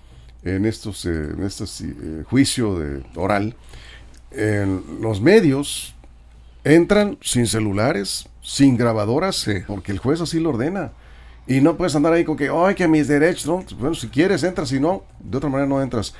en 0.46 0.64
estos, 0.64 1.04
eh, 1.04 1.10
en 1.36 1.42
estos 1.44 1.80
eh, 1.80 2.24
juicio 2.28 2.78
de 2.78 3.02
oral, 3.16 3.54
en 4.30 4.82
los 5.00 5.20
medios 5.20 5.94
entran 6.64 7.18
sin 7.20 7.46
celulares, 7.46 8.28
sin 8.42 8.76
grabadoras, 8.76 9.36
Sí. 9.36 9.54
porque 9.66 9.92
el 9.92 9.98
juez 9.98 10.20
así 10.20 10.40
lo 10.40 10.50
ordena. 10.50 10.92
Y 11.48 11.60
no 11.60 11.76
puedes 11.76 11.94
andar 11.94 12.12
ahí 12.12 12.24
con 12.24 12.36
que, 12.36 12.48
ay, 12.52 12.74
que 12.74 12.88
mis 12.88 13.06
derechos, 13.06 13.46
¿no? 13.46 13.64
Bueno, 13.78 13.94
si 13.94 14.08
quieres, 14.08 14.42
entras, 14.42 14.68
si 14.68 14.80
no, 14.80 15.04
de 15.20 15.36
otra 15.38 15.48
manera 15.48 15.68
no 15.68 15.80
entras. 15.80 16.12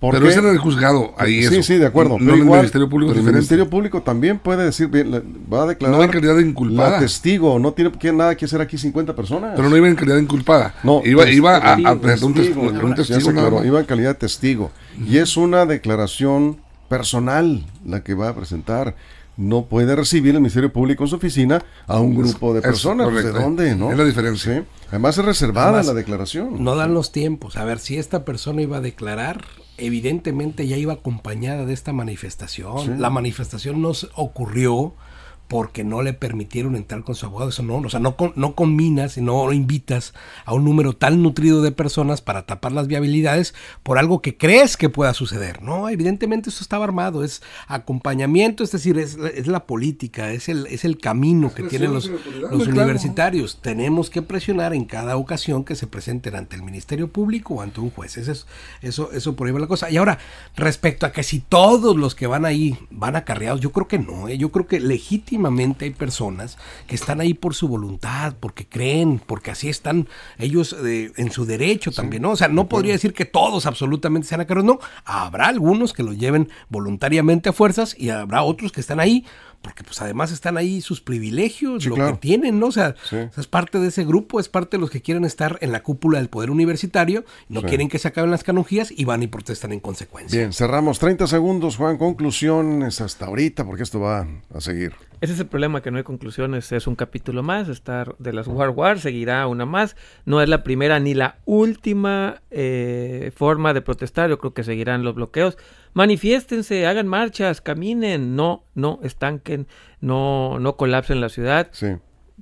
¿Por 0.00 0.14
Pero 0.14 0.24
qué? 0.26 0.32
es 0.32 0.36
en 0.38 0.46
el 0.48 0.56
juzgado, 0.56 1.12
ahí 1.18 1.42
sí, 1.44 1.56
eso. 1.56 1.62
sí, 1.62 1.76
de 1.76 1.84
acuerdo. 1.84 2.18
No 2.18 2.24
pero 2.24 2.36
el 2.36 2.44
Ministerio 2.46 2.88
Público 2.88 3.12
pero 3.12 3.26
el. 3.26 3.32
Ministerio 3.34 3.68
Público 3.68 4.00
también 4.00 4.38
puede 4.38 4.64
decir, 4.64 4.88
va 4.90 5.62
a 5.64 5.66
declarar 5.66 5.94
No 5.98 6.02
en 6.02 6.10
calidad 6.10 6.36
de 6.36 6.42
inculpada. 6.42 6.92
la 6.92 6.98
testigo, 7.00 7.58
no 7.58 7.74
tiene 7.74 7.92
que, 7.92 8.10
nada 8.10 8.34
que 8.34 8.46
hacer 8.46 8.62
aquí 8.62 8.78
50 8.78 9.14
personas. 9.14 9.52
Pero 9.56 9.68
no 9.68 9.76
iba 9.76 9.86
en 9.88 9.96
calidad 9.96 10.16
de 10.16 10.22
inculpada. 10.22 10.74
No, 10.84 11.02
iba, 11.04 11.24
testigo, 11.24 11.48
iba 11.48 11.56
a, 11.90 11.96
presentar 12.00 12.24
un 12.24 12.34
Testigo, 12.34 12.60
testigo. 12.62 12.86
un 12.86 12.94
testigo 12.94 13.18
nada 13.20 13.30
aclaró, 13.48 13.56
más. 13.58 13.66
iba 13.66 13.80
en 13.80 13.84
calidad 13.86 14.08
de 14.08 14.14
testigo. 14.14 14.70
Y 15.06 15.18
es 15.18 15.36
una 15.36 15.66
declaración 15.66 16.56
personal 16.88 17.64
la 17.84 18.02
que 18.02 18.14
va 18.14 18.30
a 18.30 18.34
presentar. 18.34 18.96
No 19.36 19.66
puede 19.66 19.96
recibir 19.96 20.34
el 20.34 20.40
Ministerio 20.40 20.72
Público 20.72 21.04
en 21.04 21.08
su 21.08 21.16
oficina 21.16 21.62
a 21.86 21.98
un 22.00 22.14
grupo 22.14 22.52
de 22.52 22.60
personas. 22.60 23.08
Pues, 23.10 23.24
¿De 23.24 23.32
dónde? 23.32 23.74
¿no? 23.74 23.90
Es 23.90 23.96
la 23.96 24.04
diferencia. 24.04 24.60
Sí. 24.60 24.66
Además 24.90 25.16
es 25.16 25.24
reservada 25.24 25.68
Además, 25.68 25.86
la 25.86 25.94
declaración. 25.94 26.62
No 26.62 26.74
dan 26.74 26.92
los 26.92 27.12
tiempos. 27.12 27.56
A 27.56 27.64
ver, 27.64 27.78
si 27.78 27.96
esta 27.96 28.24
persona 28.26 28.60
iba 28.60 28.78
a 28.78 28.80
declarar, 28.82 29.44
evidentemente 29.80 30.66
ya 30.66 30.76
iba 30.76 30.94
acompañada 30.94 31.66
de 31.66 31.72
esta 31.72 31.92
manifestación. 31.92 32.78
Sí. 32.78 32.90
La 32.98 33.10
manifestación 33.10 33.82
no 33.82 33.94
se 33.94 34.08
ocurrió 34.14 34.94
porque 35.50 35.82
no 35.82 36.00
le 36.00 36.12
permitieron 36.12 36.76
entrar 36.76 37.02
con 37.02 37.16
su 37.16 37.26
abogado. 37.26 37.50
Eso 37.50 37.64
no, 37.64 37.78
o 37.78 37.90
sea, 37.90 37.98
no, 37.98 38.14
no 38.36 38.54
combinas 38.54 39.18
y 39.18 39.20
no 39.20 39.52
invitas 39.52 40.14
a 40.44 40.54
un 40.54 40.64
número 40.64 40.92
tan 40.94 41.22
nutrido 41.24 41.60
de 41.60 41.72
personas 41.72 42.20
para 42.22 42.46
tapar 42.46 42.70
las 42.70 42.86
viabilidades 42.86 43.52
por 43.82 43.98
algo 43.98 44.22
que 44.22 44.36
crees 44.36 44.76
que 44.76 44.88
pueda 44.88 45.12
suceder. 45.12 45.60
No, 45.60 45.88
evidentemente 45.88 46.50
eso 46.50 46.62
estaba 46.62 46.84
armado. 46.84 47.24
Es 47.24 47.42
acompañamiento, 47.66 48.62
es 48.62 48.70
decir, 48.70 48.96
es, 48.96 49.16
la- 49.18 49.28
es 49.30 49.48
la 49.48 49.66
política, 49.66 50.30
es 50.32 50.48
el, 50.48 50.68
es 50.68 50.84
el 50.84 50.98
camino 50.98 51.52
que 51.52 51.64
tienen 51.64 51.92
los, 51.92 52.06
los 52.06 52.20
claro. 52.68 52.70
universitarios 52.70 53.58
tenemos 53.60 54.08
que 54.08 54.22
presionar 54.22 54.72
en 54.72 54.84
cada 54.84 55.16
ocasión 55.16 55.64
que 55.64 55.74
se 55.74 55.88
presenten 55.88 56.36
ante 56.36 56.54
el 56.54 56.62
Ministerio 56.62 57.08
Público 57.08 57.54
o 57.54 57.62
ante 57.62 57.80
un 57.80 57.90
juez. 57.90 58.16
Eso, 58.18 58.30
es- 58.30 58.46
eso, 58.82 59.10
eso 59.12 59.34
va 59.34 59.58
la 59.58 59.66
cosa. 59.66 59.90
Y 59.90 59.96
ahora, 59.96 60.18
respecto 60.54 61.06
a 61.06 61.10
que 61.12 61.24
si 61.24 61.40
todos 61.40 61.96
los 61.96 62.14
que 62.14 62.28
van 62.28 62.44
ahí 62.44 62.78
van 62.90 63.16
acarreados, 63.16 63.60
yo 63.60 63.72
creo 63.72 63.88
que 63.88 63.98
no. 63.98 64.28
¿eh? 64.28 64.38
Yo 64.38 64.52
creo 64.52 64.68
que 64.68 64.78
legítimamente 64.78 65.39
hay 65.80 65.90
personas 65.90 66.58
que 66.86 66.94
están 66.94 67.20
ahí 67.20 67.34
por 67.34 67.54
su 67.54 67.68
voluntad, 67.68 68.34
porque 68.40 68.66
creen, 68.66 69.20
porque 69.24 69.50
así 69.50 69.68
están 69.68 70.08
ellos 70.38 70.76
eh, 70.84 71.12
en 71.16 71.30
su 71.30 71.44
derecho 71.44 71.90
también. 71.90 72.22
¿no? 72.22 72.30
O 72.30 72.36
sea, 72.36 72.48
no 72.48 72.68
podría 72.68 72.92
decir 72.92 73.12
que 73.12 73.24
todos 73.24 73.66
absolutamente 73.66 74.28
sean 74.28 74.40
acarreados. 74.40 74.76
No, 74.76 74.80
habrá 75.04 75.46
algunos 75.46 75.92
que 75.92 76.02
lo 76.02 76.12
lleven 76.12 76.50
voluntariamente 76.68 77.48
a 77.48 77.52
fuerzas 77.52 77.94
y 77.98 78.10
habrá 78.10 78.42
otros 78.42 78.72
que 78.72 78.80
están 78.80 79.00
ahí 79.00 79.24
porque 79.62 79.84
pues 79.84 80.00
además 80.00 80.32
están 80.32 80.56
ahí 80.56 80.80
sus 80.80 81.00
privilegios, 81.00 81.82
Sí, 81.82 81.88
lo 81.90 81.96
claro. 81.96 82.12
que 82.14 82.20
tienen, 82.20 82.58
¿no? 82.58 82.66
O 82.68 82.72
sea, 82.72 82.94
Sí. 83.08 83.16
es 83.36 83.46
parte 83.46 83.78
de 83.78 83.88
ese 83.88 84.04
grupo, 84.04 84.40
es 84.40 84.48
parte 84.48 84.76
de 84.76 84.80
los 84.80 84.90
que 84.90 85.02
quieren 85.02 85.24
estar 85.24 85.58
en 85.60 85.70
la 85.72 85.82
cúpula 85.82 86.18
del 86.18 86.28
poder 86.28 86.50
universitario, 86.50 87.24
no 87.48 87.60
Sí. 87.60 87.66
quieren 87.66 87.88
que 87.88 87.98
se 87.98 88.08
acaben 88.08 88.30
las 88.30 88.42
canonjías 88.42 88.90
y 88.90 89.04
van 89.04 89.22
y 89.22 89.26
protestan 89.26 89.72
en 89.72 89.80
consecuencia. 89.80 90.38
Bien, 90.38 90.52
cerramos 90.52 90.98
30 90.98 91.26
segundos, 91.26 91.76
Juan. 91.76 91.98
Conclusiones 91.98 93.00
hasta 93.00 93.26
ahorita, 93.26 93.64
porque 93.64 93.82
esto 93.82 94.00
va 94.00 94.26
a 94.54 94.60
seguir. 94.60 94.92
Ese 95.20 95.34
es 95.34 95.40
el 95.40 95.46
problema, 95.46 95.82
que 95.82 95.90
no 95.90 95.98
hay 95.98 96.04
conclusiones. 96.04 96.72
Es 96.72 96.86
un 96.86 96.96
capítulo 96.96 97.42
más. 97.42 97.68
Estar 97.68 98.16
de 98.18 98.32
las 98.32 98.46
War 98.46 98.70
War 98.70 98.98
seguirá 99.00 99.46
una 99.46 99.66
más. 99.66 99.94
No 100.24 100.40
es 100.40 100.48
la 100.48 100.62
primera 100.62 100.98
ni 100.98 101.12
la 101.12 101.36
última 101.44 102.40
eh, 102.50 103.30
forma 103.36 103.74
de 103.74 103.82
protestar. 103.82 104.30
Yo 104.30 104.38
creo 104.38 104.54
que 104.54 104.64
seguirán 104.64 105.02
los 105.04 105.14
bloqueos. 105.14 105.58
Manifiéstense, 105.94 106.86
hagan 106.86 107.06
marchas, 107.08 107.60
caminen. 107.60 108.36
No, 108.36 108.64
no 108.74 109.00
estanquen, 109.02 109.66
no, 110.00 110.58
no 110.58 110.76
colapsen 110.76 111.20
la 111.20 111.28
ciudad. 111.28 111.68
Sí. 111.72 111.88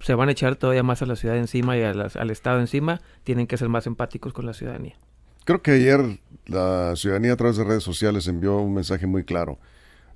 Se 0.00 0.14
van 0.14 0.28
a 0.28 0.32
echar 0.32 0.56
todavía 0.56 0.82
más 0.82 1.02
a 1.02 1.06
la 1.06 1.16
ciudad 1.16 1.36
encima 1.36 1.76
y 1.76 1.80
las- 1.94 2.16
al 2.16 2.30
Estado 2.30 2.60
encima. 2.60 3.00
Tienen 3.24 3.46
que 3.46 3.56
ser 3.56 3.68
más 3.68 3.86
empáticos 3.86 4.32
con 4.32 4.46
la 4.46 4.52
ciudadanía. 4.52 4.94
Creo 5.44 5.62
que 5.62 5.72
ayer 5.72 6.20
la 6.46 6.94
ciudadanía 6.94 7.32
a 7.32 7.36
través 7.36 7.56
de 7.56 7.64
redes 7.64 7.82
sociales 7.82 8.28
envió 8.28 8.58
un 8.58 8.74
mensaje 8.74 9.06
muy 9.06 9.24
claro 9.24 9.58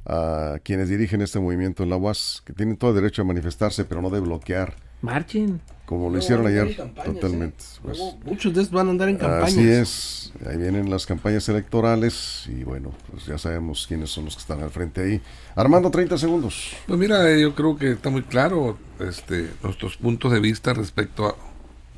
a 0.05 0.59
quienes 0.63 0.89
dirigen 0.89 1.21
este 1.23 1.41
movimiento 1.41 1.83
en 1.83 1.91
la 1.91 1.97
UAS, 1.97 2.43
que 2.45 2.53
tienen 2.53 2.77
todo 2.77 2.91
el 2.91 2.97
derecho 2.97 3.23
a 3.23 3.25
manifestarse, 3.25 3.85
pero 3.85 4.03
no 4.03 4.11
de 4.11 4.21
bloquear, 4.21 4.75
Marchen. 5.03 5.61
como 5.85 6.09
lo 6.09 6.19
hicieron 6.19 6.47
ayer, 6.47 6.77
campañas, 6.77 7.15
totalmente. 7.15 7.65
¿eh? 7.65 7.79
pues. 7.83 7.99
Muchos 8.25 8.55
de 8.55 8.63
estos 8.63 8.73
van 8.73 8.87
a 8.87 8.91
andar 8.93 9.09
en 9.09 9.17
campañas. 9.17 9.53
Así 9.53 9.69
es, 9.69 10.33
ahí 10.47 10.57
vienen 10.57 10.89
las 10.89 11.05
campañas 11.07 11.49
electorales 11.49 12.45
y 12.49 12.63
bueno, 12.63 12.93
pues 13.11 13.27
ya 13.27 13.37
sabemos 13.37 13.87
quiénes 13.87 14.11
son 14.11 14.25
los 14.25 14.37
que 14.37 14.41
están 14.41 14.63
al 14.63 14.71
frente 14.71 15.03
ahí. 15.03 15.21
Armando, 15.57 15.91
30 15.91 16.17
segundos. 16.17 16.73
Pues 16.87 16.99
mira, 16.99 17.29
eh, 17.31 17.43
yo 17.43 17.55
creo 17.55 17.77
que 17.77 17.93
está 17.93 18.11
muy 18.11 18.23
claro 18.23 18.79
este, 19.01 19.51
nuestros 19.63 19.97
puntos 19.97 20.33
de 20.33 20.41
vista 20.41 20.73
respecto 20.73 21.37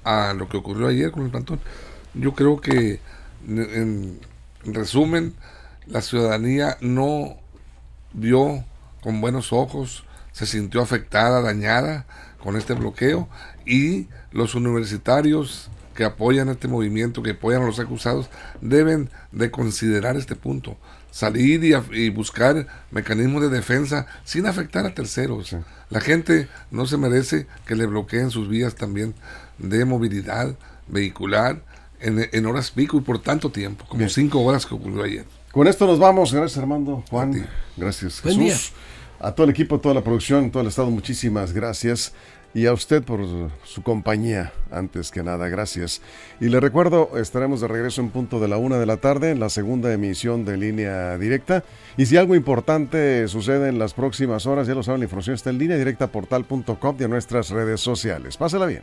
a, 0.03 0.31
a 0.31 0.35
lo 0.35 0.49
que 0.49 0.57
ocurrió 0.57 0.89
ayer 0.89 1.13
con 1.13 1.25
el 1.25 1.31
plantón. 1.31 1.61
Yo 2.15 2.35
creo 2.35 2.61
que, 2.61 3.01
en, 3.47 4.19
en 4.65 4.75
resumen, 4.75 5.35
la 5.87 6.01
ciudadanía 6.01 6.79
no 6.81 7.37
vio 8.15 8.65
con 9.03 9.21
buenos 9.21 9.53
ojos, 9.53 10.05
se 10.33 10.47
sintió 10.47 10.81
afectada, 10.81 11.43
dañada 11.43 12.07
con 12.45 12.57
este 12.57 12.75
bloqueo 12.75 13.27
y 13.65 14.07
los 14.31 14.55
universitarios 14.55 15.71
que 15.95 16.05
apoyan 16.05 16.51
este 16.51 16.69
movimiento, 16.69 17.23
que 17.23 17.31
apoyan 17.31 17.63
a 17.63 17.67
los 17.67 17.79
acusados, 17.81 18.29
deben 18.61 19.09
de 19.33 19.51
considerar 19.51 20.17
este 20.17 20.37
punto. 20.37 20.77
Salir 21.11 21.65
y, 21.65 22.11
buscar 22.11 22.67
mecanismos 22.91 23.41
de 23.43 23.49
defensa 23.49 24.07
sin 24.25 24.47
afectar 24.47 24.85
a 24.85 24.95
terceros. 24.95 25.57
La 25.89 26.01
gente 26.01 26.49
no 26.71 26.87
se 26.87 26.99
merece 26.99 27.47
que 27.67 27.77
le 27.77 27.87
bloqueen 27.87 28.31
sus 28.31 28.49
vías 28.49 28.75
también 28.75 29.15
de 29.59 29.85
movilidad 29.85 30.55
vehicular 30.89 31.63
en, 32.01 32.47
horas 32.47 32.73
pico 32.73 32.99
y 32.99 33.01
por 33.01 33.23
tanto 33.23 33.51
tiempo, 33.51 33.87
como 33.89 34.07
cinco 34.11 34.43
horas 34.43 34.67
que 34.67 34.75
ocurrió 34.75 35.05
ayer. 35.05 35.25
Con 35.53 35.69
esto 35.69 35.87
nos 35.87 35.99
vamos. 35.99 36.35
Gracias 36.35 36.59
Armando, 36.59 37.05
Juan. 37.09 37.47
Gracias 37.77 38.21
Jesús. 38.21 38.73
A 39.25 39.35
todo 39.35 39.45
el 39.45 39.53
equipo, 39.53 39.81
toda 39.81 39.95
la 39.95 40.05
producción, 40.05 40.51
todo 40.51 40.61
el 40.61 40.69
estado, 40.69 40.91
muchísimas 40.91 41.55
gracias 41.55 42.13
y 42.53 42.67
a 42.67 42.75
usted 42.75 43.03
por 43.03 43.21
su 43.65 43.83
compañía, 43.83 44.53
antes 44.71 45.11
que 45.11 45.23
nada, 45.23 45.49
gracias. 45.49 46.03
Y 46.43 46.51
le 46.51 46.61
recuerdo, 46.61 47.09
estaremos 47.17 47.63
de 47.63 47.69
regreso 47.69 48.03
en 48.03 48.11
punto 48.11 48.39
de 48.39 48.49
la 48.49 48.59
una 48.59 48.77
de 48.77 48.85
la 48.85 48.99
tarde 48.99 49.31
en 49.31 49.41
la 49.41 49.49
segunda 49.49 49.91
emisión 49.95 50.45
de 50.45 50.59
línea 50.59 51.17
directa. 51.17 51.65
Y 51.97 52.05
si 52.05 52.19
algo 52.19 52.35
importante 52.35 53.27
sucede 53.29 53.71
en 53.71 53.79
las 53.79 53.95
próximas 53.95 54.45
horas, 54.45 54.67
ya 54.67 54.75
lo 54.75 54.83
saben, 54.83 55.01
la 55.01 55.07
información 55.07 55.37
está 55.37 55.49
en 55.49 55.57
línea 55.57 55.79
directa 55.79 56.09
portal.com 56.09 56.97
y 57.01 57.05
en 57.05 57.11
nuestras 57.11 57.49
redes 57.49 57.81
sociales. 57.81 58.37
Pásela 58.37 58.67
bien. 58.67 58.83